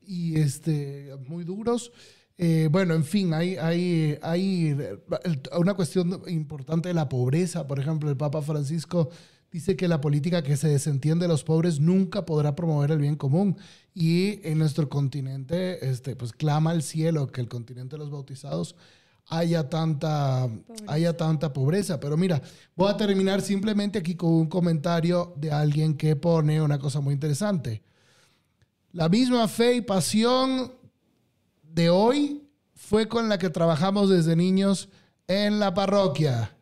Y 0.06 0.40
este, 0.40 1.16
muy 1.28 1.44
duros. 1.44 1.92
Eh, 2.38 2.70
bueno, 2.72 2.94
en 2.94 3.04
fin, 3.04 3.34
hay, 3.34 3.58
hay, 3.58 4.18
hay 4.22 4.78
una 5.58 5.74
cuestión 5.74 6.22
importante 6.28 6.88
de 6.88 6.96
la 6.96 7.10
pobreza. 7.10 7.68
Por 7.68 7.80
ejemplo, 7.80 8.10
el 8.10 8.18
Papa 8.18 8.42
Francisco 8.42 9.10
dice 9.52 9.76
que 9.76 9.88
la 9.88 10.02
política 10.02 10.44
que 10.44 10.58
se 10.58 10.68
desentiende 10.68 11.24
de 11.24 11.30
los 11.30 11.44
pobres 11.44 11.80
nunca 11.80 12.26
podrá 12.26 12.56
promover 12.56 12.92
el 12.92 13.00
bien 13.00 13.16
común. 13.16 13.58
Y 13.94 14.40
en 14.48 14.60
nuestro 14.60 14.90
continente, 14.90 15.90
este, 15.90 16.16
pues 16.16 16.34
clama 16.34 16.72
al 16.72 16.84
cielo 16.84 17.28
que 17.28 17.42
el 17.42 17.50
continente 17.50 17.96
de 17.96 18.00
los 18.00 18.12
bautizados 18.12 18.76
haya 19.28 19.70
tanta, 19.70 20.48
pobreza. 20.48 20.94
haya 20.94 21.18
tanta 21.18 21.54
pobreza. 21.54 22.00
Pero 22.00 22.18
mira, 22.18 22.42
voy 22.76 22.92
a 22.92 22.98
terminar 22.98 23.42
simplemente 23.42 24.00
aquí 24.00 24.16
con 24.16 24.32
un 24.32 24.48
comentario 24.48 25.34
de 25.38 25.52
alguien 25.52 25.96
que 25.96 26.16
pone 26.16 26.62
una 26.62 26.80
cosa 26.80 27.00
muy 27.00 27.14
interesante. 27.14 27.82
La 28.92 29.08
misma 29.08 29.48
fe 29.48 29.76
y 29.76 29.82
pasión 29.82 30.74
de 31.62 31.90
hoy 31.90 32.44
fue 32.74 33.08
con 33.08 33.30
la 33.30 33.38
que 33.38 33.50
trabajamos 33.50 34.10
desde 34.10 34.36
niños 34.36 34.90
en 35.28 35.60
la 35.60 35.74
parroquia. 35.74 36.56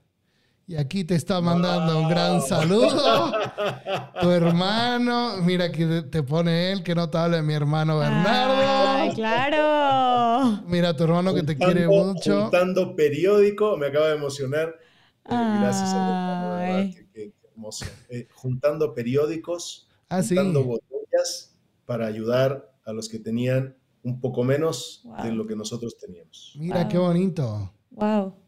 Y 0.69 0.75
aquí 0.75 1.05
te 1.05 1.15
está 1.15 1.39
mandando 1.39 1.97
un 1.97 2.09
gran 2.09 2.41
saludo. 2.41 3.31
tu 4.21 4.29
hermano, 4.29 5.37
mira 5.41 5.71
que 5.71 6.01
te 6.01 6.23
pone 6.23 6.73
él, 6.73 6.83
que 6.83 6.93
notable 6.93 7.41
mi 7.41 7.53
hermano 7.53 7.99
Bernardo. 7.99 8.63
Ay, 8.65 9.13
claro. 9.15 10.61
Mira 10.67 10.93
tu 10.93 11.05
hermano 11.05 11.33
que 11.33 11.43
te 11.43 11.57
quiere 11.57 11.87
mucho. 11.87 12.41
Juntando 12.41 12.97
periódico, 12.97 13.77
me 13.77 13.87
acaba 13.87 14.09
de 14.09 14.15
emocionar. 14.15 14.75
Eh, 15.23 15.29
gracias 15.29 15.89
a 15.93 16.83
qué, 17.13 17.31
emoción. 17.55 17.89
Eh, 18.09 18.27
juntando 18.33 18.93
periódicos, 18.93 19.87
ah, 20.09 20.21
juntando 20.21 20.65
botellas 20.65 21.55
para 21.85 22.07
ayudar 22.07 22.73
a 22.83 22.91
los 22.91 23.07
que 23.07 23.19
tenían 23.19 23.77
un 24.03 24.19
poco 24.19 24.43
menos 24.43 25.07
de 25.23 25.31
lo 25.31 25.47
que 25.47 25.55
nosotros 25.55 25.97
teníamos. 25.97 26.55
Mira 26.59 26.89
qué 26.89 26.97
bonito. 26.97 27.71
Wow. 27.91 28.46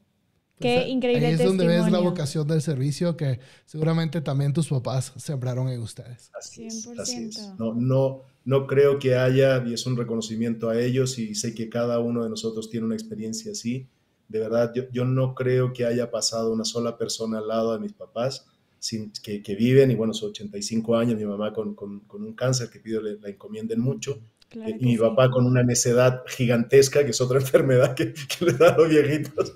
Qué 0.59 0.75
pues, 0.81 0.89
increíble 0.89 1.27
Ahí 1.27 1.33
es 1.33 1.43
donde 1.43 1.65
ves 1.65 1.89
la 1.91 1.99
vocación 1.99 2.47
del 2.47 2.61
servicio 2.61 3.15
que 3.15 3.39
seguramente 3.65 4.21
también 4.21 4.51
tus 4.51 4.67
papás 4.67 5.13
sembraron 5.15 5.69
en 5.69 5.81
ustedes. 5.81 6.31
Así 6.37 6.65
es, 6.65 6.87
así 6.99 7.29
es. 7.29 7.53
No, 7.57 7.73
no, 7.73 8.23
no 8.43 8.67
creo 8.67 8.99
que 8.99 9.15
haya, 9.15 9.63
y 9.65 9.73
es 9.73 9.85
un 9.85 9.95
reconocimiento 9.95 10.69
a 10.69 10.79
ellos, 10.79 11.17
y 11.17 11.33
sé 11.35 11.55
que 11.55 11.69
cada 11.69 11.99
uno 11.99 12.23
de 12.23 12.29
nosotros 12.29 12.69
tiene 12.69 12.87
una 12.87 12.95
experiencia 12.95 13.53
así. 13.53 13.87
De 14.27 14.39
verdad, 14.39 14.73
yo, 14.75 14.83
yo 14.91 15.05
no 15.05 15.33
creo 15.33 15.71
que 15.71 15.85
haya 15.85 16.11
pasado 16.11 16.51
una 16.51 16.65
sola 16.65 16.97
persona 16.97 17.37
al 17.37 17.47
lado 17.47 17.73
de 17.73 17.79
mis 17.79 17.93
papás 17.93 18.45
sin, 18.79 19.11
que, 19.23 19.41
que 19.41 19.55
viven, 19.55 19.91
y 19.91 19.95
bueno, 19.95 20.13
son 20.13 20.31
85 20.31 20.95
años, 20.97 21.17
mi 21.17 21.25
mamá 21.25 21.53
con, 21.53 21.73
con, 21.75 22.01
con 22.01 22.23
un 22.23 22.33
cáncer 22.33 22.69
que 22.69 22.79
pido 22.79 23.01
le, 23.01 23.17
la 23.19 23.29
encomienden 23.29 23.79
mucho. 23.79 24.19
Y 24.53 24.85
mi 24.85 24.97
papá 24.97 25.29
con 25.29 25.45
una 25.45 25.63
necedad 25.63 26.23
gigantesca, 26.27 27.03
que 27.03 27.11
es 27.11 27.21
otra 27.21 27.39
enfermedad 27.39 27.95
que, 27.95 28.13
que 28.13 28.45
le 28.45 28.53
da 28.53 28.73
a 28.73 28.77
los 28.77 28.89
viejitos 28.89 29.53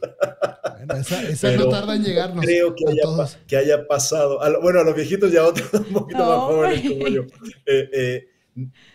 esa, 1.29 1.55
no 1.55 1.69
tarda 1.69 1.95
en 1.95 2.03
llegarnos. 2.03 2.43
Creo 2.43 2.75
que, 2.75 2.85
haya, 2.87 3.27
que 3.47 3.57
haya 3.57 3.87
pasado. 3.87 4.39
bueno, 4.61 4.79
a 4.79 4.83
los 4.83 4.95
viejitos 4.95 5.31
ya 5.31 5.45
otros 5.45 5.71
un 5.73 5.93
poquito 5.93 6.19
más 6.19 6.39
jóvenes 6.39 6.81
como 6.81 7.07
yo. 7.07 7.21
Eh, 7.65 7.89
eh, 7.93 8.27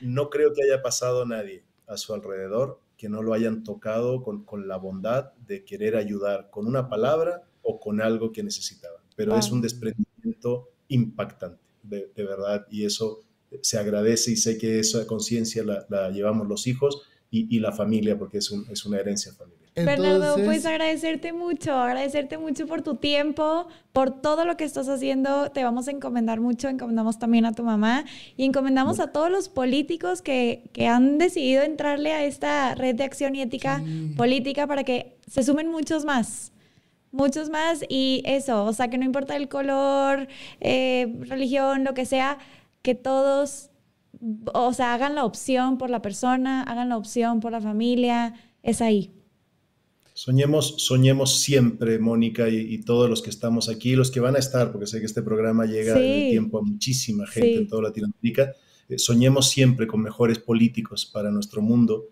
no 0.01 0.31
creo 0.31 0.53
que 0.53 0.63
haya 0.63 0.83
pasado 0.83 1.25
nadie 1.27 1.65
a 1.87 1.97
su 1.97 2.15
alrededor 2.15 2.81
que 2.97 3.09
no 3.09 3.23
lo 3.23 3.33
hayan 3.33 3.63
tocado 3.63 4.23
con, 4.23 4.45
con 4.45 4.67
la 4.67 4.77
bondad 4.77 5.33
de 5.47 5.65
querer 5.65 5.97
ayudar 5.97 6.51
con 6.51 6.67
una 6.67 6.89
palabra 6.89 7.45
o 7.63 7.79
con 7.79 8.01
algo 8.01 8.33
que 8.33 8.43
necesitaban. 8.43 9.03
Pero 9.15 9.37
es 9.37 9.51
un 9.51 9.61
desprendimiento 9.61 10.71
impactante, 10.89 11.63
de, 11.83 12.11
de, 12.15 12.25
verdad, 12.25 12.67
y 12.71 12.85
eso 12.85 13.21
se 13.63 13.79
agradece 13.79 14.33
y 14.33 14.37
sé 14.37 14.59
que 14.59 14.79
esa 14.79 15.07
conciencia 15.07 15.65
la, 15.65 15.87
la, 15.89 16.11
llevamos 16.11 16.49
los 16.49 16.67
hijos 16.67 17.03
y, 17.31 17.55
y 17.55 17.61
la 17.61 17.73
familia, 17.73 18.19
porque 18.19 18.39
es, 18.39 18.51
un, 18.51 18.67
es 18.71 18.85
una 18.85 18.99
herencia 18.99 19.33
familiar. 19.33 19.59
Bernardo, 19.85 20.37
pues 20.45 20.67
agradecerte 20.67 21.33
mucho, 21.33 21.73
agradecerte 21.73 22.39
mucho 22.39 22.67
por 22.67 22.83
tu 22.83 22.97
tiempo, 22.97 23.69
por 23.93 24.21
todo 24.21 24.45
lo 24.45 24.57
que 24.57 24.65
estás 24.65 24.89
haciendo. 24.89 25.51
Te 25.51 25.65
vamos 25.65 25.89
a 25.89 25.91
encomendar 25.91 26.41
mucho, 26.41 26.69
encomendamos 26.69 27.19
también 27.19 27.45
a 27.45 27.53
tu 27.53 27.63
mamá 27.63 28.05
y 28.37 28.45
encomendamos 28.45 29.01
a 29.01 29.13
todos 29.13 29.31
los 29.31 29.49
políticos 29.49 30.23
que, 30.23 30.71
que 30.73 30.87
han 30.87 31.19
decidido 31.19 31.63
entrarle 31.63 32.13
a 32.13 32.25
esta 32.25 32.75
red 32.75 32.95
de 32.97 33.05
acción 33.05 33.37
y 33.37 33.43
ética 33.43 33.83
política 34.17 34.67
para 34.67 34.85
que 34.85 35.17
se 35.27 35.43
sumen 35.43 35.69
muchos 35.69 36.05
más. 36.05 36.53
Muchos 37.11 37.49
más 37.49 37.85
y 37.89 38.23
eso, 38.27 38.65
o 38.67 38.73
sea, 38.75 38.89
que 38.89 38.99
no 38.99 39.05
importa 39.05 39.35
el 39.35 39.49
color, 39.49 40.29
eh, 40.61 41.17
religión, 41.21 41.83
lo 41.83 41.95
que 41.95 42.05
sea, 42.05 42.39
que 42.89 42.95
todos, 42.95 43.69
o 44.55 44.73
sea, 44.73 44.95
hagan 44.95 45.15
la 45.15 45.27
opción 45.27 45.77
por 45.77 45.91
la 45.91 46.01
persona, 46.01 46.63
hagan 46.63 46.89
la 46.89 46.97
opción 46.97 47.39
por 47.41 47.53
la 47.53 47.61
familia, 47.61 48.33
es 48.63 48.81
ahí. 48.81 49.13
Soñemos, 50.15 50.77
soñemos 50.79 51.39
siempre, 51.39 51.99
Mónica, 51.99 52.49
y, 52.49 52.79
todos 52.79 53.11
los 53.11 53.21
que 53.21 53.29
estamos 53.29 53.69
aquí, 53.69 53.95
los 53.95 54.11
que 54.11 54.21
van 54.21 54.37
a 54.37 54.39
estar, 54.39 54.73
porque 54.73 54.87
sé 54.87 55.01
que 55.01 55.05
este 55.05 55.21
programa 55.21 55.67
llega 55.67 55.99
en 55.99 56.03
el 56.03 56.31
tiempo 56.31 56.57
a 56.57 56.63
muchísima 56.63 57.27
gente 57.27 57.57
en 57.57 57.69
toda 57.69 57.83
Latinoamérica, 57.83 58.55
eh, 58.89 58.99
soñemos 58.99 59.51
siempre 59.51 59.87
con 59.87 60.01
mejores 60.01 60.39
políticos 60.39 61.05
para 61.05 61.31
nuestro 61.31 61.61
mundo 61.61 62.07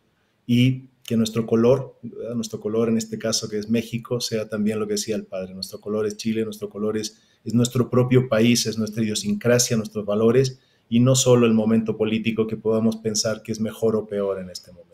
y 0.47 0.91
que 1.05 1.17
nuestro 1.17 1.47
color, 1.47 1.99
nuestro 2.35 2.61
color 2.61 2.91
en 2.91 2.99
este 2.99 3.17
caso 3.17 3.49
que 3.49 3.57
es 3.57 3.71
México, 3.71 4.21
sea 4.21 4.47
también 4.47 4.79
lo 4.79 4.87
que 4.87 4.93
decía 4.93 5.17
el 5.17 5.25
padre. 5.25 5.55
Nuestro 5.55 5.81
color 5.81 6.07
es 6.07 6.19
Chile, 6.19 6.45
nuestro 6.45 6.69
color 6.69 6.99
es, 6.99 7.19
es 7.45 7.55
nuestro 7.55 7.89
propio 7.89 8.29
país, 8.29 8.67
es 8.67 8.77
nuestra 8.77 9.03
idiosincrasia, 9.03 9.79
nuestros 9.79 10.05
valores 10.05 10.61
y 10.89 11.01
no 11.01 11.15
solo 11.15 11.47
el 11.47 11.55
momento 11.55 11.97
político 11.97 12.47
que 12.47 12.57
podamos 12.57 12.97
pensar 12.97 13.43
que 13.43 13.53
es 13.53 13.61
mejor 13.61 13.97
o 13.97 14.07
peor 14.07 14.39
en 14.41 14.51
este 14.51 14.73
momento. 14.73 14.87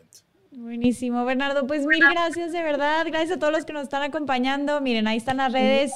Buenísimo, 0.63 1.25
Bernardo. 1.25 1.67
Pues 1.67 1.85
mil 1.85 1.99
gracias 1.99 2.53
de 2.53 2.63
verdad. 2.63 3.05
Gracias 3.05 3.37
a 3.37 3.39
todos 3.39 3.51
los 3.51 3.65
que 3.65 3.73
nos 3.73 3.83
están 3.83 4.01
acompañando. 4.01 4.79
Miren, 4.79 5.07
ahí 5.07 5.17
están 5.17 5.37
las 5.37 5.51
redes 5.51 5.91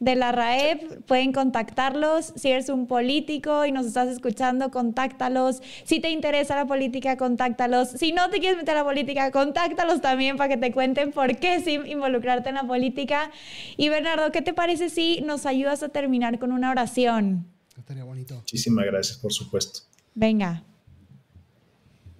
de 0.00 0.16
la 0.16 0.32
RAEP. 0.32 1.00
Pueden 1.06 1.32
contactarlos. 1.32 2.34
Si 2.36 2.50
eres 2.50 2.68
un 2.68 2.86
político 2.86 3.64
y 3.64 3.72
nos 3.72 3.86
estás 3.86 4.08
escuchando, 4.08 4.70
contáctalos. 4.70 5.62
Si 5.84 5.98
te 5.98 6.10
interesa 6.10 6.54
la 6.56 6.66
política, 6.66 7.16
contáctalos. 7.16 7.88
Si 7.88 8.12
no 8.12 8.28
te 8.28 8.38
quieres 8.38 8.58
meter 8.58 8.76
a 8.76 8.80
la 8.80 8.84
política, 8.84 9.30
contáctalos 9.30 10.02
también 10.02 10.36
para 10.36 10.50
que 10.50 10.56
te 10.58 10.72
cuenten 10.72 11.12
por 11.12 11.36
qué 11.38 11.60
sí 11.60 11.80
involucrarte 11.86 12.50
en 12.50 12.56
la 12.56 12.64
política. 12.64 13.30
Y 13.78 13.88
Bernardo, 13.88 14.30
¿qué 14.30 14.42
te 14.42 14.52
parece 14.52 14.90
si 14.90 15.22
nos 15.22 15.46
ayudas 15.46 15.82
a 15.82 15.88
terminar 15.88 16.38
con 16.38 16.52
una 16.52 16.70
oración? 16.70 17.46
Estaría 17.78 18.04
bonito. 18.04 18.36
Muchísimas 18.36 18.84
gracias, 18.86 19.18
por 19.18 19.32
supuesto. 19.32 19.80
Venga. 20.14 20.64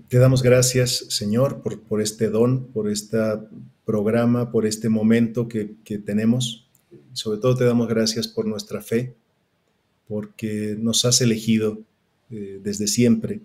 Te 0.09 0.19
damos 0.19 0.43
gracias, 0.43 1.07
Señor, 1.09 1.63
por, 1.63 1.81
por 1.83 2.01
este 2.01 2.29
don, 2.29 2.67
por 2.67 2.91
este 2.91 3.19
programa, 3.85 4.51
por 4.51 4.67
este 4.67 4.89
momento 4.89 5.49
que, 5.49 5.75
que 5.85 5.99
tenemos. 5.99 6.69
Sobre 7.13 7.39
todo 7.39 7.57
te 7.57 7.65
damos 7.65 7.89
gracias 7.89 8.29
por 8.29 8.47
nuestra 8.47 8.83
fe, 8.83 9.15
porque 10.09 10.77
nos 10.79 11.05
has 11.05 11.21
elegido 11.21 11.81
eh, 12.31 12.61
desde 12.63 12.87
siempre 12.87 13.41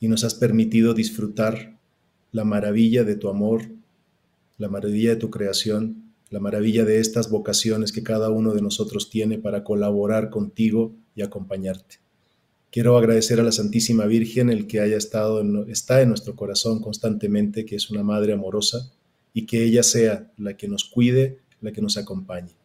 y 0.00 0.08
nos 0.08 0.24
has 0.24 0.34
permitido 0.34 0.94
disfrutar 0.94 1.78
la 2.32 2.44
maravilla 2.44 3.04
de 3.04 3.14
tu 3.14 3.28
amor, 3.28 3.62
la 4.58 4.68
maravilla 4.68 5.10
de 5.10 5.16
tu 5.16 5.30
creación, 5.30 6.12
la 6.30 6.40
maravilla 6.40 6.84
de 6.84 6.98
estas 6.98 7.30
vocaciones 7.30 7.92
que 7.92 8.02
cada 8.02 8.30
uno 8.30 8.54
de 8.54 8.62
nosotros 8.62 9.10
tiene 9.10 9.38
para 9.38 9.64
colaborar 9.64 10.30
contigo 10.30 10.92
y 11.14 11.22
acompañarte. 11.22 11.96
Quiero 12.70 12.96
agradecer 12.96 13.38
a 13.38 13.42
la 13.42 13.52
Santísima 13.52 14.06
Virgen 14.06 14.48
el 14.48 14.66
que 14.66 14.80
haya 14.80 14.96
estado 14.96 15.42
está 15.66 16.00
en 16.00 16.08
nuestro 16.08 16.34
corazón 16.34 16.80
constantemente, 16.80 17.66
que 17.66 17.76
es 17.76 17.90
una 17.90 18.02
madre 18.02 18.32
amorosa 18.32 18.90
y 19.34 19.44
que 19.44 19.62
ella 19.62 19.82
sea 19.82 20.32
la 20.38 20.56
que 20.56 20.68
nos 20.68 20.84
cuide, 20.84 21.40
la 21.60 21.72
que 21.72 21.82
nos 21.82 21.98
acompañe. 21.98 22.56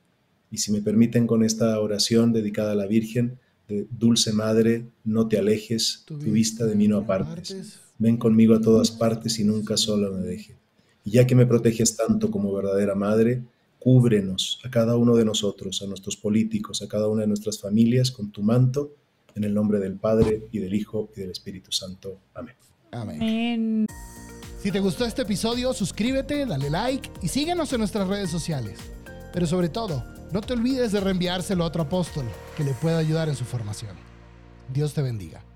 Y 0.50 0.60
si 0.60 0.72
me 0.72 0.82
permiten 0.82 1.28
con 1.28 1.44
esta 1.44 1.78
oración 1.80 2.32
dedicada 2.32 2.72
a 2.72 2.76
la 2.76 2.88
Virgen, 2.88 3.38
de 3.68 3.86
Dulce 3.92 4.32
Madre, 4.32 4.86
no 5.04 5.28
te 5.28 5.38
alejes, 5.38 6.04
tu 6.06 6.18
vista 6.18 6.66
de 6.66 6.76
mí 6.76 6.88
no 6.88 6.98
apartes. 6.98 7.82
Ven 8.00 8.18
conmigo 8.18 8.56
a 8.56 8.62
todas 8.62 8.92
partes 8.92 9.40
y 9.40 9.44
nunca 9.44 9.76
sola 9.76 10.10
me 10.10 10.26
deje. 10.26 10.56
Y 11.04 11.12
ya 11.12 11.28
que 11.28 11.36
me 11.36 11.46
proteges 11.46 11.96
tanto 11.96 12.32
como 12.32 12.54
verdadera 12.54 12.96
Madre, 12.96 13.44
cúbrenos 13.88 14.60
a 14.66 14.70
cada 14.70 14.98
uno 14.98 15.16
de 15.16 15.24
nosotros, 15.24 15.82
a 15.82 15.88
nuestros 15.88 16.18
políticos, 16.18 16.82
a 16.82 16.90
cada 16.90 17.08
una 17.08 17.22
de 17.22 17.28
nuestras 17.28 17.58
familias 17.58 18.12
con 18.12 18.34
tu 18.34 18.44
manto 18.44 18.92
en 19.34 19.46
el 19.46 19.54
nombre 19.54 19.80
del 19.80 19.96
Padre 19.96 20.50
y 20.52 20.60
del 20.60 20.74
Hijo 20.74 21.10
y 21.16 21.22
del 21.22 21.32
Espíritu 21.32 21.72
Santo. 21.72 22.20
Amén. 22.34 22.56
Amén. 22.92 23.86
Si 24.62 24.74
te 24.74 24.82
gustó 24.82 25.06
este 25.06 25.22
episodio, 25.22 25.72
suscríbete, 25.72 26.46
dale 26.46 26.70
like 26.70 27.10
y 27.22 27.30
síguenos 27.30 27.72
en 27.72 27.80
nuestras 27.80 28.10
redes 28.10 28.30
sociales. 28.30 28.78
Pero 29.32 29.48
sobre 29.48 29.70
todo, 29.70 30.04
no 30.34 30.42
te 30.42 30.52
olvides 30.52 30.92
de 30.92 31.00
reenviárselo 31.00 31.64
a 31.64 31.68
otro 31.68 31.84
apóstol 31.84 32.26
que 32.58 32.66
le 32.66 32.74
pueda 32.74 32.98
ayudar 32.98 33.30
en 33.30 33.38
su 33.38 33.46
formación. 33.46 33.96
Dios 34.74 34.94
te 34.94 35.02
bendiga. 35.02 35.47